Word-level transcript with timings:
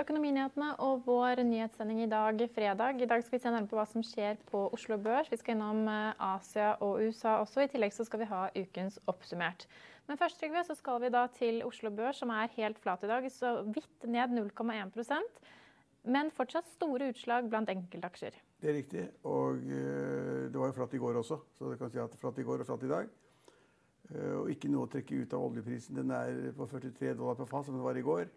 Økonominyhetene 0.00 0.70
og 0.80 1.02
vår 1.04 1.42
nyhetssending 1.44 1.98
i 2.04 2.08
dag, 2.08 2.40
fredag. 2.54 3.02
I 3.02 3.08
dag 3.10 3.20
skal 3.24 3.36
vi 3.36 3.42
se 3.42 3.50
nærmere 3.52 3.68
på 3.68 3.76
hva 3.76 3.84
som 3.90 4.04
skjer 4.06 4.38
på 4.48 4.62
Oslo 4.72 4.96
Børs. 4.96 5.28
Vi 5.28 5.36
skal 5.36 5.58
innom 5.58 5.82
eh, 5.92 6.22
Asia 6.24 6.70
og 6.80 7.02
USA 7.04 7.36
også. 7.42 7.66
I 7.66 7.70
tillegg 7.72 7.92
så 7.92 8.06
skal 8.08 8.22
vi 8.22 8.30
ha 8.30 8.46
ukens 8.56 8.96
oppsummert. 9.10 9.66
Men 10.08 10.16
først 10.20 10.40
Trygve, 10.40 10.64
så 10.64 10.76
skal 10.78 11.02
vi 11.04 11.12
da 11.12 11.26
til 11.36 11.60
Oslo 11.68 11.92
Børs, 11.92 12.22
som 12.22 12.32
er 12.32 12.48
helt 12.56 12.80
flat 12.80 13.04
i 13.04 13.10
dag. 13.12 13.28
Så 13.34 13.58
vidt 13.76 14.08
ned 14.08 14.32
0,1% 14.40 15.40
men 16.08 16.30
fortsatt 16.32 16.68
store 16.70 17.10
utslag 17.12 17.48
blant 17.52 17.68
enkeltaksjer. 17.68 18.36
Det 18.60 18.70
er 18.70 18.76
riktig. 18.78 19.02
Og 19.28 19.60
uh, 19.60 20.46
det 20.48 20.56
var 20.56 20.70
jo 20.70 20.76
flatt 20.78 20.94
i 20.96 21.00
går 21.02 21.18
også. 21.20 21.40
Så 21.58 21.72
det 21.72 21.80
kan 21.80 21.92
si 21.92 22.00
at 22.00 22.14
flatt 22.20 22.40
i 22.40 22.46
går 22.46 22.62
og 22.62 22.70
flatt 22.70 22.86
i 22.86 22.92
dag. 22.92 23.10
Uh, 24.10 24.36
og 24.40 24.52
ikke 24.52 24.70
noe 24.72 24.86
å 24.88 24.92
trekke 24.92 25.20
ut 25.20 25.36
av 25.36 25.44
oljeprisen. 25.50 25.98
Den 26.00 26.14
er 26.16 26.54
på 26.56 26.68
43 26.70 27.18
dollar 27.18 27.36
per 27.36 27.50
fat, 27.50 27.68
som 27.68 27.76
den 27.76 27.84
var 27.84 28.00
i 28.00 28.06
går. 28.06 28.30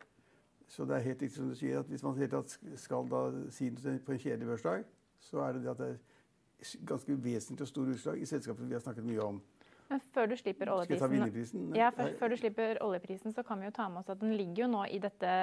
Så 0.73 0.87
det 0.89 0.95
er 0.95 1.05
helt 1.05 1.21
riktig 1.21 1.37
som 1.37 1.49
du 1.51 1.55
sier, 1.57 1.83
at 1.83 1.89
hvis 1.91 2.01
man 2.01 2.17
helt 2.17 2.31
tatt 2.33 2.55
skal 2.81 3.05
da 3.11 3.23
si 3.53 3.69
noe 3.69 3.99
på 4.01 4.15
en 4.15 4.21
kjedelig 4.23 4.47
børsdag, 4.49 4.85
så 5.21 5.43
er 5.45 5.53
det 5.53 5.65
det 5.65 5.69
at 5.73 5.81
det 5.83 5.89
er 5.93 6.85
ganske 6.89 7.17
vesentlig 7.23 7.67
og 7.67 7.69
store 7.69 7.93
utslag 7.93 8.21
i 8.21 8.25
selskapene 8.25 8.71
vi 8.71 8.77
har 8.79 8.81
snakket 8.81 9.05
mye 9.05 9.21
om. 9.21 9.41
Men 9.91 10.01
før 10.15 10.31
du? 10.31 10.33
Ja, 11.77 11.91
før, 11.93 12.15
før, 12.19 12.33
du 12.33 12.37
slipper 12.39 12.79
oljeprisen, 12.81 13.35
så 13.35 13.43
kan 13.45 13.61
vi 13.61 13.69
jo 13.69 13.75
ta 13.75 13.85
med 13.91 14.01
oss 14.01 14.09
at 14.09 14.21
den 14.23 14.33
ligger 14.39 14.63
jo 14.63 14.71
nå 14.71 14.85
i 14.89 14.97
dette 15.03 15.33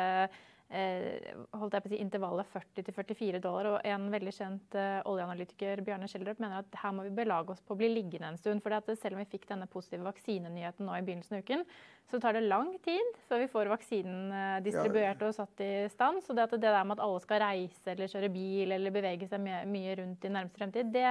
holdt 0.70 1.74
jeg 1.74 1.82
på 1.82 1.88
å 1.88 1.92
si, 1.92 1.98
intervallet 1.98 2.50
40-44 2.52 3.40
dollar. 3.42 3.68
Og 3.72 3.88
en 3.90 4.06
veldig 4.12 4.34
kjent 4.34 4.76
eh, 4.78 5.00
oljeanalytiker, 5.10 5.82
Bjarne 5.86 6.06
Schjelderup, 6.10 6.38
mener 6.42 6.62
at 6.62 6.78
her 6.82 6.94
må 6.94 7.06
vi 7.08 7.14
belage 7.16 7.54
oss 7.54 7.64
på 7.66 7.74
å 7.74 7.80
bli 7.80 7.90
liggende 7.90 8.30
en 8.30 8.38
stund. 8.38 8.62
For 8.62 8.76
selv 8.94 9.16
om 9.16 9.22
vi 9.22 9.30
fikk 9.32 9.48
denne 9.50 9.66
positive 9.70 10.06
vaksinenyheten 10.06 10.86
nå 10.86 10.94
i 10.94 11.04
begynnelsen 11.06 11.40
av 11.40 11.44
uken, 11.44 11.66
så 12.10 12.22
tar 12.22 12.38
det 12.38 12.46
lang 12.46 12.72
tid 12.84 13.18
før 13.28 13.44
vi 13.44 13.50
får 13.50 13.74
vaksinen 13.74 14.32
eh, 14.36 14.56
distribuert 14.66 15.22
og 15.26 15.36
satt 15.36 15.66
i 15.66 15.72
stand. 15.90 16.22
Så 16.26 16.38
det, 16.38 16.48
det 16.54 16.62
der 16.68 16.82
med 16.86 16.98
at 16.98 17.06
alle 17.06 17.22
skal 17.26 17.42
reise 17.42 17.94
eller 17.94 18.10
kjøre 18.10 18.32
bil 18.32 18.78
eller 18.78 18.94
bevege 18.94 19.30
seg 19.30 19.42
mye, 19.42 19.94
rundt 20.00 20.26
i 20.26 20.34
nærmeste 20.34 20.62
fremtid, 20.62 20.92
det 20.94 21.06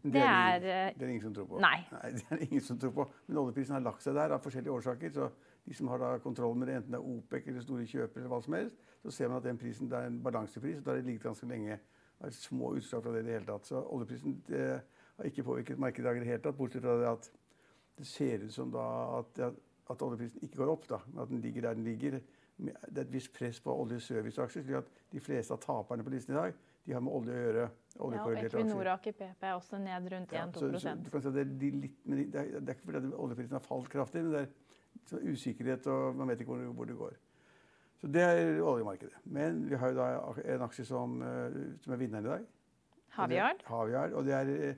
det, 0.00 0.14
det, 0.14 0.22
er, 0.24 0.54
eh, 0.64 0.92
det 0.96 1.04
er 1.04 1.10
ingen 1.12 1.24
som 1.26 1.32
tror 1.36 1.46
på. 1.50 1.58
Nei. 1.60 1.76
nei. 1.92 2.10
det 2.16 2.24
er 2.32 2.44
ingen 2.46 2.62
som 2.64 2.78
tror 2.80 2.92
på. 2.96 3.04
Men 3.26 3.40
oljeprisen 3.42 3.76
har 3.76 3.82
lagt 3.84 4.04
seg 4.04 4.16
der 4.16 4.32
av 4.32 4.40
forskjellige 4.40 4.72
årsaker. 4.72 5.12
Så 5.12 5.26
de 5.70 5.74
som 5.78 5.88
har 5.88 6.00
da 6.02 6.18
kontroll 6.18 6.56
med 6.58 6.66
det, 6.66 6.80
enten 6.80 6.90
det 6.90 6.98
er 6.98 7.04
OPEC 7.06 7.44
eller 7.46 7.62
store 7.62 7.84
kjøpere, 7.86 8.24
eller 8.24 8.30
hva 8.32 8.38
som 8.42 8.54
helst, 8.56 8.78
så 9.04 9.12
ser 9.14 9.28
man 9.30 9.38
at 9.38 9.44
den 9.46 9.58
prisen 9.58 9.90
det 9.90 9.98
er 10.00 10.08
en 10.10 10.16
balansepris. 10.22 10.80
og 10.80 10.84
Da 10.84 10.90
har 10.90 10.98
det 10.98 11.04
ligget 11.06 11.22
ganske 11.22 11.46
lenge. 11.46 11.76
Det 12.18 12.26
er 12.26 12.34
små 12.34 12.72
utslag 12.74 13.04
fra 13.04 13.12
det 13.14 13.20
i 13.20 13.26
det 13.28 13.36
hele 13.36 13.46
tatt. 13.46 13.68
Så 13.68 13.82
oljeprisen 13.86 14.40
det, 14.48 14.64
har 15.16 15.28
ikke 15.28 15.44
påvirket 15.46 15.78
markedet 15.78 16.16
i 16.16 16.24
det 16.24 16.26
hele 16.26 16.42
tatt, 16.42 16.56
bortsett 16.58 16.82
fra 16.82 16.96
det 16.98 17.06
at 17.06 17.30
det 18.00 18.06
ser 18.06 18.42
ut 18.44 18.52
som 18.52 18.72
da 18.74 18.86
at, 19.20 19.38
at 19.94 20.02
oljeprisen 20.02 20.42
ikke 20.42 20.58
går 20.58 20.72
opp. 20.74 20.88
da, 20.90 20.98
At 21.22 21.30
den 21.30 21.40
ligger 21.40 21.68
der 21.68 21.78
den 21.78 21.84
ligger. 21.84 22.18
Det 22.58 22.74
er 22.96 23.04
et 23.06 23.12
visst 23.12 23.32
press 23.32 23.60
på 23.60 23.76
oljeserviceaksjer. 23.84 24.62
slik 24.62 24.76
at 24.76 24.90
de 25.12 25.20
fleste 25.20 25.54
av 25.54 25.62
taperne 25.62 26.04
på 26.04 26.10
listen 26.10 26.34
i 26.34 26.36
dag 26.36 26.58
de 26.86 26.92
har 26.92 27.00
med 27.00 27.12
olje 27.12 27.32
å 27.36 27.44
gjøre. 27.44 27.68
Ja, 27.94 28.24
og 28.24 28.34
Equinor 28.40 28.80
og 28.80 28.92
Aker 28.96 29.12
PP 29.12 29.44
er 29.46 29.54
også 29.54 29.78
ned 29.78 30.10
rundt 30.12 30.32
1-2 30.32 30.34
ja, 30.34 30.80
si 30.80 31.30
det, 31.30 31.44
er 31.44 31.54
litt, 31.76 31.96
det, 32.04 32.40
er, 32.40 32.58
det 32.58 32.72
er 32.72 32.74
ikke 32.74 32.88
fordi 32.88 33.12
oljeprisen 33.14 33.56
har 33.58 33.64
falt 33.64 33.90
kraftig, 33.92 34.24
men 34.24 34.34
det 34.34 34.42
er 34.46 34.50
sånn 35.10 35.26
usikkerhet, 35.32 35.86
og 35.90 36.16
man 36.18 36.30
vet 36.30 36.44
ikke 36.44 36.54
hvor, 36.54 36.70
hvor, 36.78 36.88
det 36.88 36.96
går. 36.98 37.18
Så 38.00 38.08
det 38.08 38.22
er 38.24 38.62
oljemarkedet. 38.64 39.18
Men 39.24 39.64
vi 39.68 39.76
har 39.76 39.92
jo 39.92 39.98
da 39.98 40.08
en 40.54 40.64
aksje 40.66 40.86
som, 40.88 41.20
eh, 41.22 41.58
som 41.84 41.94
er 41.94 42.00
vinneren 42.00 42.26
i 42.26 42.30
dag. 42.30 42.46
Havyard. 43.18 43.64
Havyard. 43.66 44.12
Og 44.12 44.24
det 44.24 44.34
er, 44.34 44.44
det 44.44 44.70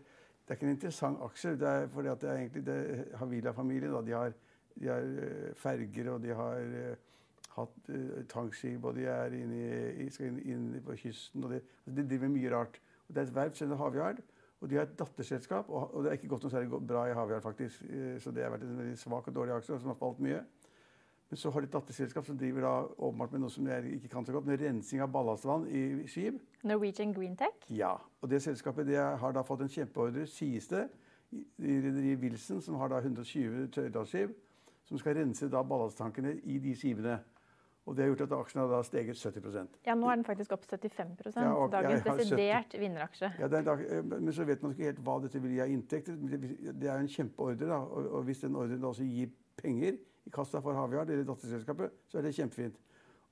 er, 0.49 0.57
ikke 0.57 0.67
en 0.67 0.75
interessant 0.75 1.23
aksje, 1.23 1.55
det 1.61 1.69
er 1.69 1.87
fordi 1.93 2.09
at 2.09 2.21
det 2.21 2.31
er 2.31 2.41
egentlig 2.41 2.67
det 2.67 3.07
Havila-familien. 3.21 4.07
De, 4.07 4.13
har, 4.17 4.37
de 4.81 4.89
har 4.89 5.09
eh, 5.29 5.55
ferger, 5.57 6.11
og 6.13 6.23
de 6.23 6.35
har 6.35 6.77
eh, 6.83 7.09
hatt 7.53 7.91
uh, 7.93 8.23
tankskip, 8.33 8.85
og 8.85 8.97
de 8.97 9.05
er 9.13 9.35
inne, 9.37 9.57
i, 10.01 10.09
skal 10.11 10.31
inn, 10.31 10.39
inn, 10.55 10.69
på 10.85 10.97
kysten. 10.97 11.45
og 11.45 11.53
De, 11.53 11.61
altså 11.85 11.97
de 11.99 12.09
driver 12.09 12.33
mye 12.33 12.53
rart. 12.55 12.79
Og 13.09 13.15
det 13.15 13.23
er 13.23 13.27
et 13.29 13.35
verft 13.37 13.59
som 13.59 13.69
heter 13.69 13.83
Havyard. 13.83 14.23
Og 14.63 14.71
de 14.71 14.79
har 14.79 14.87
et 14.87 14.99
datterselskap, 14.99 15.71
og, 15.75 15.97
det 16.05 16.13
er 16.13 16.19
ikke 16.21 16.29
gått 16.31 16.45
noe 16.47 16.53
særlig 16.53 16.83
bra 16.87 17.09
i 17.11 17.15
Havyard, 17.19 17.43
faktisk. 17.43 17.83
Uh, 17.91 18.15
så 18.23 18.31
det 18.35 18.45
har 18.47 18.53
vært 18.55 18.67
en 18.67 18.77
veldig 18.79 18.99
svak 19.01 19.27
og 19.27 19.35
dårlig 19.35 19.57
aksje 19.57 19.81
som 19.83 19.91
har 19.91 19.99
falt 19.99 20.23
mye. 20.23 20.45
Men 21.33 21.41
så 21.41 21.51
har 21.51 21.65
de 21.65 21.67
et 21.71 21.73
datterselskap 21.73 22.27
som 22.29 22.37
driver 22.39 22.61
da 22.67 22.73
åpenbart 23.07 23.33
med 23.33 23.41
noe 23.41 23.51
som 23.51 23.67
jeg 23.67 23.95
ikke 23.97 24.11
kan 24.13 24.27
så 24.29 24.35
godt, 24.35 24.47
med 24.47 24.61
rensing 24.61 25.01
av 25.01 25.09
ballastvann 25.15 25.65
i 25.65 26.05
skip. 26.13 26.43
Norwegian 26.69 27.15
Greentech? 27.17 27.65
Ja. 27.73 27.95
Og 28.21 28.29
det 28.31 28.43
selskapet 28.45 28.87
det 28.87 29.01
har 29.01 29.33
da 29.33 29.43
fått 29.43 29.65
en 29.65 29.73
kjempeordre, 29.73 30.27
sies 30.29 30.69
det, 30.69 30.85
i 31.33 31.79
rederiet 31.81 32.21
Wilson, 32.21 32.61
som 32.61 32.77
har 32.77 32.93
da 32.93 33.01
120 33.01 33.71
tørrdalsskip, 33.73 34.37
som 34.85 35.01
skal 35.01 35.17
rense 35.17 35.49
da 35.49 35.63
ballasttankene 35.65 36.35
i 36.45 36.59
de 36.61 36.77
skipene. 36.77 37.17
Og 37.83 37.97
det 37.97 38.05
har 38.05 38.13
gjort 38.13 38.21
at 38.29 38.35
aksjen 38.37 38.61
har 38.63 38.69
da 38.71 38.79
steget 38.87 39.19
70% 39.19 39.81
Ja, 39.89 39.97
nå 39.99 40.11
er 40.11 40.21
den 40.21 40.27
faktisk 40.27 40.53
opp 40.55 40.67
75 40.69 41.35
ja, 41.35 41.49
og, 41.51 41.73
Dagens 41.73 42.05
desidert 42.07 42.77
vinneraksje. 42.79 43.33
Ja, 43.41 43.49
eh, 43.51 44.05
Men 44.05 44.33
så 44.33 44.47
vet 44.47 44.63
man 44.63 44.75
ikke 44.75 44.87
helt 44.87 45.01
hva 45.03 45.17
dette 45.25 45.43
vil 45.43 45.57
gi 45.57 45.65
av 45.65 45.73
inntekter. 45.73 46.15
Det 46.15 46.87
er 46.87 46.93
jo 46.93 47.09
en 47.09 47.11
kjempeordre. 47.11 47.67
da, 47.67 47.81
og, 47.83 48.07
og 48.07 48.23
Hvis 48.29 48.45
den 48.45 48.57
ordren 48.57 48.87
også 48.87 49.07
gir 49.09 49.35
penger 49.59 49.99
i 49.99 50.31
kassa 50.31 50.63
for 50.63 50.79
Havyard 50.79 51.11
eller 51.11 51.27
datterselskapet, 51.27 51.99
så 52.07 52.21
er 52.21 52.29
det 52.29 52.35
kjempefint. 52.37 52.79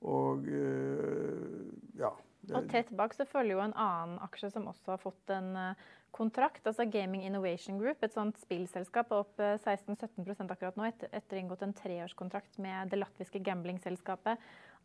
Og 0.01 0.43
øh, 0.47 1.71
ja. 1.99 2.11
Og 2.49 2.69
tett 2.71 2.89
bak 2.97 3.13
så 3.13 3.27
følger 3.29 3.55
jo 3.55 3.63
en 3.63 3.75
annen 3.77 4.17
aksje 4.25 4.49
som 4.53 4.65
også 4.71 4.95
har 4.95 5.01
fått 5.01 5.33
en 5.33 5.51
uh, 5.53 5.83
kontrakt. 6.11 6.65
altså 6.67 6.87
Gaming 6.89 7.23
Innovation 7.27 7.77
Group, 7.79 8.01
et 8.03 8.15
sånt 8.15 8.39
spillselskap, 8.41 9.13
opp 9.13 9.39
16-17 9.39 10.49
akkurat 10.49 10.79
nå 10.79 10.89
etter, 10.89 11.11
etter 11.15 11.39
inngått 11.39 11.63
en 11.65 11.75
treårskontrakt 11.77 12.59
med 12.61 12.91
det 12.91 12.99
latviske 12.99 13.39
gamblingselskapet 13.45 14.41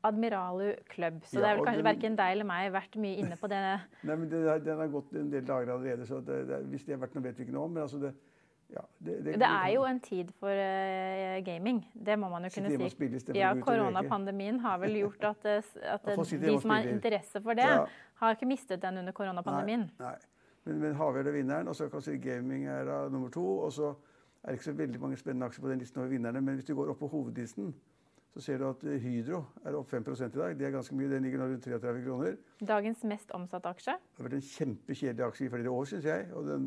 Admiralu 0.06 0.75
Club. 0.93 1.22
Så 1.25 1.41
ja, 1.41 1.43
det 1.43 1.49
er 1.49 1.59
vel 1.59 1.66
kanskje 1.66 1.87
verken 1.89 2.16
deg 2.19 2.37
eller 2.37 2.47
meg 2.49 2.71
vært 2.75 2.97
mye 3.00 3.19
inne 3.22 3.39
på 3.41 3.50
det. 3.50 3.61
Nei, 4.06 4.15
men 4.15 4.28
det, 4.31 4.45
Den 4.66 4.83
har 4.83 4.93
gått 4.93 5.16
en 5.16 5.33
del 5.33 5.47
dager 5.49 5.75
allerede, 5.75 6.06
så 6.09 6.21
det, 6.21 6.43
det, 6.50 6.62
hvis 6.71 6.87
det 6.87 6.97
har 6.97 7.03
vært 7.06 7.16
noe, 7.16 7.27
vet 7.27 7.41
vi 7.41 7.47
ikke 7.47 7.56
noe 7.56 7.71
om. 7.71 7.77
men 7.77 7.87
altså 7.87 8.03
det 8.03 8.12
ja, 8.69 8.82
det, 8.99 9.25
det, 9.25 9.32
det, 9.38 9.47
er 9.47 9.69
jo 9.75 9.84
en 9.87 10.00
tid 10.00 10.31
for 10.41 10.50
uh, 10.50 11.45
gaming. 11.47 11.80
Det 12.07 12.18
må 12.18 12.28
man 12.28 12.45
jo 12.45 12.51
kunne 12.54 12.89
si. 12.91 13.39
Ja, 13.39 13.53
Koronapandemien 13.63 14.59
har 14.60 14.80
vel 14.83 14.98
gjort 15.01 15.24
at, 15.30 15.47
eh, 15.47 15.71
at 15.92 16.07
de 16.07 16.57
som 16.60 16.74
har 16.74 16.89
interesse 16.91 17.42
for 17.42 17.59
det, 17.59 17.68
ja. 17.68 17.84
har 18.22 18.34
ikke 18.34 18.48
mistet 18.51 18.83
den 18.83 18.98
under 18.98 19.15
koronapandemien. 19.15 19.86
Nei, 20.01 20.10
nei. 20.10 20.16
Men, 20.66 20.80
men 20.83 20.97
Havyard 20.98 21.30
er 21.30 21.36
vinneren, 21.36 21.68
og 21.71 21.77
så 21.78 21.86
kan 21.89 22.03
si 22.03 22.16
gaming 22.18 22.66
er 22.66 22.91
uh, 22.91 23.13
nummer 23.13 23.30
to. 23.30 23.45
Og 23.68 23.72
så 23.72 23.92
er 24.42 24.51
det 24.51 24.59
ikke 24.59 24.71
så 24.72 24.78
veldig 24.80 25.01
mange 25.01 25.21
spennende 25.21 25.47
aksjer 25.47 25.62
på 25.62 25.71
den 25.71 25.84
listen 25.84 26.03
over 26.03 26.10
vinnerne. 26.10 26.42
Men 26.42 26.59
hvis 26.59 26.66
du 26.66 26.74
går 26.74 26.91
opp 26.91 26.98
på 27.04 27.10
hovedlisten, 27.12 27.71
så 28.34 28.42
ser 28.42 28.59
du 28.59 28.66
at 28.69 28.83
Hydro 29.01 29.45
er 29.65 29.78
opp 29.78 29.89
5 29.89 30.03
i 30.10 30.28
dag. 30.34 30.59
Det 30.59 30.66
er 30.66 30.74
ganske 30.74 30.95
mye. 30.95 31.09
Den 31.09 31.22
ligger 31.22 31.39
nå 31.41 31.47
rundt 31.53 31.65
33 31.65 32.03
kroner. 32.04 32.34
Dagens 32.69 33.04
mest 33.04 33.30
omsatte 33.30 33.71
aksje? 33.71 33.95
Det 33.95 34.21
har 34.21 34.28
vært 34.28 34.36
en 34.41 34.48
kjempekjedelig 34.51 35.24
aksje 35.24 35.47
i 35.47 35.53
flere 35.54 35.71
år, 35.71 35.89
syns 35.89 36.04
jeg. 36.04 36.27
og 36.34 36.51
den 36.51 36.66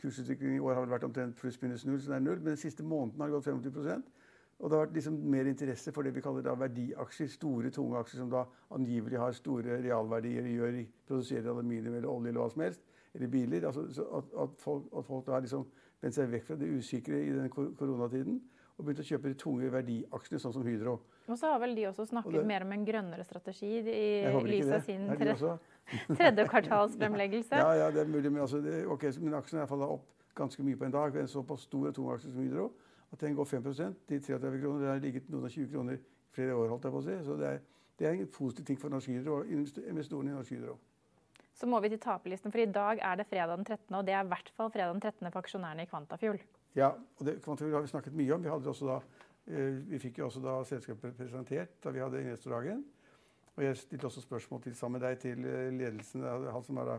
Kursutviklingen 0.00 0.56
i 0.56 0.62
år 0.62 0.76
har 0.76 0.84
vel 0.86 0.94
vært 0.94 1.06
omtrent 1.06 1.36
pluss-minus 1.38 1.84
null, 1.86 2.00
så 2.00 2.12
det 2.12 2.18
er 2.18 2.24
null. 2.24 2.40
Men 2.40 2.54
den 2.54 2.60
siste 2.60 2.84
måneden 2.86 3.20
har 3.20 3.30
det 3.30 3.36
gått 3.36 3.48
25% 3.50 4.10
Og 4.58 4.70
det 4.70 4.76
har 4.76 4.86
vært 4.86 4.96
liksom 4.96 5.18
mer 5.34 5.48
interesse 5.50 5.92
for 5.92 6.06
det 6.06 6.14
vi 6.14 6.22
kaller 6.22 6.44
da 6.46 6.54
verdiaksjer. 6.54 7.30
Store, 7.32 7.70
tunge 7.74 7.98
aksjer 7.98 8.22
som 8.22 8.30
da 8.30 8.44
angivelig 8.76 9.18
har 9.18 9.34
store 9.34 9.80
realverdier, 9.82 10.46
gjør, 10.54 10.80
produserer 11.08 11.50
aluminium 11.50 11.96
eller 11.98 12.10
olje 12.10 12.30
eller 12.30 12.44
hva 12.44 12.50
som 12.52 12.62
helst. 12.62 12.84
Eller 13.14 13.32
biler. 13.32 13.66
Altså, 13.66 13.86
at, 14.06 14.34
at, 14.44 14.58
folk, 14.62 14.86
at, 14.96 15.06
folk, 15.06 15.26
da 15.26 15.36
har 15.36 15.44
liksom 15.44 15.66
vendt 16.02 16.16
seg 16.16 16.30
vekk 16.30 16.46
fra 16.46 16.58
det 16.60 16.70
usikre 16.70 17.18
i 17.22 17.32
den 17.34 17.50
koronatiden. 17.50 18.40
og 18.78 18.86
begynt 18.86 19.02
å 19.02 19.04
kjøpe 19.04 19.28
de 19.28 19.36
tunge 19.38 19.68
verdiaksjene, 19.70 20.38
sånn 20.40 20.54
som 20.54 20.62
Hydro. 20.66 20.94
Og 21.28 21.38
så 21.38 21.52
har 21.52 21.60
vel 21.62 21.74
de 21.76 21.84
også 21.90 22.06
snakket 22.08 22.38
det, 22.40 22.46
mer 22.48 22.64
om 22.64 22.72
en 22.74 22.86
grønnere 22.86 23.24
strategi 23.26 23.68
i 23.78 24.06
lys 24.48 24.70
av 24.72 24.86
sin 24.86 25.04
Er 25.12 25.34
også? 25.34 25.58
tredje 26.18 26.46
kvartalsfremleggelse. 26.48 27.58
Ja, 27.58 27.72
ja, 27.78 27.90
det 27.90 28.04
er 28.04 28.08
mulig, 28.08 28.32
men, 28.32 28.40
altså, 28.40 28.62
det, 28.64 28.86
okay, 28.86 29.12
men 29.20 29.34
aksjen 29.38 29.60
er 29.62 29.68
falt 29.70 29.84
opp 29.86 30.08
ganske 30.38 30.64
mye 30.64 30.78
på 30.80 30.88
en 30.88 30.94
dag. 30.94 31.16
En 31.20 31.28
såpass 31.28 31.66
stor 31.68 31.90
og 31.90 31.94
tung 31.94 32.08
aksje 32.12 32.32
som 32.32 32.42
Hydro 32.42 32.70
at 33.12 33.20
den 33.20 33.34
går 33.36 33.44
5% 33.44 33.94
til 34.08 34.22
33 34.22 34.60
kroner. 34.60 34.80
Det 34.80 34.88
har 34.88 35.02
ligget 35.02 35.28
noen 35.28 35.44
og 35.44 35.50
20 35.50 35.68
kroner 35.72 35.98
i 35.98 36.00
flere 36.32 36.54
år, 36.54 36.68
holdt 36.72 36.86
jeg 36.88 36.94
på 36.94 37.02
å 37.02 37.04
si. 37.04 37.18
Så 37.26 37.36
det 37.36 37.48
er, 37.48 37.58
det 37.98 38.08
er 38.08 38.16
en 38.16 38.30
positiv 38.38 38.68
ting 38.70 38.80
for 38.80 38.92
Norsk 38.92 39.12
Hydro 39.12 39.42
og 39.42 39.52
investorene 39.52 40.32
i 40.32 40.38
Norsk 40.38 40.56
Hydro. 40.56 40.78
Så 41.52 41.68
må 41.68 41.80
vi 41.84 41.90
til 41.92 42.00
taperlisten, 42.00 42.52
for 42.52 42.62
i 42.62 42.70
dag 42.72 43.02
er 43.04 43.18
det 43.20 43.26
fredag 43.28 43.58
den 43.58 43.66
13., 43.66 43.96
og 43.98 44.06
det 44.06 44.14
er 44.16 44.24
i 44.24 44.30
hvert 44.30 44.48
fall 44.56 44.72
fredag 44.72 44.94
den 44.94 45.02
13. 45.02 45.28
for 45.28 45.42
aksjonærene 45.42 45.84
i 45.84 45.90
Kvantafjord. 45.90 46.40
Ja, 46.74 46.94
og 47.18 47.26
det 47.28 47.36
Kvantafjord 47.44 47.76
har 47.76 47.84
vi 47.84 47.92
snakket 47.92 48.16
mye 48.16 48.32
om. 48.34 48.46
Vi, 48.46 48.72
da, 48.88 48.96
eh, 49.52 49.76
vi 49.92 50.00
fikk 50.00 50.22
jo 50.22 50.30
også 50.30 50.40
da 50.40 50.56
selskapet 50.64 51.18
presentert 51.18 51.76
da 51.84 51.92
vi 51.92 52.00
hadde 52.00 52.24
investordagen. 52.24 52.80
Og 53.56 53.64
jeg 53.64 53.76
stilte 53.76 54.04
også 54.04 54.20
spørsmål 54.20 54.62
til, 54.62 54.76
sammen 54.76 55.00
med 55.00 55.08
deg 55.08 55.18
til 55.18 55.44
eh, 55.44 55.72
ledelsen, 55.72 56.24
eh, 56.24 56.52
han 56.52 56.64
som 56.64 56.76
er 56.76 56.88
da 56.88 56.94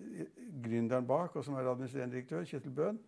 eh, 0.00 0.30
gründeren 0.64 1.06
bak, 1.06 1.36
og 1.36 1.44
som 1.44 1.54
er 1.54 1.68
administrerende 1.68 2.16
direktør, 2.16 2.44
Kjetil 2.44 2.70
Bøhn. 2.70 3.00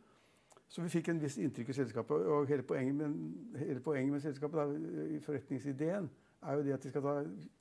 Så 0.69 0.83
vi 0.83 0.89
fikk 0.89 1.09
en 1.09 1.23
viss 1.23 1.39
inntrykk 1.39 1.69
i 1.69 1.73
selskapet. 1.73 2.27
Og 2.27 2.47
hele 2.51 2.63
poenget 2.63 2.95
med, 2.95 3.59
hele 3.59 3.81
poenget 3.81 4.13
med 4.13 4.21
selskapet, 4.21 4.59
da, 4.59 5.21
forretningsideen, 5.25 6.11
er 6.43 6.59
jo 6.59 6.63
det 6.63 6.75
at 6.75 6.83
de 6.83 6.91
skal 6.91 7.03
ta, 7.03 7.15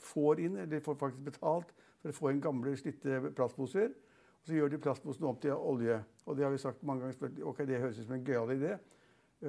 får 0.04 0.42
inn, 0.42 0.58
eller 0.58 0.84
får 0.84 0.98
faktisk 1.00 1.24
betalt 1.30 1.72
for 2.02 2.12
å 2.12 2.18
få 2.18 2.34
inn 2.34 2.42
gamle, 2.42 2.74
slitte 2.78 3.22
plastposer. 3.38 3.94
Og 4.42 4.50
så 4.50 4.58
gjør 4.58 4.74
de 4.74 4.82
plastposene 4.82 5.30
om 5.30 5.38
til 5.42 5.54
olje. 5.56 6.02
Og 6.26 6.38
det 6.38 6.44
har 6.44 6.52
vi 6.52 6.60
sagt 6.62 6.84
mange 6.84 7.06
ganger. 7.06 7.14
spurt, 7.14 7.40
ok, 7.44 7.64
Det 7.66 7.80
høres 7.80 8.00
ut 8.00 8.06
som 8.06 8.18
en 8.18 8.26
gøyal 8.26 8.52
idé. 8.58 8.76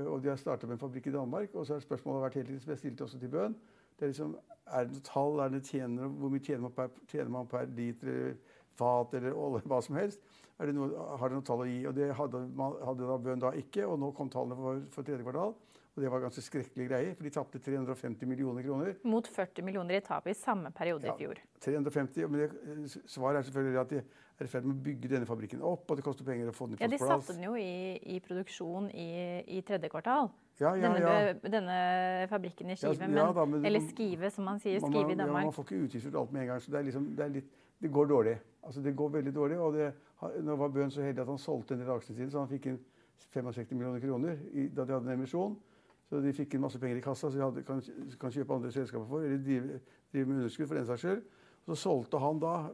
Og 0.05 0.23
de 0.23 0.29
har 0.29 0.37
startet 0.37 0.69
med 0.69 0.77
en 0.77 0.85
fabrikk 0.85 1.07
i 1.07 1.17
Danmark. 1.17 1.55
Og 1.55 1.67
så 1.67 1.75
har 1.75 1.81
spørsmålet 1.81 2.23
vært 2.23 2.35
hele 2.35 2.47
tiden, 2.47 2.61
som 2.61 2.71
jeg 2.71 2.79
stilte 2.79 3.05
også 3.05 3.19
til 3.19 3.29
Bøhn, 3.29 3.57
det 3.97 4.05
er 4.05 4.13
liksom, 4.13 4.35
er 4.67 4.87
det 4.87 4.97
noe 4.97 5.07
tall? 5.07 5.41
Er 5.45 5.53
det 5.55 5.63
tjener, 5.65 6.11
hvor 6.21 6.33
mye 6.33 6.45
tjener 6.45 6.67
man 6.67 6.75
per, 6.77 6.91
tjener 7.11 7.33
man 7.33 7.49
per 7.51 7.71
liter 7.77 8.11
eller 8.13 8.35
fat 8.77 9.15
eller 9.17 9.37
olje, 9.41 9.63
hva 9.71 9.81
som 9.85 9.97
helst? 9.97 10.21
Det 10.57 10.73
noe, 10.73 10.89
har 11.21 11.29
det 11.29 11.37
noe 11.37 11.45
tall 11.45 11.63
å 11.65 11.69
gi? 11.69 11.81
Og 11.89 11.95
det 11.97 12.11
hadde, 12.17 12.43
man, 12.57 12.77
hadde 12.85 13.09
da 13.09 13.17
Bøhn 13.21 13.43
da 13.43 13.53
ikke. 13.61 13.85
Og 13.89 13.99
nå 14.01 14.11
kom 14.17 14.31
tallene 14.33 14.57
for, 14.57 14.85
for 14.95 15.05
tredje 15.07 15.25
kvartal. 15.25 15.53
Og 15.97 16.03
det 16.05 16.11
var 16.13 16.21
ganske 16.21 16.43
skrekkelige 16.45 16.91
greier, 16.91 17.15
for 17.17 17.25
de 17.25 17.33
tapte 17.33 17.61
350 17.65 18.29
millioner 18.29 18.65
kroner. 18.65 18.97
Mot 19.09 19.29
40 19.33 19.65
millioner 19.65 19.97
i 19.97 20.01
tap 20.05 20.27
i 20.29 20.35
samme 20.37 20.69
periode 20.77 21.09
Ja. 21.09 21.15
i 21.15 21.23
fjor. 21.23 21.41
350, 21.65 22.27
men 22.29 22.43
det, 22.43 22.91
Svaret 23.09 23.41
er 23.41 23.47
selvfølgelig 23.49 23.81
at 23.81 23.95
de 23.95 24.01
er 24.03 24.45
i 24.45 24.53
ferd 24.53 24.69
med 24.69 24.77
å 24.77 24.85
bygge 24.91 25.09
denne 25.15 25.29
fabrikken 25.29 25.65
opp, 25.65 25.89
og 25.89 25.97
det 25.97 26.05
koster 26.05 26.29
penger 26.29 26.53
å 26.53 26.57
få 26.57 26.69
den 26.69 26.83
Ja, 26.83 26.91
De 26.93 27.01
satte 27.01 27.33
den 27.33 27.47
jo 27.49 27.55
i, 27.57 27.97
i 28.13 28.21
produksjon 28.21 28.91
i, 28.93 29.09
i 29.57 29.63
tredje 29.65 29.89
kvartal. 29.89 30.29
Ja, 30.61 30.71
ja, 30.75 30.89
Denne, 30.89 31.01
ja. 31.05 31.33
denne 31.53 32.29
fabrikken 32.31 32.71
i 32.73 32.77
Skive, 32.77 32.97
ja 33.05 33.09
men, 33.09 33.35
da, 33.37 33.45
men- 33.45 33.65
eller 33.65 33.81
Skive 33.81 34.31
som 34.31 34.45
man 34.45 34.59
sier. 34.59 34.81
Skive 34.81 35.13
i 35.13 35.15
Danmark. 35.15 35.45
man 35.45 35.53
får 35.53 35.65
ikke 35.65 35.85
utgiftsført 35.85 36.21
alt 36.21 36.33
med 36.33 36.43
en 36.43 36.47
gang. 36.49 36.61
så 36.61 36.71
Det, 36.71 36.85
liksom, 36.85 37.17
det, 37.17 37.33
litt, 37.33 37.51
det 37.83 37.91
går 37.93 38.07
dårlig. 38.09 38.39
Altså, 38.65 38.83
det 38.83 38.97
går 38.97 39.09
veldig 39.09 39.35
dårlig. 39.35 39.59
og 39.59 39.75
det, 39.75 39.93
Nå 40.43 40.57
var 40.57 40.69
Bøhn 40.69 40.91
så 40.91 41.03
heldig 41.03 41.21
at 41.21 41.27
han 41.29 41.39
solgte 41.39 41.75
en 41.75 41.81
del 41.81 41.91
aksjer 41.91 42.15
sine, 42.17 42.31
så 42.31 42.39
han 42.39 42.49
fikk 42.49 42.67
inn 42.67 42.79
65 43.19 43.77
millioner 43.77 44.01
kroner 44.01 44.37
i, 44.53 44.69
da 44.69 44.85
de 44.85 44.93
hadde 44.93 45.07
en 45.13 45.19
emisjon. 45.19 45.57
Så 46.09 46.21
de 46.23 46.33
fikk 46.33 46.55
inn 46.55 46.61
masse 46.61 46.79
penger 46.79 46.97
i 46.97 47.01
kassa, 47.05 47.29
så 47.31 47.37
de 47.37 47.43
hadde, 47.43 47.63
kan, 47.67 47.83
kan 48.21 48.31
kjøpe 48.31 48.55
andre 48.55 48.73
selskaper 48.73 49.07
for, 49.11 49.21
eller 49.21 49.39
drive, 49.45 49.81
drive 50.13 50.27
med 50.27 50.37
underskudd 50.37 50.69
for 50.69 50.75
den 50.75 50.87
saks 50.87 51.01
skyld. 51.01 51.23
Så 51.67 51.75
solgte 51.75 52.19
han 52.19 52.39
da 52.41 52.71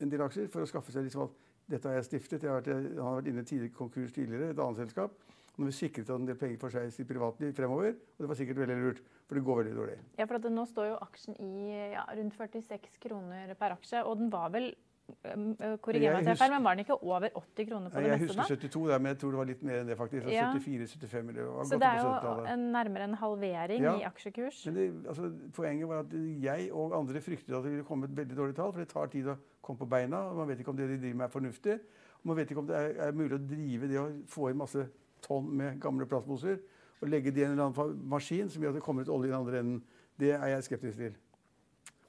en 0.00 0.10
del 0.10 0.20
aksjer 0.20 0.48
for 0.52 0.60
å 0.60 0.68
skaffe 0.68 0.92
seg 0.92 1.06
liksom 1.06 1.22
at 1.22 1.30
dette 1.70 1.88
har 1.88 1.94
jeg 1.94 2.04
stiftet. 2.04 2.42
Jeg 2.42 2.50
har 2.50 2.60
vært, 2.60 2.66
han 2.98 3.04
har 3.06 3.20
vært 3.22 3.30
inne 3.32 3.64
i 3.64 3.68
konkurs 3.68 4.12
tidligere, 4.12 4.50
et 4.50 4.58
annet 4.58 4.76
selskap. 4.76 5.14
Nå 5.56 5.70
sikret 5.72 6.08
han 6.12 6.20
en 6.20 6.26
del 6.28 6.36
penger 6.36 6.58
for 6.60 6.68
seg 6.74 6.84
i 6.84 6.90
sitt 6.92 7.08
privatliv 7.08 7.54
fremover, 7.56 7.94
og 7.96 8.18
det 8.24 8.28
var 8.28 8.36
sikkert 8.36 8.58
veldig 8.60 8.74
lurt, 8.82 8.98
for 9.26 9.38
det 9.38 9.44
går 9.46 9.62
veldig 9.62 9.76
dårlig. 9.78 9.94
Ja, 10.18 10.26
for 10.28 10.36
at 10.36 10.48
Nå 10.52 10.66
står 10.68 10.90
jo 10.90 10.98
aksjen 11.00 11.38
i 11.40 11.92
ja, 11.94 12.02
rundt 12.18 12.36
46 12.36 12.98
kroner 13.00 13.54
per 13.56 13.72
aksje, 13.78 14.02
og 14.04 14.18
den 14.20 14.28
var 14.32 14.50
vel 14.52 14.74
korriger 15.06 16.12
meg 16.12 16.24
Jeg 16.24 16.24
jeg 16.24 16.26
er 16.26 16.30
husker- 16.34 16.50
men 16.50 16.64
var 16.64 16.74
den 16.74 16.84
ikke 16.84 16.98
over 17.02 17.28
80 17.30 17.66
kroner 17.68 17.90
på 17.90 17.94
det 18.02 18.08
jeg 18.10 18.20
meste 18.20 18.26
husker 18.26 18.56
72 18.56 18.86
der, 18.90 18.98
men 18.98 19.06
jeg 19.12 19.18
tror 19.20 19.30
det 19.30 19.38
var 19.38 19.46
litt 19.46 19.62
mer 19.62 19.78
enn 19.80 19.86
det 19.86 19.96
faktisk. 19.98 20.26
Ja. 20.28 20.52
74-75 20.52 21.28
eller 21.30 21.64
Så 21.64 21.78
det 21.78 21.88
er 21.88 22.02
jo 22.02 22.44
en, 22.52 22.72
nærmere 22.72 23.04
en 23.04 23.14
halvering 23.14 23.82
Ja. 23.82 23.94
i 23.96 24.02
aksjekurs. 24.02 24.66
Men 24.66 24.74
det, 24.74 25.06
altså, 25.08 25.32
poenget 25.54 25.88
var 25.88 25.98
at 26.00 26.12
jeg 26.42 26.72
og 26.72 26.92
andre 26.98 27.20
fryktet 27.20 27.54
at 27.54 27.62
det 27.62 27.70
ville 27.72 27.84
komme 27.84 28.04
et 28.04 28.16
veldig 28.16 28.36
dårlig 28.36 28.54
tall, 28.56 28.72
for 28.72 28.80
det 28.80 28.88
tar 28.88 29.06
tid 29.06 29.26
å 29.26 29.36
komme 29.62 29.78
på 29.78 29.88
beina, 29.88 30.16
og 30.16 30.36
man 30.36 30.48
vet 30.48 30.58
ikke 30.60 30.70
om 30.74 30.76
det 30.76 30.88
de 30.90 30.98
driver 30.98 31.16
med 31.16 31.24
er 31.26 31.32
fornuftig. 31.38 31.74
Og 32.20 32.26
man 32.26 32.36
vet 32.36 32.50
ikke 32.50 32.58
om 32.58 32.66
det 32.66 32.76
er, 32.76 33.08
er 33.08 33.12
mulig 33.12 33.32
å 33.32 33.46
drive 33.48 33.88
det 33.88 33.98
å 34.00 34.10
få 34.26 34.50
inn 34.50 34.56
masse 34.58 34.88
tonn 35.26 35.52
med 35.58 35.80
gamle 35.82 36.06
plastposer 36.08 36.58
og 37.00 37.08
legge 37.08 37.30
det 37.30 37.42
i 37.42 37.44
en 37.44 37.54
eller 37.56 37.68
annen 37.68 38.02
maskin 38.08 38.50
som 38.50 38.62
gjør 38.62 38.74
at 38.74 38.80
det 38.80 38.84
kommer 38.86 39.04
ut 39.04 39.12
olje 39.12 39.28
i 39.28 39.32
den 39.32 39.38
andre 39.38 39.60
enden. 39.60 39.80
Det 40.16 40.32
er 40.32 40.46
jeg 40.54 40.64
skeptisk 40.64 40.98
til. 40.98 41.16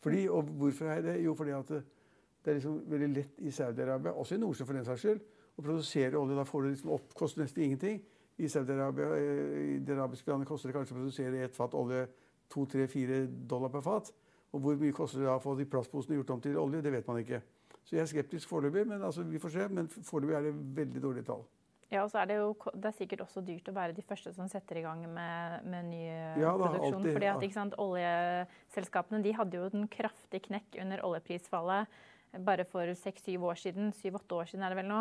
Fordi, 0.04 0.28
og 0.28 0.44
hvorfor 0.44 0.86
er 0.86 0.94
jeg 0.94 1.04
det? 1.04 1.16
Jo, 1.26 1.34
fordi 1.36 1.52
at 1.52 1.68
det, 1.68 1.82
er 2.46 2.54
liksom 2.54 2.78
veldig 2.88 3.10
lett 3.16 3.42
i 3.44 3.52
Saudi-Arabia, 3.52 4.12
også 4.12 4.36
i 4.36 4.40
Nordsjøen 4.40 4.68
for 4.68 4.78
den 4.78 4.86
saks 4.88 5.04
skyld, 5.04 5.20
å 5.58 5.66
produsere 5.66 6.20
olje. 6.20 6.38
Da 6.38 6.46
får 6.48 6.64
du 6.64 6.70
liksom 6.70 6.94
opp, 6.96 7.10
koster 7.18 7.44
nesten 7.44 7.66
ingenting. 7.66 8.00
I 8.38 8.48
Saudi-Arabia, 8.48 9.10
eh, 9.18 9.58
i 9.74 9.80
det 9.84 9.98
arabiske 9.98 10.32
landet, 10.32 10.48
koster 10.48 10.70
det 10.70 10.78
kanskje 10.78 10.96
å 10.96 11.02
produsere 11.02 11.44
ett 11.44 11.58
fat 11.58 11.76
olje 11.76 12.06
2-3-4 12.54 13.26
dollar 13.50 13.74
per 13.74 13.84
fat. 13.84 14.14
Og 14.54 14.64
hvor 14.64 14.80
mye 14.80 14.96
koster 14.96 15.20
det 15.20 15.28
da 15.28 15.36
å 15.36 15.44
få 15.44 15.58
de 15.58 15.68
plastposene 15.68 16.16
gjort 16.16 16.36
om 16.38 16.42
til 16.46 16.58
olje? 16.62 16.82
Det 16.86 16.94
vet 16.94 17.08
man 17.10 17.20
ikke. 17.20 17.42
Så 17.84 17.98
jeg 17.98 18.06
er 18.06 18.12
skeptisk 18.14 18.50
foreløpig, 18.50 18.86
men 18.88 19.04
altså, 19.04 19.26
vi 19.28 19.42
får 19.42 19.56
se. 19.58 19.68
Men 19.68 19.90
foreløpig 19.90 20.38
er 20.38 20.48
det 20.48 20.56
veldig 20.78 21.04
dårlige 21.04 21.28
tall. 21.28 21.44
Ja, 21.90 22.02
og 22.04 22.10
så 22.12 22.20
er 22.20 22.26
det 22.28 22.36
jo 22.36 22.50
det 22.76 22.90
er 22.90 22.96
sikkert 22.98 23.22
også 23.24 23.40
dyrt 23.48 23.70
å 23.72 23.74
være 23.78 23.94
de 23.96 24.04
første 24.04 24.34
som 24.36 24.50
setter 24.52 24.82
i 24.82 24.84
gang 24.84 25.06
med, 25.08 25.64
med 25.72 25.86
ny 25.94 26.02
eh, 26.10 26.42
Ja, 26.42 26.52
produksjon. 26.60 26.98
alltid, 27.00 27.14
fordi 27.16 27.30
at 27.32 27.46
ikke 27.48 27.56
sant, 27.62 27.78
Oljeselskapene 27.80 29.22
de 29.24 29.32
hadde 29.38 29.58
jo 29.62 29.70
en 29.72 29.88
kraftig 29.92 30.42
knekk 30.50 30.78
under 30.84 31.04
oljeprisfallet 31.08 31.88
bare 32.44 32.66
for 32.68 32.90
seks-syv 33.00 33.46
år 33.48 33.56
siden. 33.58 33.94
Syv-åtte 33.96 34.36
år 34.36 34.50
siden 34.52 34.66
er 34.68 34.74
det 34.74 34.82
vel 34.82 34.90
nå. 34.92 34.98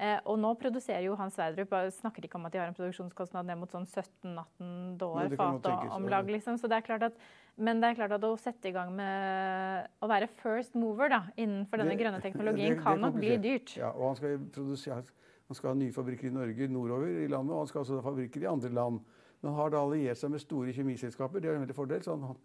Eh, 0.00 0.16
og 0.24 0.38
nå 0.40 0.54
produserer 0.58 1.04
jo 1.04 1.12
Hans 1.20 1.36
Sverdrup 1.36 1.74
snakker 1.98 2.24
ikke 2.24 2.38
om 2.40 2.48
at 2.48 2.54
de 2.56 2.58
har 2.62 2.70
en 2.70 2.74
produksjonskostnad 2.78 3.46
ned 3.46 3.60
mot 3.60 3.70
sånn 3.70 3.84
17-18 3.86 4.96
dollar 4.98 5.28
fatet 5.36 5.92
om 5.92 6.08
lag. 6.10 6.24
Liksom. 6.32 6.56
Så 6.58 6.70
det 6.72 6.80
er 6.80 6.86
klart 6.88 7.04
at, 7.10 7.20
men 7.60 7.84
det 7.84 7.92
er 7.92 7.98
klart 8.00 8.16
at 8.16 8.24
å 8.26 8.32
sette 8.40 8.72
i 8.72 8.74
gang 8.74 8.96
med 8.96 9.92
å 10.00 10.08
være 10.10 10.30
first 10.40 10.74
mover 10.74 11.12
da, 11.12 11.20
innenfor 11.36 11.84
denne 11.84 11.92
Det- 11.94 12.00
grønne 12.00 12.22
teknologien 12.26 12.72
det 12.72 12.78
det, 12.80 12.84
kan 12.88 13.04
nok 13.04 13.20
bli 13.20 13.36
dyrt. 13.44 13.76
Ja, 13.76 13.92
og 13.92 14.08
han 14.08 14.16
skal, 14.22 14.38
produsere, 14.56 15.04
han 15.50 15.58
skal 15.58 15.72
ha 15.72 15.78
nye 15.80 15.90
fabrikker 15.90 16.28
i 16.28 16.30
Norge 16.30 16.66
nordover 16.70 17.24
i 17.24 17.26
landet, 17.26 17.50
og 17.50 17.64
han 17.64 17.68
skal 17.72 17.80
også 17.80 17.96
ha 17.98 18.04
fabrikker 18.04 18.44
i 18.44 18.46
andre 18.46 18.68
land. 18.70 19.00
Men 19.40 19.48
han 19.50 19.56
har 19.58 19.72
da 19.74 19.80
alliert 19.82 20.20
seg 20.20 20.30
med 20.30 20.42
store 20.44 20.70
kjemiselskaper. 20.76 21.42
Det 21.42 21.50
er 21.50 21.56
en 21.58 21.64
veldig 21.64 21.74
fordel. 21.74 22.04
Han, 22.06 22.36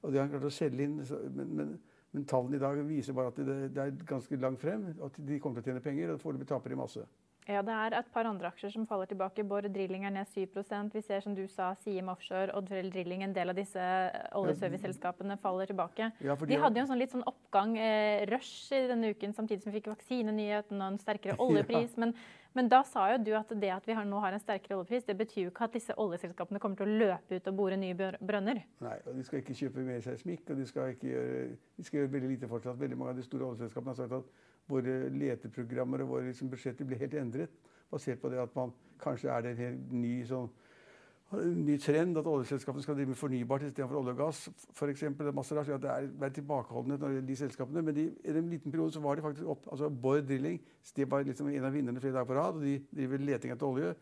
og 0.00 0.06
det 0.08 0.16
har 0.16 0.24
han 0.24 0.32
klart 0.32 0.46
å 0.48 0.52
selge 0.56 0.86
inn. 0.86 0.94
Men, 1.02 1.50
men, 1.58 1.74
men 2.16 2.24
tallene 2.30 2.56
i 2.56 2.62
dag 2.62 2.80
viser 2.88 3.16
bare 3.18 3.34
at 3.34 3.42
det, 3.44 3.58
det 3.76 3.82
er 3.82 3.92
ganske 4.08 4.38
langt 4.40 4.62
frem. 4.62 4.86
At 5.04 5.20
de 5.20 5.40
kommer 5.42 5.60
til 5.60 5.66
å 5.66 5.74
tjene 5.74 5.84
penger, 5.84 6.14
og 6.14 6.22
foreløpig 6.22 6.48
taper 6.48 6.72
de 6.72 6.80
masse. 6.80 7.04
Ja, 7.46 7.60
det 7.62 7.74
er 7.74 7.94
et 7.94 8.08
par 8.10 8.26
andre 8.26 8.48
aksjer 8.50 8.72
som 8.74 8.86
faller 8.90 9.06
tilbake. 9.06 9.44
Borr 9.46 9.68
Drilling 9.70 10.02
er 10.08 10.10
ned 10.10 10.26
7 10.26 10.90
Vi 10.92 11.02
ser, 11.02 11.20
som 11.22 11.34
du 11.34 11.44
sa, 11.46 11.68
Siem 11.78 12.08
Offshore, 12.10 12.50
Oddfjell 12.58 12.90
Drilling, 12.90 13.22
en 13.22 13.34
del 13.34 13.52
av 13.52 13.54
disse 13.54 13.82
oljeserviceselskapene 14.34 15.36
faller 15.38 15.70
tilbake. 15.70 16.10
Ja, 16.26 16.34
De 16.34 16.58
hadde 16.58 16.80
jo 16.80 16.82
en 16.82 16.90
sånn 16.90 16.98
litt 16.98 17.14
sånn 17.14 17.22
oppgang, 17.22 17.76
eh, 17.78 18.26
rush, 18.26 18.72
i 18.74 18.88
denne 18.90 19.12
uken, 19.14 19.32
samtidig 19.32 19.62
som 19.62 19.70
vi 19.70 19.78
fikk 19.78 19.92
vaksinenyheten 19.92 20.80
og 20.80 20.88
en 20.88 20.98
sterkere 20.98 21.38
oljepris. 21.46 21.94
Men, 21.96 22.16
men 22.58 22.68
da 22.72 22.82
sa 22.82 23.12
jo 23.12 23.22
du 23.22 23.30
at 23.38 23.54
det 23.54 23.70
at 23.70 23.86
vi 23.86 23.94
har, 23.94 24.04
nå 24.04 24.18
har 24.24 24.34
en 24.34 24.42
sterkere 24.42 24.80
oljepris, 24.80 25.06
det 25.06 25.16
betyr 25.16 25.44
jo 25.44 25.54
ikke 25.54 25.68
at 25.70 25.78
disse 25.78 25.94
oljeselskapene 25.94 26.58
kommer 26.58 26.82
til 26.82 26.90
å 26.90 26.98
løpe 27.04 27.38
ut 27.38 27.46
og 27.52 27.60
bore 27.62 27.78
nye 27.78 27.94
brønner. 27.94 28.64
Nei, 28.82 28.98
og 29.06 29.14
De 29.14 29.22
skal 29.22 29.44
ikke 29.44 29.54
kjøpe 29.54 29.86
mer 29.86 30.02
seismikk, 30.02 30.50
og 30.50 30.58
de 30.58 30.66
skal, 30.66 30.98
gjøre, 30.98 31.54
de 31.78 31.86
skal 31.86 32.02
gjøre 32.02 32.14
veldig 32.18 32.34
lite 32.34 32.50
fortsatt. 32.50 32.82
Veldig 32.82 32.98
mange 32.98 33.14
av 33.14 33.22
de 33.22 33.28
store 33.30 33.52
oljeselskapene 33.52 33.94
har 33.94 34.02
sagt 34.02 34.18
at 34.18 34.34
våre 34.68 35.08
leteprogrammer 35.14 36.02
og 36.04 36.14
våre 36.14 36.30
liksom, 36.30 36.50
budsjetter 36.50 36.86
blir 36.88 37.00
helt 37.00 37.14
endret. 37.14 37.50
Basert 37.90 38.20
på 38.20 38.30
det 38.32 38.40
at 38.42 38.54
man 38.56 38.72
kanskje 39.02 39.30
er 39.30 39.44
det 39.44 39.52
en 39.52 39.60
helt 39.60 39.92
ny, 39.94 40.14
sånn, 40.26 40.48
ny 41.66 41.76
trend 41.82 42.18
at 42.18 42.28
oljeselskapene 42.30 42.82
skal 42.82 42.96
drive 42.98 43.12
med 43.12 43.18
fornybart 43.20 43.66
istedenfor 43.66 44.00
olje 44.00 44.14
og 44.16 44.20
gass. 44.24 44.42
For 44.74 44.90
eksempel, 44.90 45.26
det 45.26 45.32
er 45.32 45.38
masse 45.38 45.56
rart, 45.56 45.70
at 45.76 45.84
det 45.84 45.92
er 45.92 46.08
er 46.28 46.34
tilbakeholdenhet 46.34 47.00
når 47.00 47.08
det 47.08 47.18
gjelder 47.18 47.30
de 47.30 47.38
selskapene. 47.42 47.82
Men 47.82 47.96
de, 47.96 48.06
i 48.24 48.34
en 48.34 48.50
liten 48.50 48.74
periode 48.74 48.96
så 48.96 49.02
var 49.04 49.16
de 49.16 49.26
faktisk 49.26 49.46
opp. 49.54 49.66
altså 49.70 49.90
Borr 49.90 50.20
Drilling 50.26 50.60
det 50.96 51.10
var 51.10 51.22
liksom 51.26 51.48
en 51.48 51.64
av 51.64 51.72
vinnerne 51.72 52.00
flere 52.00 52.14
dager 52.14 52.30
på 52.30 52.38
rad. 52.38 52.54
og 52.54 52.62
De 52.62 52.78
driver 52.94 53.18
leting 53.18 53.52
etter 53.52 53.66
olje. 53.66 53.94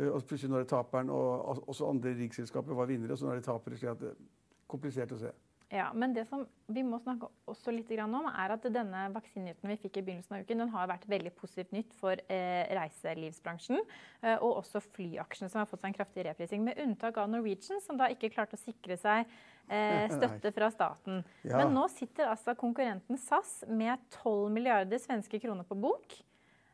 Og 0.00 0.22
plutselig 0.22 0.50
nå 0.50 0.60
er 0.60 0.64
det 0.64 0.70
taperen, 0.70 1.10
og 1.10 1.68
også 1.68 1.88
andre 1.90 2.14
riksselskaper 2.14 2.74
var 2.74 2.86
vinnere. 2.86 3.12
og 3.12 3.18
så 3.18 3.26
nå 3.26 3.32
er 3.32 3.40
det 3.40 3.44
tapere. 3.44 3.76
Så 3.76 3.94
det 3.94 4.12
er 4.14 4.20
komplisert 4.66 5.12
å 5.12 5.18
se. 5.18 5.32
Ja, 5.70 5.92
men 5.94 6.10
det 6.10 6.24
som 6.26 6.42
vi 6.66 6.82
må 6.82 6.98
snakke 6.98 7.28
også 7.50 7.70
litt 7.70 7.92
om, 8.02 8.26
er 8.26 8.54
at 8.56 8.64
denne 8.74 9.04
vaksinenyheten 9.14 9.70
vi 9.70 9.76
fikk 9.78 10.00
i 10.00 10.02
begynnelsen 10.02 10.34
av 10.34 10.42
uken, 10.42 10.62
den 10.64 10.72
har 10.72 10.88
vært 10.90 11.04
veldig 11.10 11.30
positivt 11.38 11.70
nytt 11.76 11.92
for 11.94 12.18
eh, 12.26 12.64
reiselivsbransjen. 12.74 13.78
Eh, 14.24 14.34
og 14.42 14.64
også 14.64 14.82
flyaksjene, 14.82 15.46
som 15.52 15.60
har 15.62 15.68
fått 15.70 15.84
seg 15.84 15.92
en 15.92 15.98
kraftig 16.00 16.24
reprising. 16.26 16.64
Med 16.66 16.80
unntak 16.82 17.20
av 17.22 17.30
Norwegian, 17.30 17.78
som 17.84 18.00
da 18.00 18.08
ikke 18.10 18.32
klarte 18.34 18.58
å 18.58 18.62
sikre 18.64 18.96
seg 18.98 19.30
eh, 19.70 20.10
støtte 20.16 20.50
fra 20.56 20.72
staten. 20.74 21.22
Ja. 21.44 21.60
Men 21.60 21.70
nå 21.78 21.86
sitter 21.94 22.32
altså 22.32 22.56
konkurrenten 22.58 23.20
SAS 23.20 23.60
med 23.70 24.02
12 24.24 24.50
milliarder 24.56 24.98
svenske 24.98 25.38
kroner 25.38 25.68
på 25.70 25.78
bok. 25.78 26.18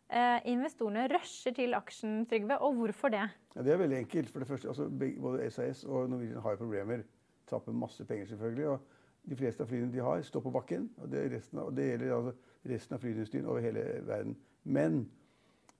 Eh, 0.07 0.39
investorene 0.55 1.05
rusher 1.11 1.53
til 1.53 1.77
aksjen, 1.77 2.23
Trygve. 2.31 2.57
Og 2.65 2.81
hvorfor 2.81 3.13
det? 3.13 3.27
Ja, 3.57 3.61
det 3.67 3.77
er 3.77 3.85
veldig 3.85 4.01
enkelt. 4.07 4.33
For 4.33 4.41
det 4.41 4.49
første, 4.49 4.73
altså, 4.73 4.89
Både 4.89 5.51
SAS 5.53 5.85
og 5.85 6.09
Norwegian 6.09 6.41
har 6.41 6.57
jo 6.57 6.65
problemer. 6.65 7.05
Taper 7.47 7.73
masse 7.73 8.05
penger, 8.05 8.27
selvfølgelig. 8.27 8.69
og 8.69 8.81
De 9.29 9.37
fleste 9.37 9.63
av 9.63 9.69
flyene 9.71 9.93
de 9.93 10.03
har, 10.03 10.23
står 10.23 10.41
på 10.41 10.51
bakken. 10.51 10.91
Og 10.97 11.11
det, 11.11 11.27
resten 11.33 11.59
av, 11.59 11.71
og 11.71 11.77
det 11.77 11.89
gjelder 11.91 12.17
altså 12.17 12.33
resten 12.67 12.95
av 12.95 13.01
flyindustrien 13.01 13.47
over 13.47 13.61
hele 13.61 13.85
verden. 14.07 14.37
Men 14.65 15.05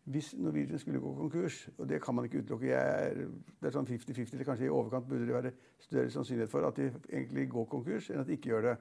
hvis 0.07 0.35
Norwegian 0.39 0.79
skulle 0.79 1.01
gå 1.01 1.15
konkurs, 1.15 1.69
og 1.79 1.89
det 1.89 2.03
kan 2.03 2.15
man 2.15 2.25
ikke 2.25 2.39
utelukke 2.39 2.73
er, 2.73 3.15
Det 3.61 3.67
er 3.67 3.75
sånn 3.75 3.87
50-50, 3.87 4.35
eller 4.35 4.45
kanskje 4.45 4.67
i 4.67 4.71
overkant 4.71 5.09
burde 5.09 5.27
det 5.27 5.35
være 5.35 5.51
større 5.79 6.11
sannsynlighet 6.11 6.51
for 6.51 6.67
at 6.67 6.77
de 6.77 6.93
egentlig 7.11 7.49
går 7.51 7.65
konkurs, 7.65 8.11
enn 8.11 8.21
at 8.23 8.27
de 8.27 8.37
ikke 8.39 8.53
gjør 8.53 8.69
det. 8.69 8.77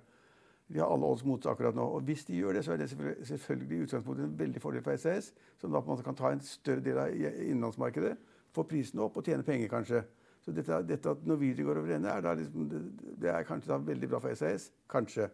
De 0.68 0.80
har 0.80 0.90
alle 0.90 1.06
odds 1.06 1.26
mot 1.26 1.42
seg 1.42 1.52
akkurat 1.52 1.76
nå. 1.78 1.82
Og 1.98 2.06
hvis 2.06 2.26
de 2.26 2.38
gjør 2.38 2.54
det, 2.54 2.64
så 2.66 2.74
er 2.74 2.78
det 2.78 2.90
selvfølgelig, 2.90 3.78
i 3.78 3.88
utgangspunktet 3.88 4.26
en 4.26 4.40
veldig 4.40 4.62
fordel 4.62 4.86
for 4.86 4.98
SAS, 4.98 5.34
som 5.58 5.72
da 5.72 5.82
på 5.82 5.90
en 5.90 5.96
måte 5.96 6.06
kan 6.06 6.18
ta 6.18 6.32
en 6.34 6.42
større 6.46 6.86
del 6.86 7.02
av 7.02 7.10
innenlandsmarkedet, 7.14 8.16
få 8.54 8.64
prisen 8.64 9.02
opp 9.02 9.18
og 9.18 9.26
tjene 9.26 9.44
penger, 9.44 9.70
kanskje. 9.70 10.04
Så 10.46 10.54
dette, 10.54 10.78
dette 10.86 11.10
at 11.16 11.26
Norwegian 11.26 11.66
går 11.66 11.80
over 11.82 11.96
ende, 11.96 12.12
er, 12.14 12.38
liksom, 12.38 12.68
det, 12.70 12.82
det 13.22 13.32
er 13.34 13.48
kanskje 13.48 13.72
da 13.72 13.80
veldig 13.82 14.10
bra 14.12 14.22
for 14.22 14.38
SAS. 14.38 14.70
Kanskje. 14.92 15.32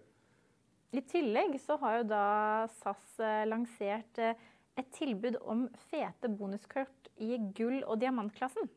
I 0.96 1.04
tillegg 1.08 1.58
så 1.64 1.76
har 1.82 1.98
jo 2.00 2.06
da 2.08 2.26
SAS 2.80 3.20
eh, 3.20 3.44
lansert 3.48 4.22
eh, 4.24 4.40
et 4.80 4.88
tilbud 4.96 5.38
om 5.42 5.66
fete 5.92 6.32
bonuskort 6.32 7.12
i 7.20 7.36
gull- 7.58 7.84
og 7.84 8.00
diamantklassen. 8.00 8.72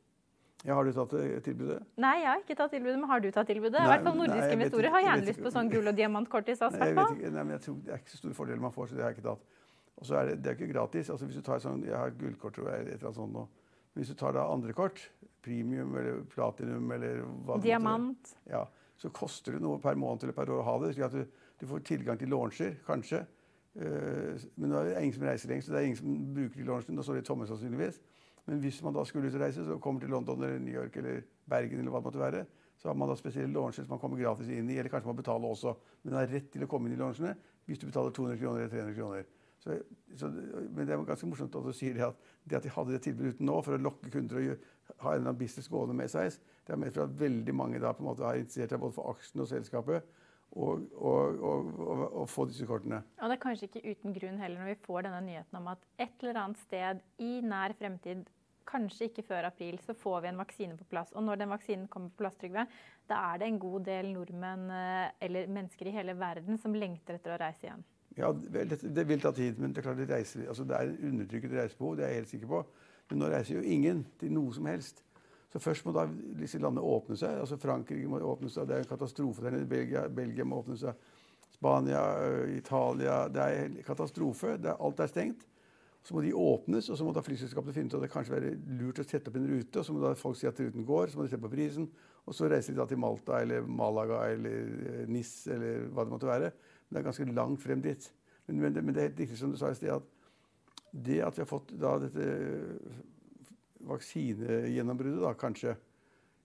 Ja, 0.64 0.74
har 0.78 0.86
du 0.86 0.94
tatt 0.96 1.12
eh, 1.18 1.38
tilbudet? 1.44 1.80
Nei, 2.00 2.14
jeg 2.22 2.30
har 2.30 2.42
ikke 2.42 2.56
tatt 2.58 2.74
tilbudet. 2.74 2.96
Men 2.98 3.10
har 3.10 3.22
du 3.22 3.28
tatt 3.30 3.50
tilbudet? 3.50 3.76
Nei, 3.78 3.86
I 3.86 3.92
hvert 3.92 4.06
fall 4.08 4.20
Nordiske 4.20 4.54
investorer 4.56 4.94
har 4.94 5.04
gjerne 5.06 5.28
lyst 5.28 5.42
på 5.44 5.52
sånn 5.54 5.70
gull- 5.70 5.90
og 5.90 5.98
diamantkort 5.98 6.48
i 6.50 6.56
SAS. 6.58 6.78
Nei, 6.78 6.88
jeg 6.90 6.98
vet 6.98 7.18
ikke, 7.18 7.34
nei, 7.34 7.44
men 7.44 7.56
jeg 7.58 7.64
tror 7.66 7.82
Det 7.84 7.94
er 7.94 8.02
ikke 8.02 8.14
så 8.14 8.22
store 8.22 8.38
fordeler 8.38 8.64
man 8.64 8.74
får, 8.74 8.90
så 8.90 8.98
det 8.98 9.04
har 9.06 9.12
jeg 9.12 9.20
ikke 9.20 9.28
tatt. 9.30 9.60
Og 9.94 10.08
så 10.08 10.16
er 10.18 10.30
det, 10.30 10.38
det 10.42 10.50
er 10.50 10.56
ikke 10.58 10.72
gratis. 10.72 11.10
altså 11.14 11.28
hvis 11.28 11.38
du 11.38 11.46
tar 11.46 11.62
sånn, 11.62 11.84
Jeg 11.86 11.94
har 11.98 12.14
gullkort, 12.18 12.56
tror 12.56 12.70
jeg, 12.72 12.86
et 12.86 12.94
eller 12.96 13.10
annet 13.10 13.20
sånt 13.20 13.36
nå. 13.36 13.44
Hvis 13.94 14.10
du 14.10 14.16
tar 14.18 14.34
da 14.34 14.48
andre 14.50 14.74
kort, 14.74 15.00
premium 15.44 15.94
eller 15.98 16.24
platinum 16.32 16.90
eller 16.96 17.22
hva 17.46 17.58
Diamant. 17.62 18.32
Det, 18.32 18.54
ja, 18.54 18.64
så 18.98 19.10
koster 19.14 19.56
det 19.56 19.62
noe 19.62 19.80
per 19.82 19.98
måned 20.00 20.24
eller 20.24 20.36
per 20.36 20.50
år 20.50 20.62
å 20.62 20.66
ha 20.66 20.74
det. 20.82 20.94
slik 20.96 21.06
at 21.06 21.14
du, 21.14 21.44
du 21.60 21.66
får 21.70 21.84
tilgang 21.86 22.18
til 22.18 22.32
launcher, 22.32 22.78
kanskje. 22.86 23.24
Uh, 23.74 24.34
men 24.54 24.70
det 24.70 24.82
er 24.94 25.00
ingen 25.02 25.16
som 25.16 25.26
reiser 25.26 25.50
lenger, 25.50 25.66
så 25.66 25.74
det 25.74 25.80
er 25.80 25.88
ingen 25.88 26.00
som 26.00 26.18
bruker 26.34 26.60
de 26.60 26.66
launchene. 26.68 26.98
Da 26.98 27.06
står 27.06 27.20
de 27.20 27.26
tomme 27.26 27.48
sannsynligvis. 27.50 28.00
Men 28.48 28.60
hvis 28.60 28.82
man 28.84 28.96
da 28.96 29.04
skulle 29.08 29.30
ut 29.30 29.38
og 29.38 29.44
reise, 29.44 29.64
så 29.64 29.78
kommer 29.82 30.04
til 30.04 30.12
London 30.12 30.42
eller 30.42 30.60
New 30.60 30.74
York 30.74 30.96
eller 31.00 31.22
Bergen, 31.48 31.80
eller 31.80 31.92
hva 31.92 32.02
det 32.02 32.08
måtte 32.10 32.20
være, 32.22 32.44
så 32.80 32.90
har 32.90 32.98
man 33.00 33.08
da 33.08 33.16
spesielle 33.16 33.54
launcher 33.54 33.86
som 33.86 33.94
man 33.94 34.00
kommer 34.02 34.20
gratis 34.20 34.50
inn 34.52 34.68
i, 34.68 34.76
eller 34.76 34.92
kanskje 34.92 35.08
man 35.08 35.16
betaler 35.16 35.48
også. 35.48 35.72
Men 36.02 36.12
man 36.12 36.20
har 36.20 36.32
rett 36.34 36.50
til 36.52 36.66
å 36.66 36.68
komme 36.68 36.90
inn 36.90 36.96
i 36.96 37.00
launchene 37.00 37.32
hvis 37.64 37.80
du 37.80 37.86
betaler 37.88 38.12
200 38.12 38.40
kroner 38.42 38.60
eller 38.60 38.74
300 38.74 38.96
kroner. 38.98 39.28
Så, 39.64 39.78
så, 40.20 40.28
men 40.28 40.84
det 40.84 40.92
er 40.92 41.04
ganske 41.08 41.28
morsomt 41.30 41.54
at 41.56 41.64
du 41.64 41.72
sier 41.72 41.94
det 41.96 42.04
at, 42.04 42.26
det 42.44 42.58
at 42.58 42.66
de 42.66 42.72
hadde 42.74 42.92
det 42.92 43.00
tilbudet 43.06 43.38
uten 43.38 43.48
nå 43.48 43.56
for 43.64 43.76
å 43.76 43.80
lokke 43.80 44.12
kunder 44.12 44.42
og 44.42 44.66
ha 45.00 45.14
en 45.14 45.22
eller 45.22 45.30
annen 45.30 45.40
business 45.40 45.70
gående 45.72 45.96
med 45.96 46.12
seg, 46.12 46.36
det 46.66 46.74
har 46.74 46.80
medført 46.82 47.08
at 47.08 47.16
veldig 47.22 47.54
mange 47.56 47.80
da 47.80 47.94
på 47.96 48.04
en 48.04 48.10
måte 48.10 48.26
har 48.26 48.36
interessert 48.36 48.74
seg 48.74 48.82
både 48.82 48.96
for 48.98 49.14
aksjene 49.14 49.46
og 49.46 49.50
selskapet. 49.54 50.12
Og, 50.54 50.84
og, 50.94 51.40
og, 51.42 51.70
og, 52.04 52.28
få 52.30 52.44
disse 52.46 52.62
kortene. 52.68 53.00
Og 53.18 53.26
Det 53.26 53.34
er 53.34 53.40
kanskje 53.42 53.66
ikke 53.66 53.90
uten 53.90 54.12
grunn 54.14 54.36
heller 54.38 54.60
når 54.60 54.68
vi 54.68 54.84
får 54.84 55.06
denne 55.08 55.22
nyheten 55.24 55.58
om 55.58 55.72
at 55.72 55.80
et 55.98 56.20
eller 56.22 56.38
annet 56.44 56.60
sted 56.62 57.00
i 57.26 57.30
nær 57.42 57.74
fremtid 57.74 58.28
kanskje 58.68 59.08
ikke 59.08 59.24
før 59.26 59.48
april, 59.48 59.80
så 59.82 59.96
får 59.98 60.22
vi 60.22 60.30
en 60.30 60.38
vaksine 60.40 60.76
på 60.78 60.86
plass. 60.92 61.10
Og 61.14 61.24
når 61.26 61.42
den 61.42 61.52
vaksinen 61.52 61.88
kommer 61.90 62.12
på 62.12 62.22
plass, 62.22 62.38
Trygve, 62.40 62.66
da 63.10 63.20
er 63.32 63.40
det 63.40 63.48
en 63.50 63.58
god 63.62 63.88
del 63.88 64.12
nordmenn 64.14 64.70
eh, 64.72 65.10
eller 65.26 65.50
mennesker 65.52 65.90
i 65.90 65.96
hele 65.96 66.16
verden 66.18 66.60
som 66.60 66.76
lengter 66.76 67.18
etter 67.18 67.34
å 67.34 67.40
reise 67.40 67.68
igjen. 67.68 67.84
Ja, 68.16 68.30
det, 68.32 68.78
det 68.94 69.08
vil 69.08 69.20
ta 69.20 69.32
tid, 69.34 69.58
men 69.58 69.72
det 69.74 69.82
er 69.82 69.88
klart 69.88 69.98
det, 69.98 70.10
reiser, 70.10 70.46
altså 70.48 70.64
det 70.64 70.76
er 70.78 70.92
undertrykket 71.08 71.56
reisebehov. 71.58 71.96
Det 71.96 72.04
er 72.04 72.12
jeg 72.12 72.22
helt 72.22 72.34
sikker 72.34 72.52
på. 72.52 72.60
Men 73.10 73.20
nå 73.20 73.30
reiser 73.32 73.58
jo 73.58 73.64
ingen 73.66 74.04
til 74.20 74.32
noe 74.32 74.54
som 74.54 74.68
helst. 74.70 75.02
Så 75.54 75.60
først 75.62 75.86
må 75.86 75.92
da 75.94 76.06
disse 76.38 76.58
landene 76.58 76.82
åpne 76.82 77.16
seg. 77.18 77.38
altså 77.38 77.58
Frankrike 77.62 78.08
må 78.10 78.18
åpne 78.26 78.50
seg, 78.50 78.66
det 78.66 78.74
er 78.76 78.84
en 78.84 78.90
katastrofe 78.90 79.44
der 79.44 79.54
nede. 79.54 79.68
Belgia, 79.70 80.08
Belgia 80.08 80.46
må 80.46 80.62
åpne 80.62 80.78
seg. 80.78 81.10
Spania, 81.54 82.00
øh, 82.26 82.56
Italia 82.56 83.28
Det 83.28 83.42
er 83.42 83.64
en 83.64 83.76
katastrofe. 83.86 84.56
Er, 84.56 84.74
alt 84.80 85.00
er 85.00 85.06
stengt. 85.06 85.46
Så 86.02 86.14
må 86.14 86.20
de 86.20 86.34
åpnes, 86.36 86.90
og 86.90 86.98
så 86.98 87.04
må 87.04 87.12
da 87.16 87.22
flyselskapene 87.24 87.72
finne 87.72 87.88
ut 87.88 87.94
at 87.96 88.02
det 88.04 88.10
kanskje 88.12 88.34
være 88.34 88.50
lurt 88.80 88.98
å 89.00 89.04
sette 89.06 89.30
opp 89.30 89.38
en 89.40 89.46
rute. 89.48 89.78
og 89.78 89.86
Så 89.86 89.94
må 89.94 90.02
da 90.02 90.10
folk 90.18 90.36
si 90.36 90.46
at 90.46 90.58
ruten 90.60 90.84
går, 90.84 91.06
så 91.08 91.16
må 91.16 91.24
de 91.24 91.32
se 91.32 91.38
på 91.40 91.52
prisen. 91.52 91.86
Og 92.26 92.34
så 92.36 92.48
reiser 92.50 92.74
de 92.74 92.80
da 92.80 92.86
til 92.90 93.00
Malta 93.00 93.38
eller 93.40 93.64
Malaga 93.64 94.24
eller 94.34 94.74
eh, 94.90 95.06
Nis 95.08 95.46
eller 95.46 95.86
hva 95.94 96.04
det 96.04 96.12
måtte 96.12 96.28
være. 96.28 96.50
Det 96.94 97.00
er 97.00 97.08
ganske 97.08 97.26
langt 97.34 97.62
frem 97.62 97.82
dit. 97.82 98.04
Men, 98.46 98.60
men, 98.60 98.76
men 98.78 98.94
det 98.94 99.02
er 99.02 99.08
helt 99.08 99.24
riktig 99.24 99.38
som 99.40 99.50
du 99.50 99.58
sa 99.58 99.72
i 99.72 99.74
sted, 99.74 99.90
at 99.90 100.02
det 100.94 101.18
at 101.26 101.34
vi 101.34 101.42
har 101.42 101.50
fått 101.50 101.72
da 101.74 101.96
dette 101.98 102.28
vaksinegjennombruddet, 103.84 105.24
da 105.24 105.34
kanskje 105.38 105.74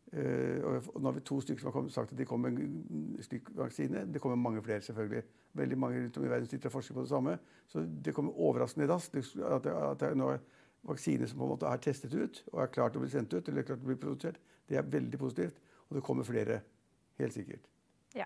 Uh, 0.10 0.65
og 0.65 0.96
nå 0.98 1.06
har 1.06 1.13
vi 1.20 1.22
to 1.22 1.36
stykker 1.38 1.62
som 1.62 1.75
har 1.75 1.89
sagt 1.94 2.15
at 2.15 2.18
de 2.18 2.25
kommer 2.25 2.50
med 2.50 2.63
en 2.63 3.44
vaksine. 3.60 4.08
Det 4.10 4.22
kommer 4.22 4.39
mange 4.41 4.63
flere, 4.65 4.82
selvfølgelig. 4.82 5.22
Veldig 5.53 5.77
mange 5.77 6.01
rundt 6.01 6.18
om 6.18 6.25
i 6.25 6.32
verden 6.32 6.50
sitter 6.50 6.72
og 6.72 6.72
forsker 6.79 6.98
på 6.98 7.03
det 7.06 7.12
samme. 7.12 7.38
Så 7.68 7.86
det 8.06 8.15
kommer 8.18 8.39
overraskende 8.39 8.89
raskt 8.89 9.15
at 9.15 9.63
det, 9.63 9.75
at 9.75 10.01
det 10.01 10.10
er 10.10 10.18
nå 10.18 10.32
vaksine 10.89 11.29
som 11.29 11.38
på 11.38 11.46
en 11.46 11.53
måte 11.53 11.70
er 11.70 11.86
testet 11.86 12.18
ut 12.18 12.44
og 12.53 12.63
er 12.63 12.74
klart 12.74 12.98
å 12.98 13.06
bli 13.06 13.12
sendt 13.13 13.38
ut. 13.38 13.48
eller 13.48 13.70
klart 13.70 13.86
å 13.86 13.91
bli 13.91 14.01
produsert. 14.01 14.41
Det 14.65 14.82
er 14.82 14.91
veldig 14.98 15.20
positivt. 15.20 15.62
Og 15.89 16.00
det 16.00 16.03
kommer 16.03 16.24
flere. 16.24 16.62
Helt 17.20 17.34
sikkert. 17.34 17.70
Ja. 18.15 18.25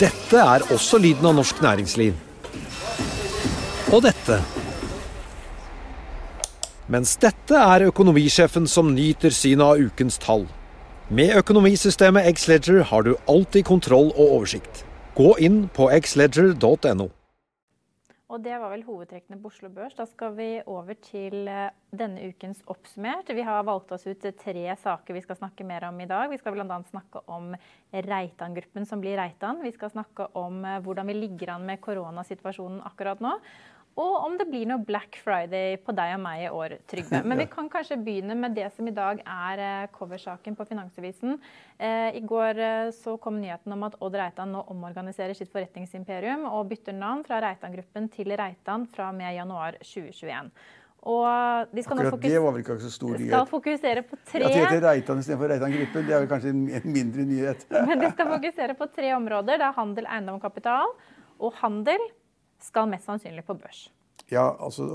Dette 0.00 0.36
er 0.42 0.64
også 0.74 0.98
lyden 0.98 1.26
av 1.26 1.36
norsk 1.38 1.62
næringsliv. 1.62 2.14
og 3.92 4.02
dette. 4.02 4.40
Mens 6.90 7.14
dette 7.22 7.54
er 7.54 7.86
økonomisjefen 7.88 8.66
som 8.66 8.90
nyter 8.94 9.30
synet 9.30 9.64
av 9.64 9.78
ukens 9.78 10.18
tall. 10.18 10.48
Med 11.14 11.36
økonomisystemet 11.38 12.26
Xledger 12.40 12.82
har 12.90 13.06
du 13.06 13.14
alltid 13.28 13.64
kontroll 13.64 14.10
og 14.16 14.32
oversikt. 14.38 14.84
Gå 15.14 15.36
inn 15.38 15.68
på 15.74 15.90
xledger.no. 15.94 17.08
Og 18.32 18.40
det 18.40 18.54
var 18.56 18.70
vel 18.72 18.86
hovedtrekkene 18.86 19.36
på 19.42 19.50
Oslo 19.50 19.68
Børs. 19.72 19.92
Da 19.98 20.06
skal 20.08 20.32
vi 20.38 20.48
over 20.70 20.96
til 21.04 21.44
eh, 21.50 21.74
denne 21.92 22.30
ukens 22.30 22.62
oppsummert. 22.72 23.28
Vi 23.36 23.44
har 23.44 23.66
valgt 23.68 23.92
oss 23.92 24.06
ut 24.08 24.24
tre 24.40 24.64
saker 24.80 25.16
vi 25.18 25.22
skal 25.26 25.36
snakke 25.42 25.66
mer 25.68 25.84
om 25.90 26.00
i 26.00 26.08
dag. 26.08 26.30
Vi 26.32 26.38
skal 26.40 26.56
bl.a. 26.56 26.78
snakke 26.88 27.20
om 27.28 27.52
Reitan-gruppen 27.92 28.88
som 28.88 29.04
blir 29.04 29.18
Reitan. 29.20 29.60
Vi 29.60 29.74
skal 29.76 29.92
snakke 29.92 30.30
om 30.40 30.64
eh, 30.64 30.80
hvordan 30.86 31.12
vi 31.12 31.18
ligger 31.18 31.52
an 31.58 31.68
med 31.68 31.82
koronasituasjonen 31.84 32.80
akkurat 32.88 33.20
nå. 33.20 33.36
Og 34.00 34.14
om 34.26 34.34
det 34.38 34.48
blir 34.50 34.66
noe 34.66 34.82
Black 34.82 35.20
Friday 35.22 35.76
på 35.78 35.94
deg 35.94 36.16
og 36.16 36.22
meg 36.24 36.44
i 36.44 36.50
år, 36.50 36.76
Trygve. 36.90 37.20
Men 37.28 37.38
vi 37.44 37.46
kan 37.50 37.68
kanskje 37.70 38.00
begynne 38.02 38.34
med 38.38 38.56
det 38.56 38.66
som 38.74 38.88
i 38.90 38.94
dag 38.94 39.20
er 39.22 39.62
eh, 39.62 39.90
coversaken 39.94 40.56
på 40.58 40.66
Finansavisen. 40.66 41.36
Eh, 41.78 42.10
I 42.18 42.22
går 42.26 42.58
eh, 42.58 42.92
så 42.96 43.14
kom 43.22 43.38
nyheten 43.42 43.74
om 43.76 43.86
at 43.86 43.98
Odd 44.02 44.18
Reitan 44.18 44.50
nå 44.54 44.64
omorganiserer 44.74 45.36
sitt 45.38 45.52
forretningsimperium 45.54 46.48
og 46.50 46.72
bytter 46.72 46.96
navn 46.96 47.22
fra 47.26 47.38
Reitan-gruppen 47.44 48.10
til 48.14 48.34
Reitan 48.34 48.88
fra 48.90 49.12
og 49.12 49.20
med 49.20 49.36
januar 49.36 49.78
2021. 49.82 50.50
Og 51.04 51.70
de 51.76 51.82
skal 51.84 52.00
Akkurat 52.00 52.22
det 52.24 52.40
var 52.40 52.54
vel 52.56 52.62
ikke 52.64 52.78
så 52.80 52.90
stor 52.90 53.12
nyhet. 53.12 53.28
Skal 53.28 53.48
fokusere 53.50 54.02
på 54.08 54.18
tre 54.24 54.40
At 54.48 54.54
de 54.56 54.60
heter 54.62 54.84
Reitan 54.88 55.20
istedenfor 55.20 55.52
Reitan-gruppen, 55.52 56.06
det 56.08 56.16
er 56.16 56.24
vel 56.24 56.30
kanskje 56.32 56.52
en 56.54 56.90
mindre 56.96 57.28
nyhet. 57.28 57.66
Men 57.92 58.00
de 58.00 58.10
skal 58.16 58.30
fokusere 58.32 58.78
på 58.78 58.88
tre 58.90 59.14
områder. 59.14 59.60
Det 59.60 59.68
er 59.68 59.78
handel, 59.78 60.08
eiendom 60.08 60.40
og 60.40 60.46
kapital. 60.48 60.94
Og 61.44 61.52
handel 61.60 62.00
skal 62.64 62.88
mest 62.90 63.08
sannsynlig 63.08 63.44
på 63.46 63.56
børs. 63.58 63.86
Ja, 64.32 64.54
altså, 64.56 64.86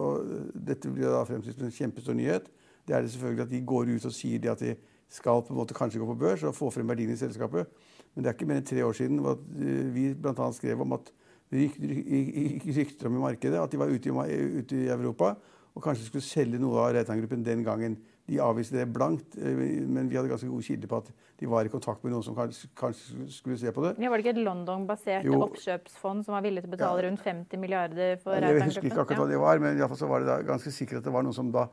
Dette 0.54 0.90
blir 0.90 1.12
da 1.14 1.22
fremstilt 1.28 1.60
som 1.60 1.68
en 1.70 1.76
kjempestor 1.76 2.18
nyhet. 2.18 2.50
Det 2.88 2.96
er 2.96 3.06
det 3.06 3.12
selvfølgelig 3.14 3.46
at 3.46 3.52
de 3.52 3.66
går 3.70 3.92
ut 3.94 4.08
og 4.10 4.16
sier 4.16 4.42
det 4.42 4.52
at 4.56 4.64
de 4.64 4.76
skal 5.10 5.44
på 5.46 5.54
en 5.54 5.60
måte 5.60 5.78
kanskje 5.78 6.02
gå 6.02 6.08
på 6.10 6.18
børs 6.18 6.44
og 6.46 6.56
få 6.58 6.70
frem 6.74 6.90
verdiene 6.90 7.14
i 7.14 7.22
selskapet. 7.22 7.70
Men 8.14 8.24
det 8.24 8.30
er 8.30 8.38
ikke 8.38 8.50
mer 8.50 8.62
enn 8.62 8.68
tre 8.70 8.86
år 8.86 8.96
siden 8.98 9.22
at 9.30 9.42
eh, 9.62 9.90
vi 9.94 10.10
bl.a. 10.18 10.50
skrev 10.54 10.82
om 10.86 10.98
at 10.98 11.12
det 11.50 11.66
gikk 11.66 12.66
rykter 12.76 13.10
om 13.10 13.18
i 13.18 13.24
markedet 13.24 13.58
at 13.58 13.72
de 13.72 13.80
var 13.82 13.90
ute 13.90 14.10
i, 14.10 14.40
ute 14.60 14.78
i, 14.78 14.90
Europa 14.94 15.34
og 15.74 15.82
kanskje 15.82 16.06
skulle 16.10 16.26
selge 16.26 16.60
noe 16.62 16.78
av 16.82 16.94
Reitan-gruppen 16.94 17.46
den 17.46 17.64
gangen. 17.66 17.98
De 18.30 18.38
avviste 18.44 18.78
det 18.78 18.86
blankt. 18.94 19.38
eh, 19.38 19.58
Men 19.90 20.10
vi 20.10 20.18
hadde 20.20 20.30
ganske 20.32 20.50
gode 20.50 20.66
kilder 20.68 20.92
på 20.92 21.02
at 21.02 21.10
de 21.40 21.48
var 21.50 21.66
i 21.66 21.72
kontakt 21.72 22.04
med 22.04 22.14
noen 22.14 22.24
som 22.26 22.36
kanskje, 22.36 23.26
skulle 23.32 23.58
se 23.58 23.72
på 23.74 23.84
det. 23.86 23.96
Ja, 24.04 24.12
var 24.12 24.20
det 24.20 24.26
ikke 24.26 24.36
et 24.38 24.46
London-basert 24.46 25.26
oppkjøpsfond 25.26 26.26
som 26.28 26.36
var 26.36 26.46
villig 26.46 26.64
til 26.66 26.72
å 26.72 26.76
betale 26.78 27.08
rundt 27.08 27.24
50 27.26 27.62
milliarder 27.62 28.20
for 28.22 28.36
Jeg 28.36 28.62
husker 28.68 28.90
ikke 28.90 29.06
akkurat 29.06 29.24
hva 29.24 29.30
det 29.32 29.40
var, 29.42 29.60
men 29.64 29.78
i 29.78 29.82
alle 29.82 29.92
fall 29.92 30.04
så 30.04 30.10
var 30.12 30.26
det 30.28 30.40
ganske 30.48 30.74
sikkert 30.76 31.02
at 31.02 31.10
det 31.10 31.16
var 31.16 31.26
noen 31.26 31.38
som 31.38 31.52
da 31.52 31.68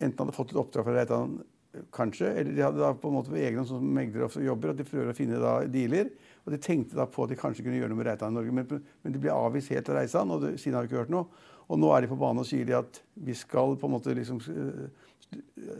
enten 0.00 0.24
hadde 0.24 0.36
fått 0.36 0.54
et 0.54 0.60
oppdrag 0.60 0.86
fra 0.86 0.96
Reitan, 0.96 1.40
kanskje, 1.94 2.32
eller 2.40 2.50
de 2.56 2.64
hadde 2.64 2.80
da 2.82 2.90
på 2.98 3.10
en 3.10 3.14
måte 3.14 3.30
på 3.30 3.38
egen 3.38 3.60
hånd 3.60 3.68
som 3.68 3.84
meglere 3.94 4.26
og 4.26 4.42
jobber, 4.42 4.72
at 4.72 4.80
de 4.80 4.86
prøver 4.88 5.12
å 5.12 5.14
finne 5.14 5.38
da 5.38 5.52
dealer. 5.70 6.08
Og 6.46 6.54
de 6.54 6.58
tenkte 6.58 6.96
da 6.98 7.04
på 7.06 7.22
at 7.22 7.30
de 7.30 7.36
kanskje 7.38 7.62
kunne 7.62 7.78
gjøre 7.78 7.92
noe 7.92 8.00
med 8.00 8.08
Reitan 8.08 8.32
i 8.32 8.38
Norge, 8.40 8.54
men, 8.56 8.80
men 9.04 9.14
de 9.14 9.20
ble 9.22 9.30
avvist 9.30 9.70
helt 9.70 9.88
av 9.92 10.00
Reitan, 10.00 10.32
og 10.34 10.42
det, 10.42 10.54
siden 10.58 10.74
har 10.74 10.86
vi 10.86 10.90
ikke 10.90 11.04
hørt 11.04 11.12
noe. 11.14 11.28
Og 11.70 11.78
nå 11.78 11.92
er 11.94 12.02
de 12.02 12.10
på 12.10 12.18
banen 12.18 12.42
og 12.42 12.48
sier 12.48 12.66
de 12.66 12.74
at 12.74 12.98
vi 13.14 13.36
skal 13.38 13.76
på 13.78 13.86
en 13.86 13.94
måte 13.94 14.14
liksom 14.16 14.40
eh, 14.50 14.88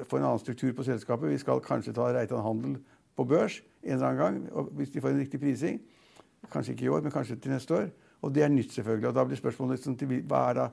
få 0.08 0.18
en 0.18 0.26
annen 0.26 0.42
struktur 0.42 0.72
på 0.76 0.86
selskapet. 0.86 1.30
Vi 1.30 1.38
skal 1.42 1.62
kanskje 1.64 1.94
ta 1.96 2.10
Reitan 2.14 2.44
Handel 2.44 2.76
på 3.16 3.24
børs 3.24 3.60
en 3.82 3.96
eller 3.96 4.06
annen 4.06 4.44
gang, 4.44 4.68
hvis 4.76 4.92
de 4.92 5.00
får 5.00 5.14
en 5.14 5.22
riktig 5.22 5.40
prising. 5.40 5.80
Kanskje 6.52 6.74
ikke 6.74 6.84
i 6.84 6.92
år, 6.92 7.02
men 7.04 7.12
kanskje 7.12 7.36
til 7.40 7.52
neste 7.52 7.74
år. 7.74 7.88
Og 8.22 8.34
det 8.34 8.44
er 8.44 8.52
nytt, 8.52 8.72
selvfølgelig. 8.72 9.08
Og 9.08 9.14
da 9.14 9.24
blir 9.24 9.40
spørsmålet 9.40 9.78
liksom, 9.78 9.96
til 9.96 10.20
hva, 10.28 10.42
da, 10.56 10.68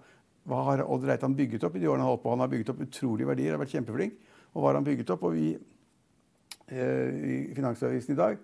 hva 0.48 0.64
har 0.70 0.84
Odd 0.84 1.08
Reitan 1.08 1.36
bygget 1.36 1.64
opp 1.64 1.76
i 1.76 1.80
de 1.80 1.90
årene 1.90 2.04
han 2.04 2.12
holdt 2.12 2.24
på? 2.24 2.34
Han 2.36 2.44
har 2.44 2.52
bygget 2.52 2.70
opp 2.74 2.84
utrolige 2.84 3.28
verdier, 3.28 3.56
har 3.56 3.64
vært 3.64 3.76
kjempeflink. 3.76 4.20
Og 4.54 4.62
hva 4.62 4.72
har 4.72 4.80
han 4.80 4.88
bygget 4.88 5.16
opp? 5.16 5.24
Og 5.24 5.36
vi 5.36 5.48
eh, 5.56 7.26
i 7.32 7.56
Finansavisen 7.56 8.16
i 8.16 8.20
dag 8.20 8.38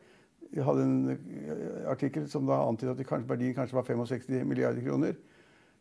vi 0.53 0.61
hadde 0.61 0.85
en 0.85 0.97
eh, 1.09 1.89
artikkel 1.89 2.27
som 2.29 2.45
da 2.45 2.59
antydet 2.67 3.01
at 3.01 3.29
verdien 3.29 3.55
kanskje 3.57 3.77
var 3.77 3.87
65 3.87 4.45
milliarder 4.45 4.83
kroner. 4.85 5.15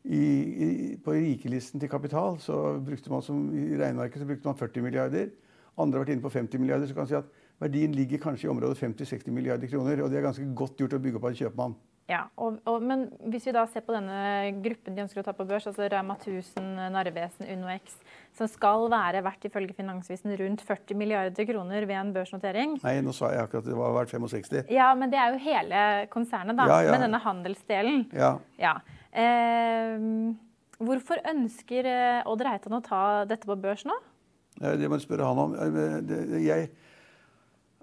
I, 0.02 0.18
i, 0.18 0.68
på 0.98 1.14
rikelisten 1.14 1.80
til 1.80 1.90
kapital 1.90 2.38
så 2.42 2.56
brukte 2.82 3.10
man 3.12 3.22
som 3.22 3.44
i 3.54 3.76
regneverket 3.78 4.22
så 4.22 4.26
brukte 4.26 4.48
man 4.48 4.58
40 4.58 4.82
milliarder. 4.82 5.30
Andre 5.78 5.98
har 5.98 6.04
vært 6.04 6.16
inne 6.16 6.24
på 6.24 6.32
50 6.34 6.60
milliarder. 6.60 6.88
Så 6.88 6.96
kan 6.96 7.06
man 7.06 7.12
si 7.12 7.18
at 7.20 7.30
verdien 7.62 7.94
ligger 7.94 8.20
kanskje 8.22 8.48
i 8.48 8.52
området 8.52 8.80
50-60 8.82 9.30
milliarder 9.32 9.70
kroner. 9.70 10.02
Og 10.02 10.10
det 10.10 10.18
er 10.18 10.26
ganske 10.26 10.48
godt 10.58 10.82
gjort 10.82 10.98
å 10.98 11.02
bygge 11.02 11.20
opp 11.20 11.28
av 11.28 11.32
en 11.32 11.38
kjøpmann. 11.38 11.76
Ja, 12.12 12.26
og, 12.36 12.58
og, 12.68 12.82
Men 12.84 13.06
hvis 13.32 13.46
vi 13.48 13.54
da 13.56 13.62
ser 13.70 13.84
på 13.86 13.94
denne 13.94 14.16
gruppen 14.60 14.96
de 14.96 15.04
ønsker 15.04 15.22
å 15.22 15.24
ta 15.24 15.32
på 15.36 15.46
børs, 15.48 15.66
altså 15.70 15.86
Rema 15.88 16.16
1000, 16.18 16.68
Narvesen, 16.92 17.46
UnoX, 17.54 17.96
som 18.36 18.50
skal 18.50 18.86
være 18.92 19.22
verdt 19.24 19.46
ifølge 19.48 19.76
Finansvisen 19.76 20.34
rundt 20.40 20.64
40 20.66 20.98
milliarder 20.98 21.48
kroner 21.48 21.86
ved 21.88 21.98
en 21.98 22.12
børsnotering 22.14 22.76
Nei, 22.82 22.94
nå 23.04 23.14
sa 23.16 23.32
jeg 23.32 23.46
akkurat 23.46 23.64
at 23.64 23.70
det 23.70 23.78
var 23.78 23.96
verdt 23.96 24.14
65. 24.14 24.72
Ja, 24.72 24.90
men 24.98 25.12
det 25.12 25.20
er 25.20 25.34
jo 25.34 25.42
hele 25.46 25.82
konsernet, 26.12 26.58
da. 26.58 26.68
Ja, 26.68 26.78
ja. 26.86 26.94
Med 26.94 27.06
denne 27.06 27.20
handelsdelen. 27.22 28.06
Ja. 28.16 28.32
Ja. 28.60 28.76
Eh, 29.12 30.06
hvorfor 30.82 31.20
ønsker 31.32 31.88
eh, 31.88 32.22
Odd 32.28 32.44
Reitan 32.44 32.76
å 32.78 32.82
ta 32.84 33.02
dette 33.28 33.48
på 33.48 33.56
børs 33.60 33.86
nå? 33.88 33.96
Det 34.60 34.88
må 34.90 34.98
du 35.00 35.04
spørre 35.04 35.28
han 35.28 35.40
om. 35.46 35.54
Eh, 35.56 36.40
Jeg, 36.44 36.68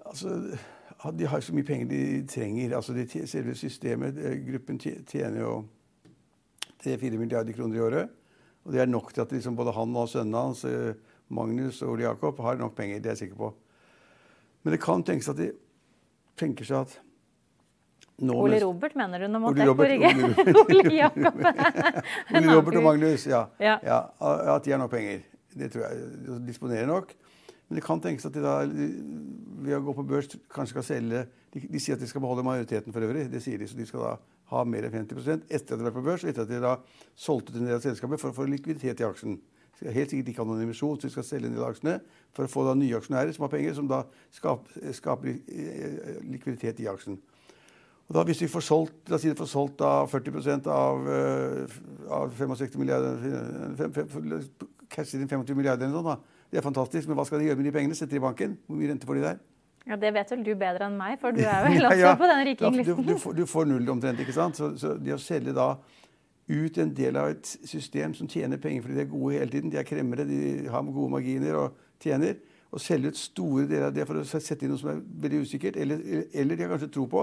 altså, 0.06 0.36
de 1.16 1.28
har 1.32 1.40
så 1.40 1.54
mye 1.56 1.64
penger 1.64 1.88
de 1.88 2.00
trenger. 2.28 2.74
Altså, 2.76 2.92
de, 2.96 3.06
selve 3.26 3.54
systemet, 3.56 4.18
eh, 4.20 4.36
gruppen 4.44 4.80
tjener 4.80 5.40
jo 5.40 5.54
3-4 6.84 7.18
milliarder 7.18 7.56
kroner 7.56 7.76
i 7.76 7.84
året. 7.84 8.16
Og 8.64 8.74
det 8.74 8.82
er 8.82 8.90
nok 8.90 9.12
til 9.14 9.24
at 9.24 9.32
liksom 9.32 9.56
både 9.56 9.72
han 9.72 9.96
og 9.96 10.08
sønnen 10.12 10.36
hans, 10.36 10.64
eh, 10.64 10.94
Magnus 11.28 11.80
og 11.82 11.94
Ole 11.94 12.04
Jakob, 12.04 12.40
har 12.44 12.58
nok 12.60 12.76
penger. 12.76 13.00
Det 13.00 13.06
er 13.06 13.16
jeg 13.16 13.22
sikker 13.24 13.36
på. 13.36 13.52
Men 14.62 14.74
det 14.76 14.82
kan 14.82 15.02
tenkes 15.02 15.30
at 15.32 15.40
de 15.40 15.52
tenker 16.36 16.68
seg 16.68 16.84
at 16.84 16.98
Ole 18.20 18.58
Robert, 18.60 18.92
mener 18.96 19.22
du? 19.22 19.28
Nå 19.32 19.38
måtte 19.40 19.64
jeg 19.64 19.76
korrigere. 19.78 20.56
Ole 20.60 20.94
Jakob. 21.02 21.38
Ole 22.36 22.56
Robert 22.56 22.76
og 22.76 22.82
Magnus, 22.84 23.24
ja. 23.26 23.46
Ja. 23.56 23.78
ja. 23.80 24.00
At 24.20 24.66
de 24.66 24.74
har 24.74 24.82
nok 24.82 24.92
penger. 24.92 25.22
Det 25.56 25.70
tror 25.72 25.86
jeg. 25.86 26.10
De 26.26 26.36
disponerer 26.44 26.88
nok. 26.90 27.14
Men 27.70 27.78
det 27.78 27.84
kan 27.86 28.00
tenkes 28.02 28.26
at 28.26 28.34
de 28.34 28.42
da 28.42 28.56
ved 28.66 29.76
å 29.76 29.84
gå 29.86 29.92
på 30.00 30.04
børs 30.10 30.26
kanskje 30.50 30.72
skal 30.74 30.86
selge 30.88 31.20
De, 31.54 31.60
de 31.70 31.80
sier 31.82 31.94
at 31.94 32.02
de 32.02 32.08
skal 32.10 32.22
beholde 32.22 32.42
majoriteten 32.46 32.94
for 32.94 33.02
øvrig. 33.06 33.28
Det 33.30 33.40
sier 33.42 33.58
de, 33.58 33.66
så 33.70 33.78
de 33.78 33.86
skal 33.86 34.02
da 34.04 34.10
ha 34.50 34.64
mer 34.66 34.86
enn 34.86 34.92
50 35.06 35.46
etter 35.50 35.74
at 35.74 35.78
de 35.78 35.78
har 35.78 35.86
vært 35.88 35.96
på 35.96 36.04
børs, 36.06 36.24
og 36.26 36.30
etter 36.30 36.42
at 36.46 36.50
de 36.50 36.60
da 36.62 36.76
solgte 37.18 37.54
ut 37.54 37.60
en 37.60 37.66
del 37.70 37.78
av 37.78 37.82
selskapet 37.82 38.22
for 38.22 38.30
å 38.30 38.36
få 38.36 38.46
likviditet 38.50 39.02
i 39.02 39.06
aksjen. 39.06 39.36
Helt 39.80 40.10
sikkert 40.12 40.30
ikke 40.32 40.42
ha 40.42 40.46
noen 40.50 40.62
emisjon, 40.66 40.98
så 40.98 41.06
de 41.08 41.12
skal 41.14 41.26
selge 41.26 41.48
en 41.50 41.54
del 41.56 41.62
av 41.64 41.72
aksjene 41.72 41.96
for 42.36 42.46
å 42.46 42.50
få 42.52 42.64
da 42.66 42.74
nye 42.78 42.98
aksjonærer 42.98 43.34
som 43.34 43.46
har 43.46 43.52
penger, 43.54 43.74
som 43.78 43.90
da 43.90 44.02
skaper, 44.34 44.90
skaper 44.98 45.30
eh, 45.30 46.18
likviditet 46.30 46.82
i 46.84 46.88
aksjen. 46.90 47.18
Og 48.10 48.16
da 48.18 48.24
Hvis 48.26 48.42
vi 48.42 48.50
får 48.50 48.66
solgt, 48.66 48.98
la 49.08 49.16
oss 49.18 49.22
si 49.22 49.30
de 49.30 49.38
får 49.38 49.50
solgt 49.50 49.78
da 49.82 49.92
40% 50.10 50.66
av, 50.74 51.06
eh, 51.14 51.78
av 52.10 52.34
65 52.34 52.78
milliarder 52.82 53.22
eh, 53.30 53.72
fem- 53.78 53.94
fem- 53.94 54.44
Casher 54.90 55.22
inn 55.22 55.30
25 55.30 55.54
milliarder 55.54 55.86
eller 55.86 55.94
noe 55.94 56.02
sånt, 56.02 56.18
da. 56.18 56.36
Det 56.50 56.58
er 56.58 56.64
fantastisk, 56.66 57.08
men 57.08 57.16
hva 57.18 57.24
skal 57.28 57.38
de 57.42 57.46
gjøre 57.50 57.56
med 57.60 57.68
de 57.68 57.72
pengene? 57.76 57.94
Sette 57.98 58.10
de 58.10 58.18
i 58.18 58.22
banken? 58.24 58.56
Hvor 58.66 58.78
mye 58.80 58.90
rente 58.90 59.06
får 59.06 59.20
de 59.20 59.22
der? 59.28 59.38
Ja, 59.88 59.96
Det 59.96 60.10
vet 60.14 60.30
vel 60.34 60.42
du 60.44 60.50
bedre 60.60 60.86
enn 60.90 60.96
meg, 60.98 61.16
for 61.22 61.32
du 61.32 61.40
er 61.44 61.62
vel 61.68 61.86
også 61.86 61.96
Ja, 62.00 62.10
ja. 62.10 62.14
på 62.18 62.26
den 62.28 62.42
rikinglisten. 62.50 62.96
du, 63.06 63.12
du, 63.12 63.18
får, 63.22 63.36
du 63.38 63.46
får 63.48 63.68
null 63.70 63.88
omtrent, 63.94 64.20
ikke 64.20 64.34
sant? 64.36 64.58
Så, 64.58 64.72
så 64.78 64.94
det 64.98 65.14
å 65.14 65.18
selge 65.22 65.54
da 65.56 65.70
ut 66.50 66.78
en 66.82 66.90
del 66.98 67.16
av 67.16 67.28
et 67.30 67.46
system 67.70 68.12
som 68.18 68.26
tjener 68.28 68.58
penger 68.58 68.82
fordi 68.82 68.96
de 68.98 69.02
er 69.04 69.10
gode 69.12 69.36
hele 69.38 69.50
tiden, 69.52 69.70
de 69.70 69.78
er 69.78 69.86
kremmere, 69.86 70.24
de 70.26 70.40
har 70.68 70.82
gode 70.90 71.12
marginer 71.14 71.54
og 71.60 71.76
tjener, 72.02 72.34
og 72.74 72.82
selge 72.82 73.12
ut 73.14 73.18
store 73.18 73.68
deler 73.70 73.86
av 73.88 73.94
det 73.94 74.06
for 74.08 74.18
å 74.18 74.24
sette 74.26 74.66
inn 74.66 74.72
noe 74.74 74.80
som 74.82 74.90
er 74.92 74.98
veldig 75.22 75.44
usikkert, 75.46 75.78
eller, 75.78 76.02
eller 76.34 76.58
de 76.58 76.66
har 76.66 76.72
kanskje 76.74 76.90
tro 76.94 77.06
på 77.10 77.22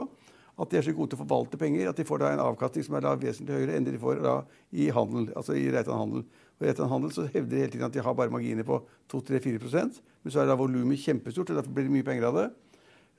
at 0.58 0.72
de 0.72 0.80
er 0.80 0.86
så 0.86 0.94
gode 0.98 1.12
til 1.12 1.20
å 1.20 1.24
forvalte 1.24 1.60
penger 1.62 1.90
at 1.92 2.00
de 2.00 2.06
får 2.08 2.22
da 2.24 2.34
en 2.34 2.44
avkastning 2.48 2.86
som 2.88 2.98
er 2.98 3.06
da 3.06 3.14
vesentlig 3.20 3.60
høyere 3.60 3.78
enn 3.78 3.86
de 3.86 3.98
får 4.02 4.22
da 4.26 4.36
i 4.74 4.90
handel, 4.94 5.30
altså 5.38 5.54
i 5.54 5.68
Reitan 5.74 6.00
handel. 6.02 6.24
Og 6.58 6.66
I 6.66 6.72
Reitan 6.72 6.90
handel 6.90 7.14
så 7.14 7.28
hevder 7.30 7.54
de 7.54 7.62
hele 7.62 7.74
tiden 7.76 7.86
at 7.90 7.94
de 7.94 8.02
har 8.02 8.18
bare 8.18 8.34
marginer 8.34 8.66
på 8.66 8.80
2-3-4% 9.14 10.02
men 10.28 10.34
så 10.34 10.42
er 10.44 10.50
da 10.50 10.58
volumet 10.60 11.00
kjempestort, 11.00 11.54
og 11.54 11.56
derfor 11.62 11.72
blir 11.72 11.86
det 11.88 11.94
mye 11.94 12.04
penger 12.04 12.26
av 12.28 12.36
det. 12.36 12.48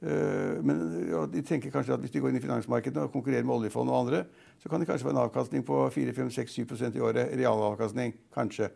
Eh, 0.05 0.59
Men 0.61 0.83
ja, 1.09 1.23
de 1.25 1.41
tenker 1.41 1.73
kanskje 1.73 1.95
at 1.95 2.03
hvis 2.05 2.13
de 2.13 2.21
går 2.21 2.35
inn 2.35 2.37
i 2.37 2.43
finansmarkedet 2.45 3.01
og 3.01 3.15
konkurrerer 3.15 3.47
med 3.49 3.55
oljefond 3.55 3.89
og 3.89 3.97
andre, 4.03 4.27
så 4.61 4.69
kan 4.69 4.83
det 4.83 4.91
kanskje 4.91 5.09
være 5.09 5.17
en 5.17 5.23
avkastning 5.23 5.65
på 5.65 5.87
4-5-6-7% 5.95 6.99
i 6.99 7.01
året. 7.01 7.33
Realavkastning. 7.33 8.13
Kanskje. 8.35 8.69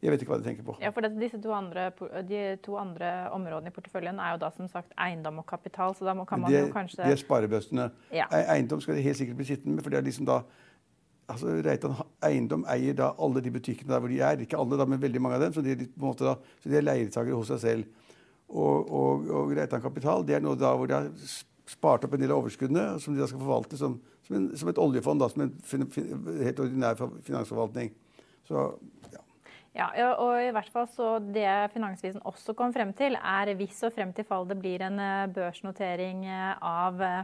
Jeg 0.00 0.14
vet 0.14 0.22
ikke 0.24 0.32
hva 0.32 0.38
de 0.40 0.46
tenker 0.48 0.64
på. 0.64 0.74
Ja, 0.80 0.90
for 0.96 1.04
disse 1.20 1.36
to 1.44 1.52
andre, 1.52 1.90
de 2.24 2.40
to 2.64 2.76
andre 2.80 3.10
områdene 3.36 3.68
i 3.68 3.74
porteføljen 3.74 4.20
er 4.22 4.32
jo 4.32 4.40
da 4.40 4.48
som 4.54 4.68
sagt 4.72 4.94
eiendom 4.96 5.42
og 5.42 5.46
kapital, 5.50 5.92
så 5.96 6.08
da 6.08 6.14
må, 6.16 6.24
kan 6.28 6.40
man 6.40 6.52
det, 6.52 6.62
jo 6.64 6.72
kanskje 6.72 7.04
det 7.04 7.12
er 7.12 7.20
sparebøstene. 7.20 7.90
Ja. 8.16 8.30
Eiendom 8.54 8.80
skal 8.80 8.96
de 8.96 9.04
helt 9.04 9.18
sikkert 9.20 9.36
bli 9.36 9.48
sittende 9.50 9.76
med. 9.76 9.84
for 9.84 9.92
det 9.92 10.00
er 10.00 10.06
liksom 10.06 10.28
da, 10.30 10.38
altså 11.28 11.58
Reitan 11.66 11.98
Eiendom 12.24 12.64
eier 12.72 12.96
da 12.96 13.10
alle 13.20 13.42
de 13.44 13.52
butikkene 13.52 13.92
der 13.92 14.00
hvor 14.00 14.12
de 14.12 14.22
er. 14.24 14.40
Ikke 14.46 14.58
alle, 14.58 14.78
da, 14.80 14.86
men 14.88 15.02
veldig 15.02 15.20
mange 15.20 15.36
av 15.36 15.44
dem. 15.44 15.52
Så 15.52 15.64
de 15.66 15.74
er, 15.76 15.84
på 15.84 16.00
en 16.00 16.08
måte 16.08 16.26
da, 16.26 16.36
så 16.62 16.72
de 16.72 16.78
er 16.80 16.86
leietakere 16.86 17.36
hos 17.36 17.52
seg 17.52 17.60
selv. 17.66 18.14
Og, 18.48 18.88
og, 18.88 19.28
og 19.28 19.52
Reitan 19.54 19.84
Kapital 19.84 20.24
det 20.26 20.38
er 20.38 20.42
noe 20.42 20.58
da 20.58 20.72
hvor 20.74 20.88
de 20.88 20.96
har 20.96 21.10
spart 21.70 22.06
opp 22.06 22.16
en 22.16 22.24
del 22.24 22.32
av 22.32 22.40
overskuddene 22.40 22.96
som 23.02 23.14
de 23.14 23.20
da 23.22 23.28
skal 23.30 23.42
forvalte 23.44 23.78
som, 23.78 24.00
som, 24.26 24.38
en, 24.38 24.48
som 24.58 24.72
et 24.72 24.80
oljefond. 24.80 25.20
da, 25.20 25.28
Som 25.28 25.44
en 25.44 25.52
fin, 25.62 25.84
fin, 25.92 26.08
helt 26.40 26.64
ordinær 26.64 26.98
finansforvaltning. 26.98 27.92
Så 28.48 28.64
ja. 29.74 29.88
Og 30.18 30.40
i 30.42 30.50
hvert 30.54 30.70
fall 30.74 30.88
så 30.90 31.18
Det 31.22 31.46
Finansvisen 31.74 32.22
også 32.26 32.54
kom 32.58 32.72
frem 32.74 32.92
til, 32.98 33.14
er 33.16 33.52
hvis 33.58 33.82
og 33.86 33.92
frem 33.94 34.12
til 34.16 34.24
fall 34.26 34.48
det 34.50 34.58
blir 34.60 34.82
en 34.86 34.98
eh, 34.98 35.26
børsnotering 35.34 36.24
eh, 36.26 36.56
av 36.62 37.00
eh, 37.06 37.22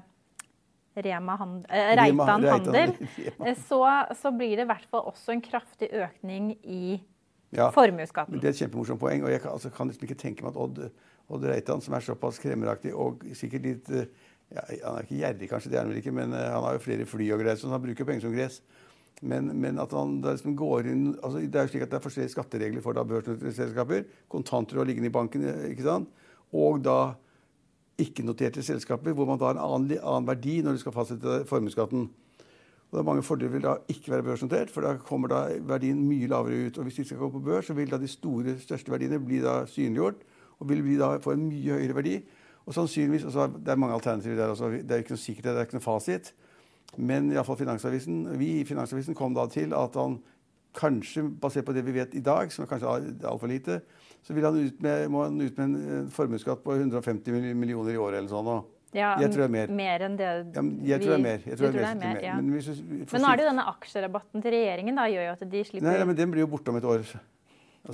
Rema 0.97 1.35
hand, 1.37 1.67
eh, 1.69 1.91
Reitan 1.99 2.45
Reitan- 2.47 2.71
Handel, 2.73 2.95
så, 3.69 3.81
så 4.17 4.31
blir 4.33 4.57
det 4.57 4.65
i 4.65 4.71
hvert 4.71 4.87
fall 4.89 5.05
også 5.11 5.35
en 5.35 5.43
kraftig 5.45 5.91
økning 5.93 6.55
i 6.65 7.01
Ja. 7.53 7.69
formuesskatten. 7.71 8.41
Det 8.41 8.49
er 8.49 8.55
et 8.55 8.59
kjempemorsomt 8.63 8.99
poeng. 9.01 9.23
og 9.25 9.31
Jeg 9.31 9.41
kan, 9.43 9.53
altså, 9.53 9.71
kan 9.71 9.87
liksom 9.91 10.07
ikke 10.09 10.17
tenke 10.19 10.43
meg 10.43 10.55
at 10.55 10.63
Odd, 10.63 10.81
Odd 11.31 11.45
Reitan, 11.51 11.81
som 11.81 11.95
er 11.95 12.01
såpass 12.05 12.41
kremmeraktig 12.43 12.95
og 12.95 13.23
sikkert 13.39 13.63
litt 13.69 13.91
ja, 13.93 14.63
Han 14.85 14.97
er 14.99 15.03
ikke 15.07 15.21
gjerrig, 15.21 15.49
kanskje, 15.51 15.71
det 15.71 15.79
er 15.79 15.85
han 15.85 15.91
vel 15.93 16.01
ikke, 16.01 16.13
men 16.15 16.33
han 16.33 16.63
har 16.65 16.77
jo 16.77 16.83
flere 16.83 17.07
fly 17.07 17.29
og 17.35 17.41
greier, 17.43 17.57
så 17.59 17.71
han 17.71 17.83
bruker 17.83 18.07
penger 18.07 18.23
som 18.27 18.35
gress. 18.35 18.61
Men, 19.23 19.49
men 19.57 19.79
at 19.81 19.95
han 19.97 20.19
da 20.21 20.35
liksom 20.35 20.57
går 20.59 20.91
inn 20.93 21.05
altså 21.25 21.41
Det 21.41 21.57
er 21.57 21.65
jo 21.65 21.71
slik 21.73 21.85
at 21.87 21.93
det 21.95 21.97
er 21.97 22.05
forskjellige 22.05 22.35
skatteregler 22.35 22.85
for 22.85 22.97
da 22.97 23.05
børsnoterte 23.09 23.55
selskaper. 23.57 24.05
Kontanter 24.29 24.83
og 24.83 24.91
liggende 24.91 25.09
i 25.09 25.15
banken, 25.15 25.47
ikke 25.71 25.87
sant? 25.87 26.11
Og 26.53 26.83
da 26.85 27.15
ikke-noterte 27.97 28.63
selskaper, 28.63 29.15
hvor 29.17 29.25
man 29.25 29.41
da 29.41 29.49
har 29.49 29.57
en 29.57 29.65
annen, 29.65 29.99
annen 30.03 30.29
verdi 30.29 30.61
når 30.63 30.77
du 30.77 30.83
skal 30.83 30.93
fastsette 30.93 31.47
formuesskatten. 31.49 32.11
Og 32.87 32.93
det 32.93 33.01
er 33.01 33.09
mange 33.09 33.25
fordeler 33.27 33.53
vil 33.55 33.65
da 33.65 33.75
ikke 33.91 34.13
være 34.13 34.27
børsnotert, 34.29 34.71
for 34.71 34.85
da 34.85 34.95
kommer 35.01 35.33
da 35.33 35.41
verdien 35.67 36.05
mye 36.07 36.29
lavere 36.31 36.69
ut. 36.69 36.79
Og 36.79 36.87
hvis 36.87 37.01
de 37.01 37.05
skal 37.09 37.19
gå 37.25 37.31
på 37.35 37.43
børs, 37.43 37.67
så 37.67 37.75
vil 37.75 37.91
da 37.91 37.99
de 37.99 38.09
store, 38.09 38.59
største 38.63 38.93
verdiene 38.93 39.19
bli 39.19 39.41
da 39.43 39.63
synliggjort, 39.71 40.23
og 40.61 40.69
vil 40.69 40.85
bli 40.85 40.99
da 41.01 41.17
få 41.25 41.35
en 41.35 41.49
mye 41.49 41.81
høyere 41.81 41.97
verdi. 41.97 42.19
Og 42.67 42.75
sannsynligvis, 42.75 43.25
altså, 43.25 43.47
Det 43.47 43.69
er 43.69 43.77
mange 43.77 43.95
alternativer 43.95 44.37
der. 44.37 44.49
også. 44.49 44.71
det 44.71 44.91
er 44.91 44.97
ikke 44.97 45.17
noe 45.17 45.25
sikkerhet, 45.25 45.55
det 45.55 45.61
er 45.61 45.67
ikke 45.67 45.79
noe 45.79 45.89
fasit. 45.89 46.33
Men 46.97 47.31
i 47.33 47.37
alle 47.37 47.45
fall 47.45 47.57
Finansavisen, 47.61 48.23
vi 48.39 48.61
i 48.61 48.65
Finansavisen 48.65 49.15
kom 49.19 49.35
da 49.37 49.47
til 49.53 49.75
at 49.77 49.95
han 50.01 50.19
kanskje, 50.77 51.23
basert 51.41 51.65
på 51.67 51.73
det 51.77 51.83
vi 51.87 51.93
vet 51.97 52.15
i 52.15 52.21
dag, 52.25 52.51
som 52.53 52.65
er 52.65 52.69
kanskje 52.69 52.89
al- 52.89 53.13
altfor 53.33 53.49
lite, 53.49 53.81
så 54.25 54.35
vil 54.37 54.45
han 54.45 54.57
ut 54.61 54.81
med, 54.85 55.07
må 55.11 55.23
han 55.25 55.41
ut 55.41 55.57
med 55.59 55.65
en 55.77 56.09
formuesskatt 56.13 56.63
på 56.65 56.75
150 56.77 57.55
millioner 57.57 57.95
i 57.95 58.01
året 58.01 58.19
eller 58.21 58.29
sånn. 58.33 58.51
Og. 58.53 58.73
Ja, 58.97 59.15
jeg 59.21 59.33
tror 59.33 59.45
det 59.45 59.49
er 59.49 59.55
mer. 59.57 59.73
Mer 59.77 60.05
enn 60.07 60.17
det 60.17 60.27
Ja, 60.55 60.63
jeg 60.93 61.01
tror 61.03 61.11
det 61.11 61.17
er 61.19 61.25
mer. 61.25 61.41
Jeg 61.45 61.59
tror 61.59 61.73
det 61.73 61.81
er 61.83 61.89
er 61.91 62.01
mer, 62.01 62.21
ja. 62.23 62.35
Men, 62.39 62.51
hvis 62.55 62.69
Men 63.13 63.23
nå 63.25 63.31
er 63.33 63.37
det 63.41 63.45
jo 63.47 63.49
denne 63.51 63.65
aksjerabatten 63.73 64.45
til 64.45 64.55
regjeringen 64.57 64.97
da, 65.01 65.07
gjør 65.13 65.25
jo 65.27 65.33
at 65.37 65.47
de 65.57 65.65
slipper 65.65 65.89
Nei, 65.89 65.97
nei, 66.01 66.05
men 66.13 66.17
den 66.17 66.31
blir 66.33 66.45
jo 66.45 66.51
borte 66.53 66.69
om 66.73 66.77
et 66.81 66.85
år. 66.85 67.03
Altså, 67.03 67.19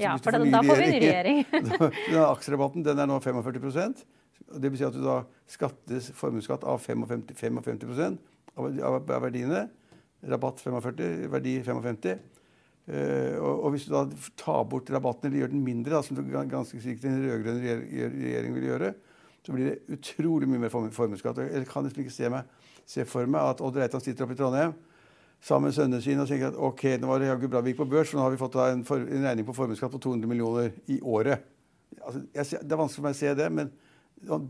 Ja, 0.00 0.16
for 0.16 0.30
da- 0.32 0.38
da 0.44 0.62
får 0.62 0.76
vi 0.82 0.90
ny 0.90 1.00
regjering. 1.02 1.40
Da- 2.12 2.28
Aksjerabatten 2.34 2.82
den 2.84 2.98
er 2.98 3.06
nå 3.10 3.18
45% 3.22 4.04
og 4.52 4.60
Det 4.60 4.70
vil 4.70 4.78
si 4.78 4.84
at 4.84 4.92
du 4.92 5.00
da 5.04 5.22
skattes 5.48 6.10
formuesskatt 6.18 6.64
av 6.64 6.80
55, 6.82 7.62
55 7.62 8.18
av, 8.56 9.00
verdiene. 9.22 9.66
Rabatt 10.22 10.60
45, 10.62 11.26
verdi 11.32 11.56
55. 11.66 12.20
Eh, 12.82 13.38
og, 13.38 13.68
hvis 13.70 13.86
du 13.86 13.92
da 13.94 14.04
tar 14.38 14.64
bort 14.70 14.90
rabatten 14.90 15.28
eller 15.28 15.44
gjør 15.44 15.52
den 15.54 15.64
mindre, 15.66 15.96
da, 15.96 16.02
som 16.02 16.18
du 16.18 16.22
ganske 16.26 16.80
sikkert 16.82 17.08
en 17.10 17.20
rød-grønn 17.22 17.60
regjering, 17.62 18.54
vil 18.56 18.68
gjøre, 18.70 18.92
så 19.42 19.54
blir 19.54 19.70
det 19.70 19.98
utrolig 19.98 20.48
mye 20.50 20.64
mer 20.64 20.72
form- 20.72 20.90
formuesskatt. 20.94 21.42
Jeg 21.46 21.66
kan 21.70 21.86
liksom 21.86 22.04
ikke 22.04 22.14
se, 22.14 22.30
meg, 22.30 22.70
se 22.86 23.06
for 23.06 23.26
meg 23.30 23.54
at 23.54 23.62
Odd 23.62 23.78
Reitan 23.78 24.02
sitter 24.02 24.26
oppe 24.26 24.36
i 24.36 24.40
Trondheim 24.40 24.74
sammen 25.42 25.70
med 25.70 25.74
sønnene 25.74 26.02
sine 26.02 26.22
og 26.22 26.28
tenker 26.30 26.52
at 26.52 26.58
ok, 26.58 26.84
nå 27.02 27.08
var 27.10 27.18
det 27.18 27.32
jaggu 27.32 27.48
bra 27.50 27.62
vi 27.64 27.72
gikk 27.72 27.80
på 27.80 27.88
børs, 27.90 28.10
for 28.12 28.20
nå 28.20 28.26
har 28.26 28.34
vi 28.34 28.38
fått 28.38 28.58
en, 28.62 28.84
for, 28.86 29.02
en 29.02 29.26
regning 29.26 29.46
på 29.48 29.56
formuesskatt 29.56 29.90
på 29.90 29.98
200 30.04 30.30
millioner 30.30 30.70
i 30.86 31.00
året. 31.02 31.42
Altså, 31.98 32.22
jeg, 32.30 32.62
det 32.62 32.76
er 32.76 32.78
vanskelig 32.78 33.00
for 33.00 33.08
meg 33.08 33.16
å 33.16 33.18
se 33.18 33.34
det, 33.40 33.48
men 33.50 33.72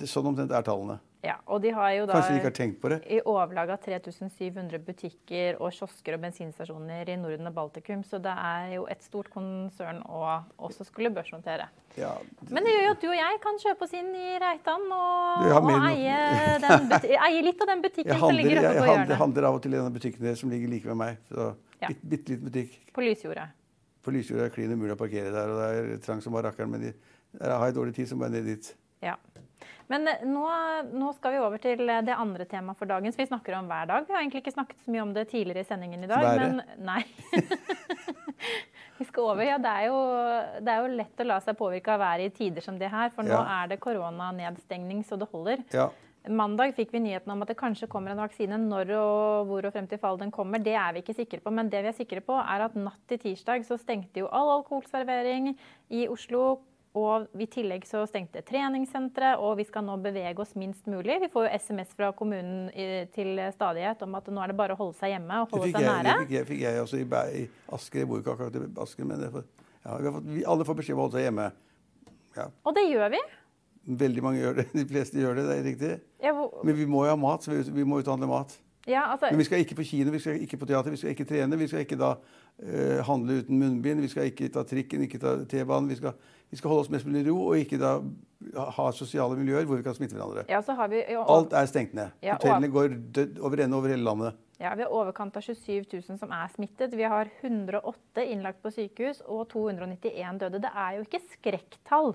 sånn 0.08 0.28
omtrent 0.28 0.52
er 0.52 0.66
tallene. 0.66 0.98
Ja, 1.22 1.36
og 1.46 1.60
de 1.62 1.70
har 1.70 1.92
jo 1.94 2.06
da 2.10 2.16
Kanskje 2.16 2.32
de 2.32 2.38
ikke 2.40 2.48
har 2.50 2.54
tenkt 2.56 2.80
på 2.82 2.88
det. 2.90 2.96
i 3.06 3.20
overlag 3.30 3.70
av 3.70 3.78
3700 3.84 4.80
butikker 4.82 5.60
og 5.62 5.70
kiosker 5.70 6.16
og 6.16 6.20
bensinstasjoner 6.24 7.08
i 7.12 7.14
Norden 7.20 7.46
og 7.46 7.54
Baltikum, 7.54 8.02
så 8.02 8.18
det 8.18 8.32
er 8.34 8.72
jo 8.74 8.88
et 8.90 9.04
stort 9.06 9.28
konsern 9.30 10.00
å 10.02 10.42
også 10.58 10.82
skulle 10.88 11.12
børsnotere. 11.14 11.68
Ja, 11.96 12.10
Men 12.50 12.64
det 12.66 12.72
gjør 12.74 12.82
jo 12.88 12.90
at 12.96 13.00
du 13.04 13.08
og 13.12 13.14
jeg 13.20 13.38
kan 13.44 13.60
kjøpe 13.62 13.86
oss 13.86 13.94
inn 13.94 14.10
i 14.18 14.32
Reitan 14.42 14.88
og, 14.90 15.46
og 15.62 15.70
eie, 15.92 16.18
den 16.66 16.88
buti- 16.90 17.14
eie 17.28 17.42
litt 17.46 17.62
av 17.62 17.70
den 17.70 17.82
butikken 17.86 18.12
handler, 18.18 18.26
som 18.26 18.36
ligger 18.42 18.58
oppe 18.58 18.74
på 18.82 18.88
hjørnet. 18.90 19.08
Jeg 19.14 19.20
handler 19.22 19.48
av 19.52 19.54
og 19.54 19.62
til 19.62 19.72
i 19.72 19.78
en 19.78 19.86
av 19.86 19.96
butikkene 20.00 20.34
som 20.42 20.50
ligger 20.50 20.68
like 20.74 20.88
ved 20.90 21.00
meg. 21.04 21.22
Så 21.30 21.52
Ja. 21.82 21.88
bitte, 21.88 22.06
bitte 22.16 22.30
liten 22.34 22.46
butikk. 22.50 22.74
På 22.94 23.02
Lysjordet. 23.06 23.46
På 24.02 24.10
Lysjordet 24.14 24.42
er 24.42 24.48
det 24.50 24.54
klin 24.58 24.74
umulig 24.74 24.94
å 24.94 24.98
parkere 24.98 25.30
der, 25.34 25.50
og 25.54 25.62
det 25.62 25.94
er 25.94 26.02
trangt 26.02 26.22
som 26.26 26.32
bare 26.34 26.50
rakkeren. 26.50 26.70
Men 26.74 26.80
de, 26.88 26.92
der 27.38 27.54
har 27.58 27.66
jeg 27.70 27.74
dårlig 27.78 27.94
tid, 27.94 28.10
så 28.10 28.18
må 28.18 28.26
jeg 28.26 28.34
ned 28.40 28.46
dit. 28.56 28.74
Ja. 29.02 29.14
Men 29.92 30.08
eh, 30.08 30.24
nå, 30.28 30.44
nå 30.92 31.12
skal 31.16 31.34
vi 31.34 31.40
over 31.42 31.62
til 31.62 31.82
eh, 31.88 32.02
det 32.06 32.16
andre 32.16 32.46
temaet 32.48 32.78
for 32.80 32.90
dagen, 32.90 33.12
som 33.12 33.22
vi 33.22 33.28
snakker 33.30 33.56
om 33.58 33.70
hver 33.70 33.90
dag. 33.90 34.06
Vi 34.08 34.14
har 34.16 34.22
egentlig 34.22 34.44
ikke 34.44 34.54
snakket 34.56 34.84
så 34.84 34.94
mye 34.94 35.04
om 35.04 35.14
det 35.16 35.28
tidligere 35.32 35.64
i 35.64 35.68
sendingen 35.68 36.04
i 36.04 36.10
dag. 36.10 36.28
Men 36.40 36.62
nei. 36.86 37.02
vi 38.98 39.08
skal 39.08 39.32
over. 39.32 39.44
Ja, 39.46 39.58
det 39.62 39.72
er, 39.72 39.90
jo, 39.90 39.98
det 40.62 40.72
er 40.72 40.84
jo 40.84 40.94
lett 41.00 41.24
å 41.24 41.28
la 41.28 41.40
seg 41.44 41.58
påvirke 41.58 41.94
av 41.94 42.02
været 42.02 42.30
i 42.30 42.36
tider 42.42 42.64
som 42.64 42.78
det 42.80 42.90
her, 42.92 43.12
for 43.14 43.26
nå 43.26 43.34
Ja. 43.34 43.42
er 43.62 43.74
det 43.74 43.82
koronanedstengning 43.82 45.04
så 45.08 45.18
det 45.20 45.30
holder. 45.32 45.66
Ja. 45.74 45.90
Mandag 46.30 46.76
fikk 46.76 46.92
vi 46.94 47.00
nyheten 47.02 47.32
om 47.34 47.40
at 47.42 47.50
det 47.50 47.56
kanskje 47.58 47.88
kommer 47.90 48.12
en 48.12 48.20
vaksine. 48.22 48.54
Når 48.54 48.92
og 48.94 49.48
hvor 49.48 49.66
og 49.66 49.72
frem 49.74 49.88
til 49.90 49.98
fall 49.98 50.20
den 50.20 50.30
kommer, 50.30 50.62
det 50.62 50.76
er 50.78 50.92
vi 50.94 51.02
ikke 51.02 51.16
sikre 51.18 51.40
på. 51.42 51.50
Men 51.50 51.70
det 51.72 51.80
vi 51.82 51.90
er 51.90 51.96
sikre 51.96 52.22
på, 52.22 52.36
er 52.38 52.62
at 52.68 52.76
natt 52.78 53.00
til 53.10 53.18
tirsdag 53.24 53.66
så 53.66 53.78
stengte 53.80 54.22
jo 54.22 54.28
all 54.30 54.52
alkoholservering 54.60 55.56
i 55.90 56.06
Oslo. 56.12 56.60
Og 56.94 57.24
i 57.40 57.46
tillegg 57.48 57.86
så 57.88 58.02
stengte 58.04 58.42
treningssenteret, 58.44 59.40
og 59.40 59.54
vi 59.56 59.64
skal 59.64 59.84
nå 59.86 59.94
bevege 60.04 60.42
oss 60.44 60.50
minst 60.60 60.84
mulig. 60.92 61.14
Vi 61.22 61.28
får 61.32 61.46
jo 61.46 61.52
SMS 61.56 61.94
fra 61.96 62.10
kommunen 62.12 62.66
til 63.14 63.40
stadighet 63.54 64.02
om 64.04 64.14
at 64.18 64.28
nå 64.28 64.42
er 64.44 64.52
det 64.52 64.56
bare 64.58 64.76
å 64.76 64.80
holde 64.82 64.98
seg 64.98 65.14
hjemme 65.14 65.38
og 65.40 65.54
holde 65.56 65.70
seg 65.72 65.86
jeg, 65.86 66.04
det 66.04 66.16
fikk 66.20 66.34
jeg, 66.36 66.46
fikk 66.50 66.60
jeg 66.66 66.82
også 66.82 67.00
i, 67.00 67.06
i 67.40 67.44
Asker. 67.72 68.02
Jeg 68.02 68.10
bor 68.10 68.20
ikke 68.20 68.34
akkurat 68.34 68.58
i 68.60 68.64
Asker, 68.84 69.08
men 69.08 69.24
får, 69.32 69.46
ja, 69.86 69.96
vi 70.04 70.12
fått, 70.18 70.26
vi, 70.36 70.44
alle 70.52 70.66
får 70.68 70.78
beskjed 70.82 70.98
om 70.98 71.00
å 71.00 71.06
holde 71.06 71.16
seg 71.20 71.26
hjemme. 71.30 71.46
Ja, 72.36 72.46
Og 72.68 72.76
det 72.76 72.84
gjør 72.90 73.08
vi. 73.16 73.22
veldig 74.04 74.22
mange 74.28 74.42
gjør 74.44 74.60
det. 74.60 74.66
De 74.82 74.84
fleste 74.92 75.16
gjør 75.24 75.40
det, 75.40 75.46
det 75.48 75.56
er 75.56 75.64
riktig. 75.70 75.94
Ja, 76.28 76.34
hvor- 76.36 76.60
Men 76.64 76.76
vi 76.76 76.84
må 76.92 77.06
jo 77.08 77.14
ha 77.16 77.16
mat, 77.16 77.40
så 77.48 77.56
vi, 77.56 77.62
vi 77.80 77.88
må 77.88 78.02
uthandle 78.04 78.28
mat. 78.28 78.52
Ja, 78.86 79.12
altså, 79.12 79.26
Men 79.30 79.38
vi 79.38 79.44
skal 79.44 79.62
ikke 79.62 79.74
på 79.78 79.86
kino, 79.86 80.10
vi 80.10 80.18
skal 80.18 80.42
ikke 80.42 80.56
på 80.56 80.66
teater, 80.66 80.90
vi 80.90 80.96
skal 80.96 81.14
ikke 81.14 81.24
trene. 81.28 81.58
Vi 81.58 81.68
skal 81.70 81.84
ikke 81.84 81.98
da 82.00 82.12
uh, 82.16 83.00
handle 83.06 83.38
uten 83.42 83.58
munnbind, 83.58 84.00
vi 84.00 84.08
skal 84.08 84.30
ikke 84.30 84.48
ta 84.52 84.64
trikken, 84.66 85.04
ikke 85.06 85.20
ta 85.22 85.36
T-banen. 85.44 85.88
Vi, 85.88 85.98
vi 86.50 86.58
skal 86.60 86.72
holde 86.72 86.86
oss 86.86 86.92
mest 86.92 87.06
mulig 87.06 87.22
i 87.24 87.30
ro 87.30 87.38
og 87.46 87.58
ikke 87.58 87.78
da 87.80 87.96
ha 88.76 88.86
sosiale 88.92 89.38
miljøer 89.38 89.68
hvor 89.68 89.78
vi 89.78 89.86
kan 89.86 89.94
smitte 89.94 90.18
hverandre. 90.18 90.44
ja, 90.50 90.62
så 90.62 90.74
har 90.74 90.90
vi 90.90 91.04
jo 91.12 91.22
Alt 91.30 91.52
er 91.52 91.68
stengt 91.70 91.94
ned. 91.94 92.10
Ja, 92.22 92.34
og- 92.36 92.70
går 92.72 92.88
død 93.14 93.38
over 93.38 93.62
ende 93.62 93.76
over 93.76 93.88
hele 93.88 94.04
landet. 94.04 94.34
Ja, 94.60 94.74
Vi 94.74 94.82
har 94.82 94.90
overkant 94.90 95.36
av 95.36 95.42
27 95.42 95.84
000 96.08 96.18
som 96.18 96.30
er 96.30 96.48
smittet. 96.54 96.92
Vi 96.94 97.02
har 97.02 97.28
108 97.42 98.22
innlagt 98.30 98.62
på 98.62 98.70
sykehus 98.70 99.22
og 99.26 99.48
291 99.48 100.38
døde. 100.38 100.60
Det 100.62 100.70
er 100.74 100.98
jo 100.98 101.02
ikke 101.02 101.20
skrekktall. 101.32 102.14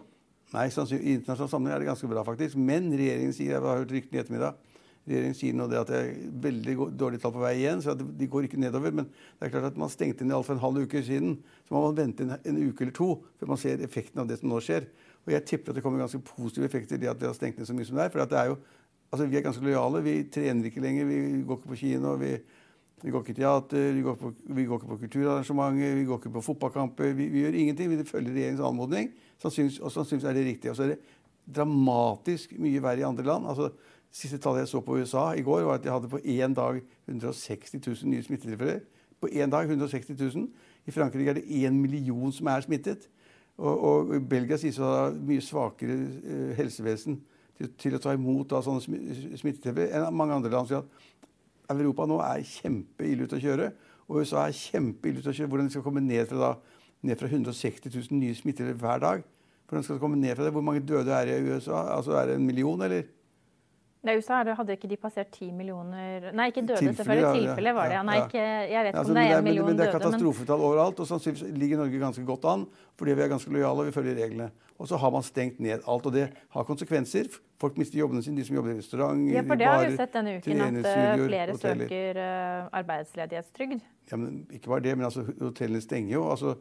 Nei, 0.54 0.68
I 0.68 1.16
internasjonal 1.18 1.50
sammenheng 1.50 1.76
er 1.76 1.80
det 1.80 1.90
ganske 1.90 2.08
bra, 2.08 2.24
faktisk. 2.24 2.56
Men 2.56 2.88
regjeringen 2.92 3.34
sier 3.36 3.52
jeg 3.52 3.62
har 3.62 3.82
hørt 3.82 3.92
ryktene 3.92 4.16
i 4.16 4.22
ettermiddag, 4.22 4.56
regjeringen 5.08 5.38
sier 5.40 5.56
nå 5.56 5.66
det 5.72 5.80
at 5.80 5.92
det 5.92 6.00
er 6.04 6.16
veldig 6.44 6.76
dårlige 7.00 7.24
tall 7.24 7.34
på 7.36 7.44
vei 7.44 7.54
igjen. 7.62 7.82
så 7.84 7.96
De 7.96 8.28
går 8.30 8.48
ikke 8.48 8.60
nedover. 8.62 8.94
Men 8.96 9.08
det 9.08 9.48
er 9.48 9.54
klart 9.54 9.70
at 9.72 9.80
man 9.80 9.92
stengte 9.92 10.28
ned 10.28 10.36
alt 10.38 10.48
for 10.48 10.58
en 10.58 10.64
halv 10.64 10.84
uke 10.84 11.04
siden. 11.06 11.38
Så 11.68 11.76
må 11.76 11.84
man 11.88 11.98
vente 11.98 12.26
en, 12.26 12.36
en 12.38 12.60
uke 12.68 12.86
eller 12.86 12.96
to 12.98 13.10
før 13.40 13.54
man 13.54 13.62
ser 13.62 13.84
effekten 13.86 14.24
av 14.24 14.30
det 14.30 14.42
som 14.42 14.52
nå 14.52 14.60
skjer. 14.64 14.90
Og 15.26 15.34
jeg 15.36 15.48
tipper 15.48 15.72
at 15.72 15.80
det 15.80 15.86
kommer 15.86 16.04
ganske 16.04 16.24
positive 16.28 16.68
effekter 16.68 17.00
i 17.00 17.06
det 17.06 17.12
at 17.12 17.22
vi 17.22 17.30
har 17.30 17.36
stengt 17.38 17.60
ned 17.60 17.70
så 17.70 17.76
mye 17.78 17.88
som 17.88 18.00
det 18.00 18.06
er. 18.06 18.14
For 18.14 18.24
at 18.24 18.32
det 18.34 18.40
er 18.42 18.54
jo, 18.54 18.60
altså 19.12 19.28
Vi 19.28 19.40
er 19.40 19.48
ganske 19.48 19.66
lojale. 19.66 20.04
Vi 20.04 20.16
trener 20.34 20.70
ikke 20.70 20.84
lenger. 20.84 21.10
Vi 21.10 21.44
går 21.48 21.62
ikke 21.62 21.74
på 21.74 21.82
kino. 21.84 22.16
vi 22.20 22.38
vi 23.04 23.12
går 23.14 23.22
ikke 23.22 23.36
i 23.36 23.38
teater, 23.38 23.92
vi 23.94 24.02
går, 24.02 24.16
på, 24.18 24.32
vi 24.58 24.64
går 24.66 24.80
ikke 24.80 24.90
på 24.90 24.96
kulturarrangementer, 25.04 25.92
vi 26.00 26.06
går 26.08 26.18
ikke 26.18 26.32
på 26.34 26.42
fotballkamper. 26.42 27.12
Vi, 27.14 27.28
vi 27.30 27.44
gjør 27.44 27.58
ingenting. 27.60 27.92
Vi 27.92 28.06
følger 28.10 28.34
regjeringens 28.34 28.64
anmodning, 28.66 29.12
sannsynligvis, 29.44 29.78
og 29.86 29.94
sannsynligvis 29.94 30.30
er 30.32 30.38
det 30.38 30.46
riktig. 30.48 30.72
Og 30.72 30.80
så 30.80 30.88
er 30.88 30.96
det 30.96 30.98
dramatisk 31.60 32.56
mye 32.58 32.82
verre 32.82 33.04
i 33.04 33.06
andre 33.06 33.28
land. 33.28 33.46
Altså, 33.52 33.70
Siste 34.12 34.40
tallet 34.42 34.64
jeg 34.64 34.72
så 34.72 34.82
på 34.82 34.98
USA 34.98 35.32
i 35.38 35.44
går, 35.46 35.66
var 35.68 35.78
at 35.78 35.84
de 35.84 35.92
hadde 35.92 36.10
på 36.10 36.22
én 36.24 36.54
dag 36.56 36.80
160 37.08 37.80
000 37.84 38.12
nye 38.12 38.24
smittetilfeller. 38.24 38.80
På 39.22 39.30
én 39.30 39.52
dag 39.52 39.66
160 39.66 40.16
000. 40.36 40.48
I 40.88 40.92
Frankrike 40.92 41.30
er 41.30 41.40
det 41.40 41.66
én 41.66 41.76
million 41.76 42.32
som 42.32 42.48
er 42.48 42.62
smittet. 42.66 43.10
Og, 43.58 43.84
og 43.84 44.30
Belgia 44.30 44.58
sies 44.62 44.78
å 44.80 44.88
ha 44.88 45.04
mye 45.12 45.42
svakere 45.42 45.98
eh, 45.98 46.52
helsevesen 46.60 47.18
til, 47.58 47.72
til 47.80 47.98
å 47.98 48.02
ta 48.02 48.14
imot 48.14 48.52
da, 48.52 48.62
sånne 48.62 48.84
smittetilfeller 49.38 49.96
enn 49.98 50.14
mange 50.14 50.38
andre 50.38 50.54
land. 50.54 50.70
Så 50.70 50.84
at 51.68 51.76
Europa 51.76 52.06
nå 52.08 52.20
er 52.24 52.46
kjempeille 52.48 53.28
ute 53.28 53.40
å 53.40 53.44
kjøre. 53.44 53.72
Og 54.08 54.22
USA 54.22 54.46
er 54.46 54.56
kjempeille 54.56 55.20
ute 55.24 55.34
å 55.34 55.36
kjøre. 55.36 55.52
Hvordan 55.52 55.70
de 55.70 55.76
skal 55.76 55.86
komme 55.88 56.06
ned 56.06 56.30
fra, 56.30 56.54
da, 56.54 56.86
ned 57.10 57.20
fra 57.20 57.30
160 57.32 57.92
000 57.92 58.22
nye 58.22 58.38
smittede 58.38 58.78
hver 58.78 59.04
dag. 59.04 59.26
Hvordan 59.68 59.84
skal 59.84 59.98
de 59.98 60.04
komme 60.06 60.20
ned 60.20 60.38
fra 60.38 60.48
det? 60.48 60.54
Hvor 60.56 60.64
mange 60.64 60.86
døde 60.86 61.12
er 61.12 61.28
det 61.28 61.42
i 61.42 61.50
USA? 61.50 61.82
Altså 61.98 62.16
Er 62.16 62.30
det 62.30 62.38
en 62.38 62.46
million, 62.48 62.82
eller? 62.82 63.10
Nei, 64.08 64.16
USA 64.18 64.40
er 64.40 64.48
det- 64.48 64.56
hadde 64.58 64.76
ikke 64.78 64.90
de 64.90 64.98
passert 64.98 65.32
10 65.36 65.52
millioner 65.52 66.32
Nei, 66.34 66.48
ikke 66.52 66.64
døde, 66.64 66.80
tilfelle, 66.80 66.96
selvfølgelig. 66.96 67.22
ja, 67.22 67.34
ja, 67.34 67.48
Tilfelle 67.52 67.74
var 67.76 67.90
det. 67.92 67.98
Ja, 67.98 68.04
Nei, 68.08 68.18
ikke, 68.24 68.44
jeg 68.44 68.84
vet 68.86 68.94
ikke 68.94 69.00
Altså, 69.02 69.12
om 69.12 69.16
det 69.20 69.24
er 69.28 69.38
en 69.38 69.44
million 69.44 69.66
døde. 69.66 69.74
men 69.74 69.78
det 69.78 69.88
er 69.88 69.92
men 69.94 70.02
katastrofetall 70.02 70.62
overalt, 70.70 71.00
og 71.04 71.08
sannsynligvis 71.12 71.58
ligger 71.60 71.78
Norge 71.84 72.00
ganske 72.00 72.26
godt 72.26 72.46
an 72.54 72.66
fordi 72.98 73.14
vi 73.14 73.22
er 73.22 73.30
ganske 73.30 73.52
lojale 73.54 73.84
og 73.84 73.86
vi 73.86 73.92
følger 73.92 74.16
reglene. 74.24 74.50
Og 74.80 74.88
så 74.88 74.98
har 74.98 75.10
man 75.12 75.24
stengt 75.24 75.60
ned 75.60 75.82
alt, 75.88 76.06
og 76.06 76.14
det 76.14 76.30
har 76.54 76.64
konsekvenser. 76.64 77.28
Folk 77.60 77.78
mister 77.78 77.98
jobbene 78.00 78.22
sine, 78.24 78.38
de 78.38 78.46
som 78.46 78.56
jobber 78.56 78.72
i 78.76 78.78
restaurant, 78.78 79.24
ja, 79.32 79.42
for 79.42 79.56
det 79.58 79.66
har 79.66 79.86
vi 79.86 79.96
sett 79.98 80.14
denne 80.14 80.38
uken, 80.38 80.62
at 80.62 80.86
eh, 80.86 81.28
flere 81.28 81.52
hoteller. 81.52 81.88
søker 81.90 82.18
eh, 82.22 82.70
arbeidsledighetstrygd. 82.80 83.82
Ja, 84.12 84.18
men 84.18 84.46
ikke 84.54 84.70
bare 84.70 84.80
det, 84.86 84.98
men 84.98 85.06
altså, 85.10 85.26
hotellene 85.42 85.82
stenger 85.82 86.14
jo. 86.14 86.30
Altså, 86.30 86.56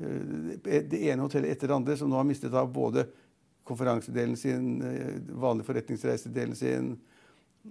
eh, 0.00 0.80
det 0.88 1.00
ene 1.12 1.22
hotellet 1.26 1.50
etter 1.52 1.68
det 1.68 1.76
andre 1.76 1.96
som 2.00 2.08
nå 2.08 2.16
har 2.16 2.24
mistet 2.24 2.54
av 2.54 2.72
både 2.72 3.06
konferansedelen 3.68 4.36
sin, 4.40 4.82
eh, 4.82 5.14
vanlig 5.38 5.68
forretningsreisedelen 5.68 6.56
sin 6.58 6.90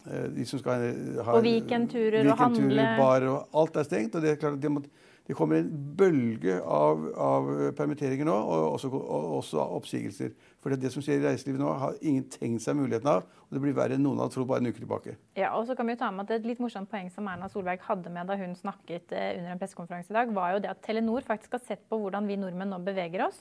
eh, 0.06 0.30
de 0.36 0.46
som 0.46 0.62
skal 0.62 0.88
ha 1.26 1.36
Og 1.40 1.44
weekendturer 1.46 2.24
og 2.30 2.38
handle. 2.38 2.88
barer 3.00 3.30
og 3.34 3.62
alt 3.64 3.78
er 3.82 3.88
stengt. 3.90 4.16
og 4.16 4.22
Det 4.22 4.32
er 4.36 4.42
klart 4.42 4.60
at 4.60 4.62
det, 4.62 4.72
må, 4.72 4.84
det 5.28 5.36
kommer 5.36 5.60
en 5.60 5.72
bølge 5.98 6.60
av, 6.62 7.08
av 7.18 7.50
permitteringer 7.76 8.28
nå, 8.28 8.36
og 8.36 8.74
også, 8.76 8.92
og 8.94 9.34
også 9.40 9.64
oppsigelser. 9.80 10.36
For 10.62 10.70
det, 10.74 10.82
det 10.84 10.92
som 10.94 11.04
skjer 11.04 11.22
i 11.22 11.26
reiselivet 11.26 11.62
nå, 11.62 11.72
har 11.82 11.98
ingen 12.02 12.28
tenkt 12.32 12.64
seg 12.64 12.78
muligheten 12.78 13.10
av. 13.12 13.26
Og 13.48 13.56
det 13.56 13.64
blir 13.64 13.76
verre 13.78 13.96
enn 13.96 14.04
noen 14.04 14.20
hadde 14.20 14.36
trodd 14.36 14.48
bare 14.50 14.60
en 14.64 14.70
uke 14.70 14.82
tilbake. 14.84 15.16
Ja, 15.40 15.54
og 15.56 15.66
så 15.68 15.76
kan 15.78 15.88
vi 15.88 15.96
jo 15.96 16.02
ta 16.02 16.12
med 16.12 16.28
at 16.28 16.42
Et 16.42 16.48
litt 16.50 16.60
morsomt 16.64 16.90
poeng 16.92 17.10
som 17.14 17.28
Erna 17.32 17.48
Solberg 17.52 17.80
hadde 17.88 18.12
med 18.12 18.28
da 18.28 18.36
hun 18.40 18.54
snakket 18.60 19.16
eh, 19.16 19.38
under 19.40 19.56
en 19.56 19.62
pressekonferanse 19.62 20.12
i 20.12 20.18
dag, 20.20 20.34
var 20.36 20.58
jo 20.58 20.62
det 20.66 20.74
at 20.74 20.84
Telenor 20.84 21.24
faktisk 21.26 21.56
har 21.56 21.64
sett 21.64 21.84
på 21.90 22.00
hvordan 22.02 22.28
vi 22.28 22.38
nordmenn 22.40 22.70
nå 22.76 22.82
beveger 22.86 23.26
oss. 23.30 23.40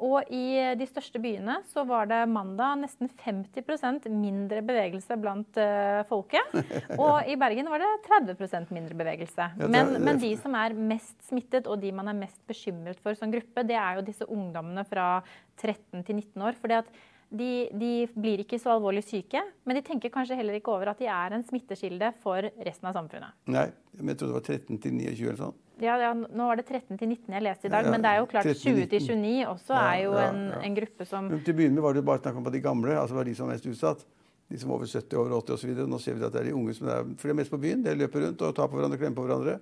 Og 0.00 0.30
i 0.32 0.74
de 0.80 0.86
største 0.88 1.20
byene 1.20 1.58
så 1.68 1.84
var 1.88 2.08
det 2.08 2.22
mandag 2.32 2.78
nesten 2.80 3.10
50% 3.20 4.08
mindre 4.08 4.62
bevegelse 4.64 5.18
blant 5.20 5.60
uh, 5.60 6.00
folket. 6.08 6.56
Og 7.02 7.28
i 7.28 7.36
Bergen 7.40 7.68
var 7.68 7.84
det 7.84 7.90
30% 8.08 8.72
mindre 8.72 8.96
bevegelse. 8.96 9.50
Men, 9.60 9.98
men 10.00 10.20
de 10.22 10.32
som 10.40 10.56
er 10.56 10.76
mest 10.76 11.18
smittet, 11.28 11.68
og 11.68 11.82
de 11.82 11.92
man 11.94 12.08
er 12.08 12.16
mest 12.16 12.40
bekymret 12.48 13.00
for 13.04 13.18
som 13.18 13.32
gruppe, 13.32 13.66
det 13.68 13.76
er 13.76 13.98
jo 13.98 14.06
disse 14.08 14.28
ungdommene 14.28 14.86
fra 14.88 15.20
13 15.60 16.04
til 16.06 16.16
19 16.16 16.48
år. 16.48 16.56
fordi 16.60 16.80
at 16.80 16.92
de, 17.30 17.68
de 17.78 17.90
blir 18.18 18.42
ikke 18.42 18.58
så 18.58 18.72
alvorlig 18.74 19.04
syke, 19.06 19.40
men 19.68 19.78
de 19.78 19.82
tenker 19.86 20.10
kanskje 20.10 20.34
heller 20.38 20.56
ikke 20.58 20.72
over 20.74 20.90
at 20.90 20.98
de 20.98 21.06
er 21.06 21.36
en 21.36 21.44
smittekilde 21.46 22.10
for 22.24 22.46
resten 22.66 22.88
av 22.90 22.96
samfunnet. 22.98 23.36
Nei, 23.54 23.68
men 24.00 24.12
jeg 24.12 24.20
trodde 24.20 24.32
det 24.34 24.38
var 24.40 24.46
13 24.58 24.80
til 24.82 24.96
29 24.98 25.28
eller 25.28 25.38
sånn. 25.38 25.58
Ja, 25.80 25.94
ja, 26.02 26.10
Nå 26.12 26.48
var 26.50 26.58
det 26.60 26.66
13 26.66 26.98
til 27.00 27.08
19 27.08 27.36
jeg 27.38 27.44
leste 27.46 27.70
i 27.70 27.72
dag, 27.72 27.86
Ja, 27.86 27.92
men 27.94 28.02
det 28.04 28.10
er 28.10 28.18
jo 28.20 28.26
klart 28.28 28.50
20 28.50 28.88
til 28.90 29.06
29 29.06 29.46
også 29.48 29.76
er 29.78 30.00
jo 30.02 30.16
en, 30.20 30.42
en 30.58 30.76
gruppe 30.76 31.06
som 31.08 31.30
Men 31.30 31.40
til 31.46 31.54
å 31.54 31.60
begynne 31.62 31.78
med 31.78 31.86
var 31.86 31.96
det 31.96 32.04
bare 32.10 32.20
snakk 32.24 32.40
om 32.42 32.50
de 32.50 32.60
gamle, 32.64 32.98
altså 32.98 33.16
var 33.16 33.30
de 33.30 33.36
som 33.38 33.46
var 33.46 33.54
mest 33.54 33.70
utsatt. 33.70 34.04
De 34.50 34.58
som 34.58 34.72
var 34.72 34.80
over 34.80 34.90
70, 34.90 35.16
over 35.16 35.36
80 35.38 35.54
osv. 35.54 35.82
Nå 35.86 35.98
ser 36.02 36.18
vi 36.18 36.26
at 36.26 36.34
det 36.34 36.40
er 36.42 36.50
de 36.50 36.56
unge 36.58 36.74
som 36.74 36.88
er 36.90 37.04
For 37.14 37.30
de 37.30 37.36
er 37.36 37.38
mest 37.38 37.52
på 37.54 37.60
byen. 37.62 37.84
De 37.86 37.94
løper 37.94 38.26
rundt 38.26 38.40
og 38.42 38.56
tar 38.58 38.66
på 38.66 38.80
hverandre, 38.80 38.98
klemmer 38.98 39.20
på 39.20 39.26
hverandre. 39.28 39.60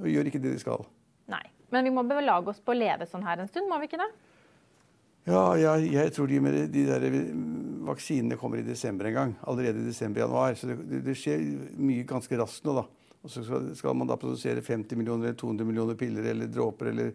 Og 0.00 0.08
gjør 0.08 0.30
ikke 0.30 0.40
det 0.40 0.54
de 0.54 0.62
skal. 0.62 0.86
Nei. 1.28 1.44
Men 1.74 1.84
vi 1.84 1.92
må 1.92 2.06
belage 2.08 2.54
oss 2.54 2.62
på 2.64 2.72
å 2.72 2.78
leve 2.78 3.04
sånn 3.10 3.26
her 3.26 3.42
en 3.42 3.50
stund, 3.50 3.68
må 3.68 3.76
vi 3.82 3.90
ikke 3.90 4.00
det? 4.00 4.08
Ja, 5.24 5.42
jeg, 5.56 5.88
jeg 5.94 6.12
tror 6.12 6.28
de, 6.28 6.38
med 6.44 6.56
de 6.72 6.82
der 6.84 7.04
vaksinene 7.88 8.36
kommer 8.36 8.60
i 8.60 8.66
desember 8.66 9.08
en 9.08 9.16
gang. 9.16 9.30
Allerede 9.48 9.80
i 9.80 9.88
desember-januar. 9.88 10.56
Så 10.60 10.68
det, 10.68 11.00
det, 11.06 11.14
skjer 11.16 11.44
mye 11.80 12.04
ganske 12.08 12.38
raskt 12.40 12.66
nå, 12.68 12.74
da. 12.76 12.84
Og 13.24 13.32
så 13.32 13.44
skal, 13.46 13.70
skal, 13.78 13.96
man 13.96 14.10
da 14.10 14.18
produsere 14.20 14.60
50 14.64 15.00
millioner 15.00 15.30
eller 15.30 15.38
200 15.40 15.68
millioner 15.68 15.96
piller 15.96 16.28
eller 16.28 16.50
dråper 16.52 16.90
eller, 16.90 17.14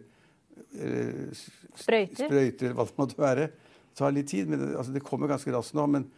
eller 0.74 1.30
sprøyter. 1.78 2.24
sprøyter 2.24 2.66
eller 2.66 2.80
hva 2.80 2.88
det 2.88 2.98
måtte 2.98 3.20
være. 3.20 3.46
Det 3.54 4.02
tar 4.02 4.16
litt 4.16 4.30
tid. 4.32 4.50
men 4.50 4.58
det, 4.64 4.72
altså, 4.74 4.96
det 4.96 5.04
kommer 5.06 5.30
ganske 5.30 5.54
raskt 5.54 5.78
nå. 5.78 5.86
Men 5.94 6.10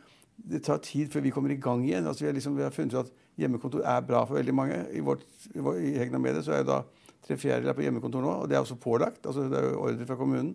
det 0.48 0.64
tar 0.64 0.80
tid 0.84 1.12
før 1.12 1.26
vi 1.28 1.34
kommer 1.34 1.52
i 1.52 1.60
gang 1.60 1.84
igjen. 1.84 2.08
Altså, 2.08 2.24
vi, 2.24 2.32
har 2.32 2.40
liksom, 2.40 2.56
vi 2.56 2.64
har 2.64 2.72
funnet 2.72 2.96
ut 2.96 3.04
at 3.04 3.12
hjemmekontor 3.36 3.84
er 3.84 4.08
bra 4.08 4.24
for 4.24 4.40
veldig 4.40 4.56
mange. 4.56 4.80
I, 4.96 5.04
vårt, 5.04 5.28
i 5.52 5.96
Hegna 6.00 6.20
Medie 6.24 6.40
så 6.44 6.56
er 6.56 6.64
jo 6.64 6.72
da 6.72 6.82
tre 7.22 7.36
fjerdedeler 7.36 7.76
på 7.76 7.84
hjemmekontor 7.84 8.24
nå, 8.24 8.36
og 8.42 8.48
det 8.48 8.56
er 8.56 8.64
også 8.64 8.80
pålagt. 8.80 9.26
altså 9.26 9.44
Det 9.52 9.60
er 9.60 9.74
jo 9.74 9.80
ordre 9.84 10.08
fra 10.08 10.16
kommunen. 10.16 10.54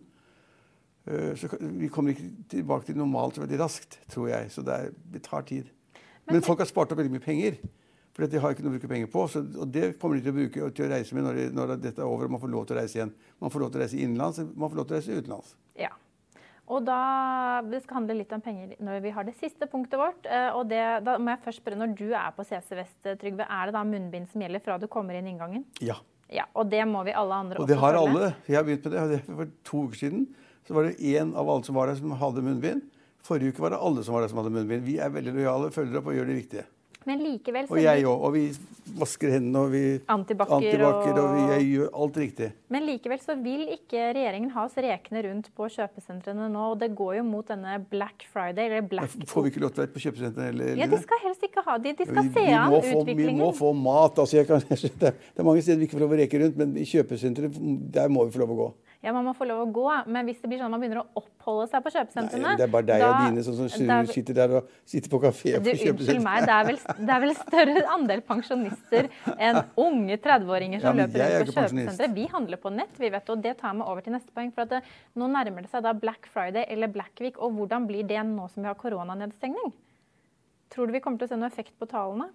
Eh, 1.08 1.34
så 1.40 1.50
vi 1.60 1.90
kommer 1.90 2.14
ikke 2.14 2.30
tilbake 2.52 2.90
til 2.90 3.00
normalt 3.00 3.40
veldig 3.40 3.60
raskt, 3.62 4.00
tror 4.12 4.30
jeg. 4.34 4.52
Så 4.52 4.64
det, 4.68 4.76
er, 4.76 4.96
det 5.14 5.24
tar 5.28 5.48
tid. 5.48 5.70
Men, 6.28 6.44
folk 6.44 6.60
har 6.60 6.68
spart 6.68 6.92
opp 6.92 7.00
veldig 7.00 7.16
mye 7.16 7.24
penger. 7.24 7.62
For 8.18 8.26
de 8.26 8.40
har 8.42 8.54
ikke 8.54 8.66
noe 8.66 8.74
å 8.74 8.76
bruke 8.80 8.90
penger 8.90 9.10
på. 9.14 9.28
Så, 9.30 9.44
og 9.62 9.70
det 9.72 9.94
kommer 10.02 10.18
de 10.18 10.26
til 10.26 10.34
å 10.34 10.40
bruke 10.40 10.72
til 10.74 10.88
å 10.88 10.90
reise 10.90 11.16
med 11.16 11.28
når, 11.28 11.38
de, 11.38 11.46
når, 11.54 11.78
dette 11.84 12.02
er 12.02 12.10
over 12.10 12.26
og 12.26 12.34
man 12.34 12.42
får 12.42 12.52
lov 12.56 12.66
til 12.66 12.76
å 12.76 12.80
reise 12.82 12.98
igjen. 12.98 13.14
Man 13.44 13.54
får 13.54 13.64
lov 13.64 13.72
til 13.72 13.80
å 13.80 13.84
reise 13.86 14.02
innenlands, 14.02 14.42
man 14.58 14.72
får 14.72 14.80
lov 14.80 14.90
til 14.90 14.96
å 14.96 15.00
reise 15.00 15.22
utenlands. 15.22 15.54
Ja. 15.78 15.94
Og 16.68 16.84
da, 16.84 16.98
Det 17.64 17.80
skal 17.86 18.02
handle 18.02 18.18
litt 18.18 18.34
om 18.36 18.42
penger 18.44 18.74
når 18.84 19.06
vi 19.06 19.14
har 19.16 19.28
det 19.28 19.38
siste 19.38 19.70
punktet 19.72 20.02
vårt. 20.02 20.26
Eh, 20.26 20.50
og 20.58 20.66
det, 20.68 20.82
Da 21.06 21.16
må 21.22 21.32
jeg 21.32 21.44
først 21.46 21.62
spørre, 21.62 21.80
Når 21.80 21.94
du 21.96 22.10
er 22.10 22.34
på 22.36 22.44
CC 22.44 22.76
Vest, 22.76 23.00
Trygve, 23.22 23.46
er 23.48 23.70
det 23.70 23.78
da 23.78 23.86
munnbind 23.88 24.28
som 24.34 24.44
gjelder 24.44 24.66
fra 24.66 24.82
du 24.82 24.90
kommer 24.92 25.16
inn 25.16 25.30
inngangen? 25.30 25.64
Ja. 25.80 25.96
ja 26.34 26.50
og 26.58 26.74
det 26.74 26.84
må 26.90 27.06
vi 27.08 27.16
alle 27.16 27.38
andre 27.46 27.62
og 27.62 27.70
det 27.70 27.78
har 27.80 28.02
alle. 28.02 28.34
Jeg 28.50 28.60
har 28.60 28.68
begynt 28.68 28.90
med 28.90 29.14
det 29.14 29.22
for 29.30 29.56
to 29.64 29.86
uker 29.88 30.02
siden 30.02 30.28
så 30.68 30.76
var 30.76 30.90
det 30.90 30.98
én 31.00 31.34
av 31.34 31.50
alle 31.50 31.64
som 31.64 31.78
var 31.78 31.88
der, 31.88 32.00
som 32.00 32.16
hadde 32.20 32.44
munnbind. 32.44 32.88
Forrige 33.24 33.56
uke 33.56 33.64
var 33.64 33.76
det 33.76 33.84
alle 33.84 34.04
som 34.04 34.16
var 34.16 34.26
der 34.26 34.32
som 34.32 34.42
hadde 34.42 34.56
munnbind. 34.56 34.84
Vi 34.88 34.98
er 35.04 35.14
veldig 35.14 35.36
lojale, 35.40 35.72
følger 35.76 36.02
opp 36.02 36.12
og 36.12 36.18
gjør 36.18 36.28
det 36.30 36.42
riktige. 36.42 36.68
Men 37.08 37.22
likevel... 37.24 37.68
Og 37.72 37.80
jeg 37.80 38.04
òg. 38.04 38.24
Og 38.28 38.34
vi 38.36 38.42
vasker 38.98 39.32
hendene, 39.32 39.62
og 39.64 39.72
vi 39.72 39.82
Antibac 40.12 40.50
antibac 40.58 41.06
og, 41.08 41.20
og 41.22 41.36
vi 41.38 41.70
gjør 41.70 41.94
alt 42.04 42.18
riktig. 42.20 42.50
Men 42.74 42.84
likevel 42.88 43.22
så 43.24 43.38
vil 43.40 43.64
ikke 43.78 44.10
regjeringen 44.18 44.52
ha 44.56 44.66
oss 44.68 44.76
rekende 44.84 45.24
rundt 45.28 45.48
på 45.56 45.70
kjøpesentrene 45.72 46.50
nå. 46.52 46.66
Og 46.74 46.82
det 46.82 46.90
går 46.98 47.20
jo 47.22 47.26
mot 47.28 47.48
denne 47.48 47.78
Black 47.92 48.28
Friday, 48.34 48.68
eller 48.68 48.84
Black 48.92 49.16
Får 49.32 49.46
vi 49.46 49.54
ikke 49.54 49.64
lov 49.64 49.72
til 49.72 49.84
å 49.84 49.86
være 49.86 49.94
på 49.94 50.04
kjøpesentrene? 50.04 50.74
Ja, 50.82 50.90
de 50.92 51.00
skal 51.06 51.24
helst 51.24 51.48
ikke 51.48 51.64
ha 51.70 51.78
de. 51.84 51.96
De 51.96 52.10
skal 52.10 52.28
vi, 52.28 52.34
se 52.36 52.46
an 52.60 52.76
utviklingen. 52.76 53.38
Vi 53.38 53.40
må 53.40 53.54
få 53.56 53.72
mat. 53.78 54.20
Altså, 54.26 54.44
kan, 54.50 54.68
det 55.06 55.14
er 55.16 55.48
mange 55.48 55.64
steder 55.64 55.80
vi 55.80 55.88
ikke 55.88 56.00
får 56.00 56.04
lov 56.08 56.18
å 56.18 56.20
reke 56.26 56.44
rundt, 56.44 56.60
men 56.60 56.76
i 56.76 56.84
kjøpesentre, 56.92 57.54
der 57.96 58.12
må 58.12 58.28
vi 58.28 58.36
få 58.36 58.44
lov 58.44 58.56
å 58.58 58.60
gå. 58.66 58.70
Ja, 59.06 59.12
man 59.14 59.28
må 59.28 59.34
få 59.38 59.46
lov 59.46 59.60
å 59.62 59.66
gå, 59.70 59.86
men 60.10 60.26
hvis 60.26 60.40
det 60.42 60.50
blir 60.50 60.58
sånn 60.58 60.72
at 60.72 60.74
man 60.74 60.82
begynner 60.82 61.04
å 61.04 61.20
oppholde 61.20 61.68
seg 61.70 61.84
på 61.86 61.92
kjøpesentrene 61.94 62.56
Det 62.58 62.64
er 62.66 62.72
bare 62.74 62.88
deg 62.88 63.04
da, 63.04 63.10
og 63.12 63.28
dine 63.28 63.44
som, 63.46 63.58
som 63.70 63.92
der, 63.92 64.10
sitter 64.10 64.38
der 64.40 64.56
og 64.58 64.72
sitter 64.90 65.14
på 65.14 65.20
kafé 65.22 65.54
på 65.54 65.76
kjøpesentrene. 65.84 66.34
Det 66.42 66.48
det 66.98 67.14
er, 67.14 67.22
vel, 67.22 67.34
større 67.38 67.84
andel 67.94 68.24
pensjonister 68.26 69.10
enn 69.38 69.60
unge 69.84 70.18
30-åringer 70.24 70.82
som 70.82 70.98
ja, 70.98 71.06
løper 71.06 71.24
rundt 71.36 71.52
på 71.52 71.58
kjøpesentre. 71.60 72.10
Vi 72.18 72.26
handler 72.34 72.62
på 72.64 72.74
nett, 72.74 72.98
vi 72.98 73.12
vet, 73.14 73.30
og 73.34 73.46
det 73.46 73.54
tar 73.62 73.78
meg 73.78 73.94
over 73.94 74.02
til 74.06 74.18
neste 74.18 74.34
poeng. 74.34 74.50
for 74.56 74.74
det, 74.74 74.82
Nå 75.14 75.30
nærmer 75.30 75.68
det 75.68 75.72
seg 75.76 75.86
da 75.86 75.94
Black 75.94 76.26
Friday 76.34 76.66
eller 76.66 76.90
Black 76.90 77.22
Week, 77.22 77.38
og 77.38 77.54
hvordan 77.54 77.86
blir 77.86 78.08
det 78.10 78.26
nå 78.26 78.50
som 78.50 78.66
vi 78.66 78.72
har 78.72 78.82
koronanedstengning? 78.82 79.76
Tror 80.74 80.90
du 80.90 80.98
vi 80.98 81.06
kommer 81.06 81.22
til 81.22 81.30
å 81.30 81.36
se 81.36 81.40
noe 81.40 81.54
effekt 81.54 81.78
på 81.78 81.88
tallene? 81.90 82.32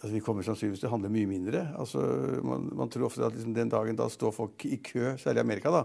Altså 0.00 0.12
Vi 0.14 0.22
kommer 0.24 0.46
sannsynligvis 0.46 0.82
til 0.82 0.90
å 0.90 0.94
handle 0.94 1.12
mye 1.12 1.28
mindre. 1.30 1.62
Altså, 1.80 2.02
man, 2.44 2.68
man 2.76 2.90
tror 2.92 3.08
ofte 3.08 3.24
at 3.26 3.36
liksom, 3.36 3.54
den 3.56 3.72
dagen 3.72 3.98
da 3.98 4.08
står 4.12 4.34
folk 4.36 4.66
i 4.68 4.78
kø, 4.84 5.14
særlig 5.20 5.42
i 5.42 5.46
Amerika, 5.46 5.72
da, 5.72 5.84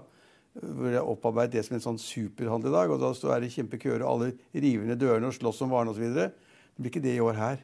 hvor 0.62 0.90
det 0.90 0.98
er 1.00 1.08
opparbeidet 1.08 1.56
det 1.56 1.66
som 1.68 1.78
en 1.78 1.86
sånn 1.86 2.02
superhandledag. 2.02 2.92
og 2.92 3.04
Da 3.04 3.36
er 3.36 3.46
det 3.46 3.54
kjempekøer, 3.56 4.04
og 4.04 4.10
alle 4.10 4.32
river 4.52 4.90
ned 4.90 5.00
dørene 5.02 5.32
og 5.32 5.38
slåss 5.38 5.64
om 5.66 5.72
varene 5.72 5.94
osv. 5.96 6.12
Det 6.12 6.80
blir 6.80 6.92
ikke 6.92 7.06
det 7.06 7.16
i 7.16 7.24
år 7.24 7.40
her. 7.40 7.64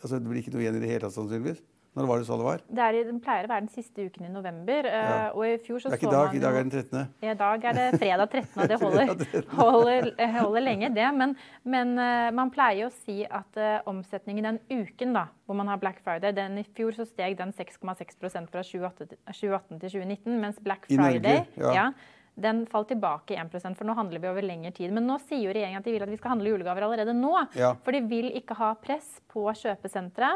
Altså, 0.00 0.18
det 0.18 0.26
blir 0.26 0.42
ikke 0.42 0.56
noe 0.56 0.64
igjen 0.64 0.80
i 0.80 0.82
det 0.82 0.90
hele 0.90 1.06
tatt, 1.06 1.16
sannsynligvis. 1.18 1.62
Når 1.94 2.08
var 2.10 2.18
det 2.18 2.26
så 2.26 2.36
det 2.38 2.46
var? 2.46 2.62
Det, 2.66 2.84
er, 2.84 2.96
den 3.06 3.18
pleier 3.22 3.46
å 3.46 3.50
være 3.52 3.62
den 3.68 3.70
siste 3.70 4.06
uken 4.08 4.26
i 4.26 4.30
november. 4.32 4.86
Eh, 4.90 5.10
ja. 5.10 5.18
og 5.30 5.44
i 5.46 5.58
fjor 5.62 5.78
så 5.78 5.92
det 5.92 5.94
er 5.94 6.00
ikke 6.00 6.10
så 6.10 6.14
dag. 6.16 6.32
I 6.34 6.40
dag 6.42 6.56
er 6.58 6.64
den 6.64 6.72
13. 6.72 7.12
I 7.22 7.34
dag 7.38 7.66
er 7.70 7.76
det 7.78 7.84
fredag 8.02 8.24
13., 8.32 8.48
og 8.56 8.72
det 8.72 8.78
holder, 8.82 9.12
holder, 9.54 10.08
holder 10.34 10.64
lenge, 10.64 10.90
det. 10.96 11.06
Men, 11.14 11.36
men, 11.62 11.92
eh, 12.02 12.30
man 12.34 12.50
pleier 12.54 12.88
å 12.88 12.94
si 13.04 13.20
at 13.22 13.60
uh, 13.60 13.76
omsetningen 13.90 14.48
den 14.50 14.58
uken 14.72 15.14
da, 15.14 15.28
hvor 15.46 15.58
man 15.60 15.70
har 15.70 15.78
Black 15.78 16.02
Friday, 16.02 16.34
den 16.34 16.58
i 16.64 16.66
fjor 16.74 16.96
så 16.96 17.06
steg 17.06 17.38
den 17.38 17.54
6,6 17.54 17.78
fra 17.86 18.64
2018, 18.66 19.14
2018 19.30 19.78
til 19.84 19.94
2019, 20.00 20.42
mens 20.42 20.58
Black 20.66 20.90
Friday 20.90 21.44
Norge, 21.44 21.62
ja. 21.62 21.74
Ja, 21.78 21.86
den 22.34 22.64
falt 22.66 22.90
tilbake 22.90 23.38
1% 23.38 23.78
for 23.78 23.86
nå 23.86 23.94
handler 23.94 24.18
vi 24.18 24.32
over 24.32 24.42
lengre 24.42 24.74
tid. 24.74 24.90
Men 24.90 25.06
nå 25.06 25.20
sier 25.22 25.44
jo 25.46 25.54
regjeringen 25.54 25.78
at 25.78 25.86
de 25.86 25.94
vil 25.94 26.02
at 26.02 26.10
vi 26.10 26.18
skal 26.18 26.34
handle 26.34 26.50
julegaver 26.50 26.88
allerede 26.88 27.14
nå. 27.14 27.30
For 27.54 27.94
de 27.94 28.02
vil 28.10 28.32
ikke 28.34 28.58
ha 28.58 28.72
press 28.82 29.20
på 29.30 29.46
kjøpesentre. 29.62 30.32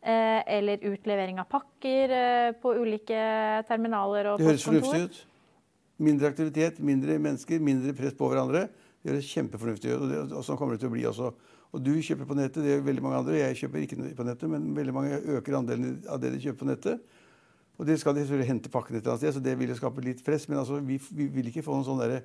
Eh, 0.00 0.56
eller 0.56 0.80
utlevering 0.88 1.42
av 1.42 1.44
pakker 1.52 2.12
eh, 2.16 2.52
på 2.56 2.70
ulike 2.72 3.20
terminaler 3.68 4.30
og 4.30 4.38
Det 4.40 4.46
høres 4.46 4.64
fornuftig 4.64 5.00
ut. 5.04 5.18
Mindre 6.00 6.30
aktivitet, 6.32 6.78
mindre 6.80 7.18
mennesker, 7.20 7.60
mindre 7.60 7.92
press 7.98 8.14
på 8.16 8.30
hverandre. 8.30 8.70
Det 9.02 9.12
høres 9.12 9.28
kjempefornuftig 9.28 9.92
ut, 9.92 9.98
og, 9.98 10.06
det, 10.08 10.22
og 10.38 10.46
sånn 10.46 10.56
kommer 10.56 10.78
det 10.78 10.86
til 10.86 10.88
å 10.88 10.94
bli 10.94 11.04
også. 11.10 11.34
Og 11.76 11.84
du 11.84 11.92
kjøper 12.00 12.30
på 12.30 12.38
nettet, 12.38 12.62
det 12.64 12.72
gjør 12.72 12.86
veldig 12.88 13.04
mange 13.04 13.20
andre. 13.20 13.36
Jeg 13.42 13.58
kjøper 13.60 13.84
ikke 13.84 14.00
på 14.16 14.26
nettet, 14.30 14.48
men 14.48 14.72
veldig 14.78 14.96
mange 14.96 15.20
øker 15.36 15.58
andelen 15.60 16.00
av 16.08 16.24
det 16.24 16.32
de 16.32 16.40
kjøper 16.46 16.62
på 16.64 16.70
nettet. 16.72 17.20
Og 17.76 17.86
det 17.88 18.00
skal 18.00 18.16
de 18.16 18.24
selvfølgelig 18.24 18.48
hente 18.54 18.72
pakken 18.72 18.96
et 18.96 19.02
eller 19.02 19.14
annet 19.18 19.26
sted, 19.26 19.36
så 19.36 19.44
det 19.44 19.56
vil 19.60 19.76
skape 19.76 20.08
litt 20.08 20.24
press. 20.24 20.48
Men 20.48 20.62
altså, 20.64 20.80
vi, 20.84 20.96
vi, 21.12 21.28
vil 21.36 21.52
ikke 21.52 21.64
få 21.68 21.76
en 21.76 21.86
sånn 21.86 22.00
derre 22.00 22.22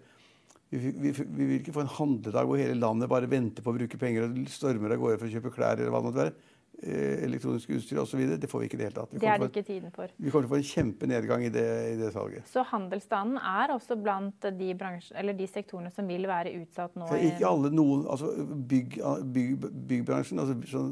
vi, 0.72 0.80
vi, 0.80 1.12
vi, 1.12 1.46
vil 1.46 1.60
ikke 1.60 1.76
få 1.76 1.84
en 1.84 1.94
handledag 2.00 2.48
hvor 2.48 2.60
hele 2.60 2.80
landet 2.80 3.12
bare 3.12 3.30
venter 3.30 3.64
på 3.64 3.72
å 3.72 3.76
bruke 3.76 4.00
penger 4.02 4.26
og 4.26 4.40
stormer 4.52 4.96
av 4.96 5.04
gårde 5.04 5.20
for 5.22 5.30
å 5.30 5.36
kjøpe 5.36 5.52
klær 5.54 5.78
eller 5.78 5.92
hva 5.94 6.02
det 6.02 6.08
måtte 6.10 6.24
være. 6.24 6.36
Eh, 6.84 7.24
elektronisk 7.24 7.70
utstyr 7.72 8.02
osv. 8.02 8.20
Det 8.36 8.50
får 8.52 8.60
vi 8.60 8.68
ikke 8.68 8.76
i 8.76 8.80
det 8.82 8.88
hele 8.90 8.96
tatt. 8.98 9.14
det 9.16 9.28
er 9.32 9.40
det 9.40 9.48
ikke 9.48 9.62
tiden 9.64 9.94
for. 9.96 10.12
Vi 10.20 10.32
kommer 10.32 10.44
til 10.44 10.50
å 10.50 10.52
få 10.52 10.58
en 10.60 10.66
kjempenedgang 10.68 11.46
i 11.48 11.52
det, 11.54 11.64
i 11.94 11.96
det 12.02 12.10
salget. 12.12 12.50
Så 12.52 12.66
handelsstanden 12.68 13.40
er 13.40 13.72
også 13.72 13.96
blant 13.96 14.48
de, 14.60 14.74
de 14.76 15.48
sektorene 15.48 15.94
som 15.96 16.10
vil 16.12 16.28
være 16.28 16.52
utsatt 16.60 16.98
nå? 17.00 17.08
For 17.08 17.24
ikke 17.30 17.48
alle, 17.48 17.72
noen, 17.72 18.04
altså 18.12 18.34
bygg, 18.44 19.00
bygg, 19.38 19.70
Byggbransjen, 19.88 20.44
altså 20.44 20.84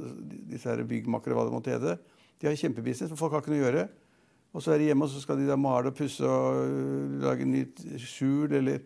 disse 0.54 0.72
her 0.72 0.86
byggmakere, 0.88 1.36
hva 1.36 1.46
det 1.50 1.56
måtte 1.58 1.76
hete, 1.76 1.98
de 2.39 2.48
har 2.48 2.58
kjempebusiness, 2.63 3.12
for 3.12 3.26
folk 3.26 3.36
har 3.36 3.43
ikke 3.43 3.54
noe 3.54 3.60
å 3.60 3.65
gjøre. 3.65 3.86
Og 4.54 4.63
så 4.63 4.74
er 4.74 4.80
de 4.80 4.89
hjemme 4.91 5.10
og 5.10 5.12
så 5.12 5.19
skal 5.19 5.41
de 5.41 5.50
da 5.50 5.60
male 5.60 5.91
og 5.91 6.00
pusse 6.00 6.24
og 6.24 6.63
øh, 6.63 7.22
lage 7.26 7.50
nytt 7.50 7.84
skjul 8.00 8.54
eller 8.62 8.84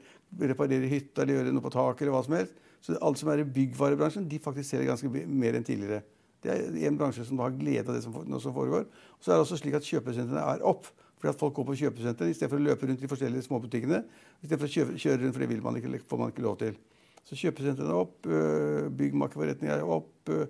reparere 0.49 0.89
hytta 0.89 1.21
eller 1.21 1.41
gjøre 1.41 1.53
noe 1.53 1.69
på 1.69 1.75
taket 1.77 2.07
eller 2.07 2.17
hva 2.17 2.25
som 2.25 2.39
helst. 2.39 2.62
Så 2.81 2.97
alt 3.03 3.19
som 3.19 3.29
er 3.29 3.43
i 3.43 3.49
byggvarebransjen, 3.53 4.29
de 4.31 4.39
faktisk 4.41 4.71
ser 4.71 4.81
det 4.81 4.89
ganske 4.89 5.12
mer 5.12 5.57
enn 5.60 5.65
tidligere. 5.67 6.05
Det 6.47 6.83
er 6.83 6.89
en 6.89 6.99
bransje 6.99 7.25
som 7.27 7.41
har 7.43 7.55
glede 7.55 7.86
av 7.86 7.97
det 7.97 8.03
som, 8.05 8.15
som 8.39 8.55
foregår. 8.55 8.88
Og 8.88 9.19
så 9.23 9.33
er 9.33 9.38
det 9.38 9.45
også 9.45 9.60
slik 9.62 9.77
at 9.77 9.88
kjøpesentrene 9.88 10.45
er 10.55 10.65
opp. 10.67 10.89
Fordi 11.17 11.31
at 11.33 11.39
folk 11.39 11.55
går 11.57 11.65
på 11.65 11.79
kjøpesenter 11.79 12.29
istedenfor 12.29 12.60
å 12.60 12.65
løpe 12.67 12.88
rundt 12.88 13.01
i 13.01 13.10
forskjellige 13.10 13.47
småbutikkene. 13.47 14.03
Istedenfor 14.43 14.69
å 14.69 14.73
kjøre, 14.75 14.99
kjøre 15.01 15.21
rundt, 15.23 15.33
for 15.33 15.43
det 15.43 15.49
vil 15.49 15.63
man 15.65 15.79
ikke, 15.79 16.01
får 16.05 16.21
man 16.21 16.33
ikke 16.33 16.45
lov 16.45 16.60
til. 16.62 16.77
Så 17.27 17.38
kjøpesentrene 17.39 17.89
er 17.89 18.01
opp, 18.03 18.27
øh, 18.29 18.89
byggmakerforretninger 18.99 19.79
er 19.79 19.95
opp. 19.97 20.13
Øh, 20.29 20.45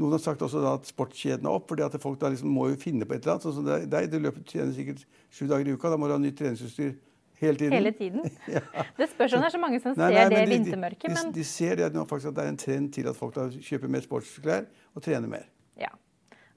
noen 0.00 0.14
har 0.14 0.22
sagt 0.22 0.42
også 0.42 0.62
at 0.70 0.86
sportskjedene 0.88 1.50
er 1.50 1.58
opp, 1.58 1.66
fordi 1.70 1.84
at 1.86 1.96
folk 2.02 2.20
da 2.20 2.30
liksom 2.32 2.54
må 2.54 2.68
jo 2.70 2.78
finne 2.80 3.06
på 3.06 3.16
et 3.16 3.26
eller 3.26 3.36
annet. 3.36 3.46
Sånn 3.46 3.58
som 3.58 3.66
deg, 3.66 4.06
du 4.10 4.16
løper 4.22 4.46
trener 4.46 4.72
sikkert 4.74 5.02
sju 5.34 5.44
dager 5.50 5.68
i 5.68 5.74
uka. 5.74 5.90
Da 5.90 5.98
må 5.98 6.08
du 6.10 6.14
ha 6.14 6.20
nytt 6.22 6.38
treningsutstyr 6.38 6.94
hele 7.42 7.58
tiden. 7.58 7.76
Hele 7.76 7.92
tiden. 7.98 8.30
ja. 8.56 8.62
Det 8.96 9.10
spørs 9.12 9.34
om 9.34 9.42
det 9.44 9.50
er 9.50 9.54
så 9.54 9.62
mange 9.62 9.82
som 9.82 9.98
nei, 9.98 10.08
ser 10.14 10.18
nei, 10.18 10.24
det 10.30 10.40
i 10.46 10.50
vintermørket. 10.54 11.10
De, 11.10 11.20
de, 11.20 11.34
de, 11.36 11.46
ser 11.50 11.78
det 11.82 11.90
faktisk 12.10 12.32
at 12.32 12.38
det 12.38 12.46
er 12.46 12.54
en 12.54 12.62
trend 12.64 12.90
til 12.94 13.10
at 13.10 13.18
folk 13.18 13.34
da 13.36 13.46
kjøper 13.54 13.90
mer 13.90 14.06
sportsklær 14.06 14.66
og 14.94 15.04
trene 15.04 15.30
mer. 15.30 15.48
Ja. 15.80 15.90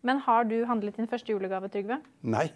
Men 0.06 0.21
har 0.26 0.47
du 0.50 0.60
handlet 0.69 0.97
din 1.00 1.10
første 1.10 1.34
julegave, 1.34 1.69
Trygve? 1.73 2.00
Nei. 2.21 2.47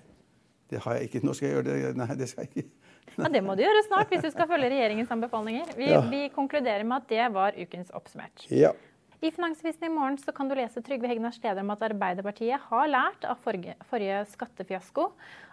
Det 0.71 0.79
har 0.85 0.97
jeg 0.97 1.09
ikke. 1.09 1.23
Nå 1.27 1.33
skal 1.35 1.49
jeg 1.49 1.57
gjøre 1.57 1.67
det. 1.67 1.95
Nei, 1.99 2.13
det 2.15 2.29
skal 2.31 2.47
jeg 2.47 2.53
ikke. 2.55 2.69
Ja, 3.17 3.27
Det 3.27 3.41
må 3.43 3.57
du 3.57 3.63
gjøre 3.65 3.81
snart 3.83 4.11
hvis 4.13 4.21
du 4.23 4.29
skal 4.31 4.47
følge 4.47 4.69
regjeringens 4.71 5.09
anbefalinger. 5.11 5.73
Vi, 5.75 5.89
ja. 5.89 5.99
vi 6.07 6.21
konkluderer 6.31 6.85
med 6.87 7.01
at 7.01 7.09
det 7.09 7.25
var 7.33 7.57
ukens 7.59 7.89
oppsummert. 7.97 8.45
Ja. 8.47 8.69
I 9.21 9.29
Finansavisen 9.33 9.83
i 9.85 9.91
morgen 9.91 10.15
så 10.21 10.31
kan 10.33 10.47
du 10.47 10.55
lese 10.55 10.81
Trygve 10.85 11.09
Hegnars 11.09 11.41
leder 11.43 11.59
om 11.61 11.73
at 11.73 11.83
Arbeiderpartiet 11.89 12.63
har 12.69 12.87
lært 12.89 13.27
av 13.27 13.41
forrige, 13.43 13.75
forrige 13.89 14.21
skattefiasko. 14.31 15.09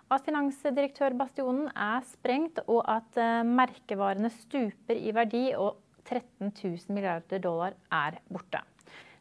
At 0.09 0.25
finansdirektørbastionen 0.25 1.67
er 1.75 2.07
sprengt, 2.09 2.63
og 2.65 2.81
at 2.89 3.19
uh, 3.21 3.43
merkevarene 3.45 4.31
stuper 4.33 4.97
i 4.97 5.13
verdi 5.13 5.51
og 5.59 5.83
13 6.07 6.49
000 6.49 6.95
milliarder 6.97 7.43
dollar 7.45 7.77
er 7.93 8.23
borte. 8.33 8.63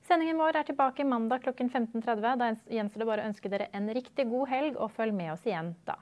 Sendingen 0.08 0.38
vår 0.40 0.56
er 0.56 0.64
tilbake 0.64 1.04
mandag 1.04 1.44
klokken 1.44 1.68
15.30. 1.70 2.38
Da 2.40 2.54
gjenstår 2.72 3.04
det 3.04 3.08
bare 3.10 3.24
å 3.26 3.28
ønske 3.28 3.52
dere 3.52 3.68
en 3.76 3.90
riktig 3.92 4.30
god 4.30 4.48
helg, 4.48 4.78
og 4.80 4.94
følg 4.96 5.16
med 5.16 5.34
oss 5.34 5.44
igjen 5.48 5.74
da. 5.88 6.00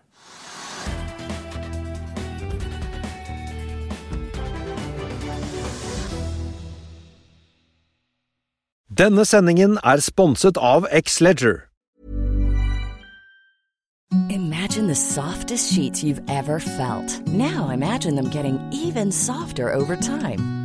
Denne 8.95 9.25
sendingen 9.27 9.79
er 9.83 9.99
sponset 9.99 10.61
av 10.61 10.85
X-Ledger. 10.93 11.65
Imagine 14.29 14.87
the 14.87 14.95
softest 14.95 15.73
sheets 15.73 16.03
you've 16.03 16.21
ever 16.29 16.59
felt. 16.59 17.19
Now 17.27 17.69
imagine 17.69 18.15
them 18.15 18.29
getting 18.29 18.59
even 18.71 19.11
softer 19.11 19.73
over 19.73 19.95
time. 19.95 20.64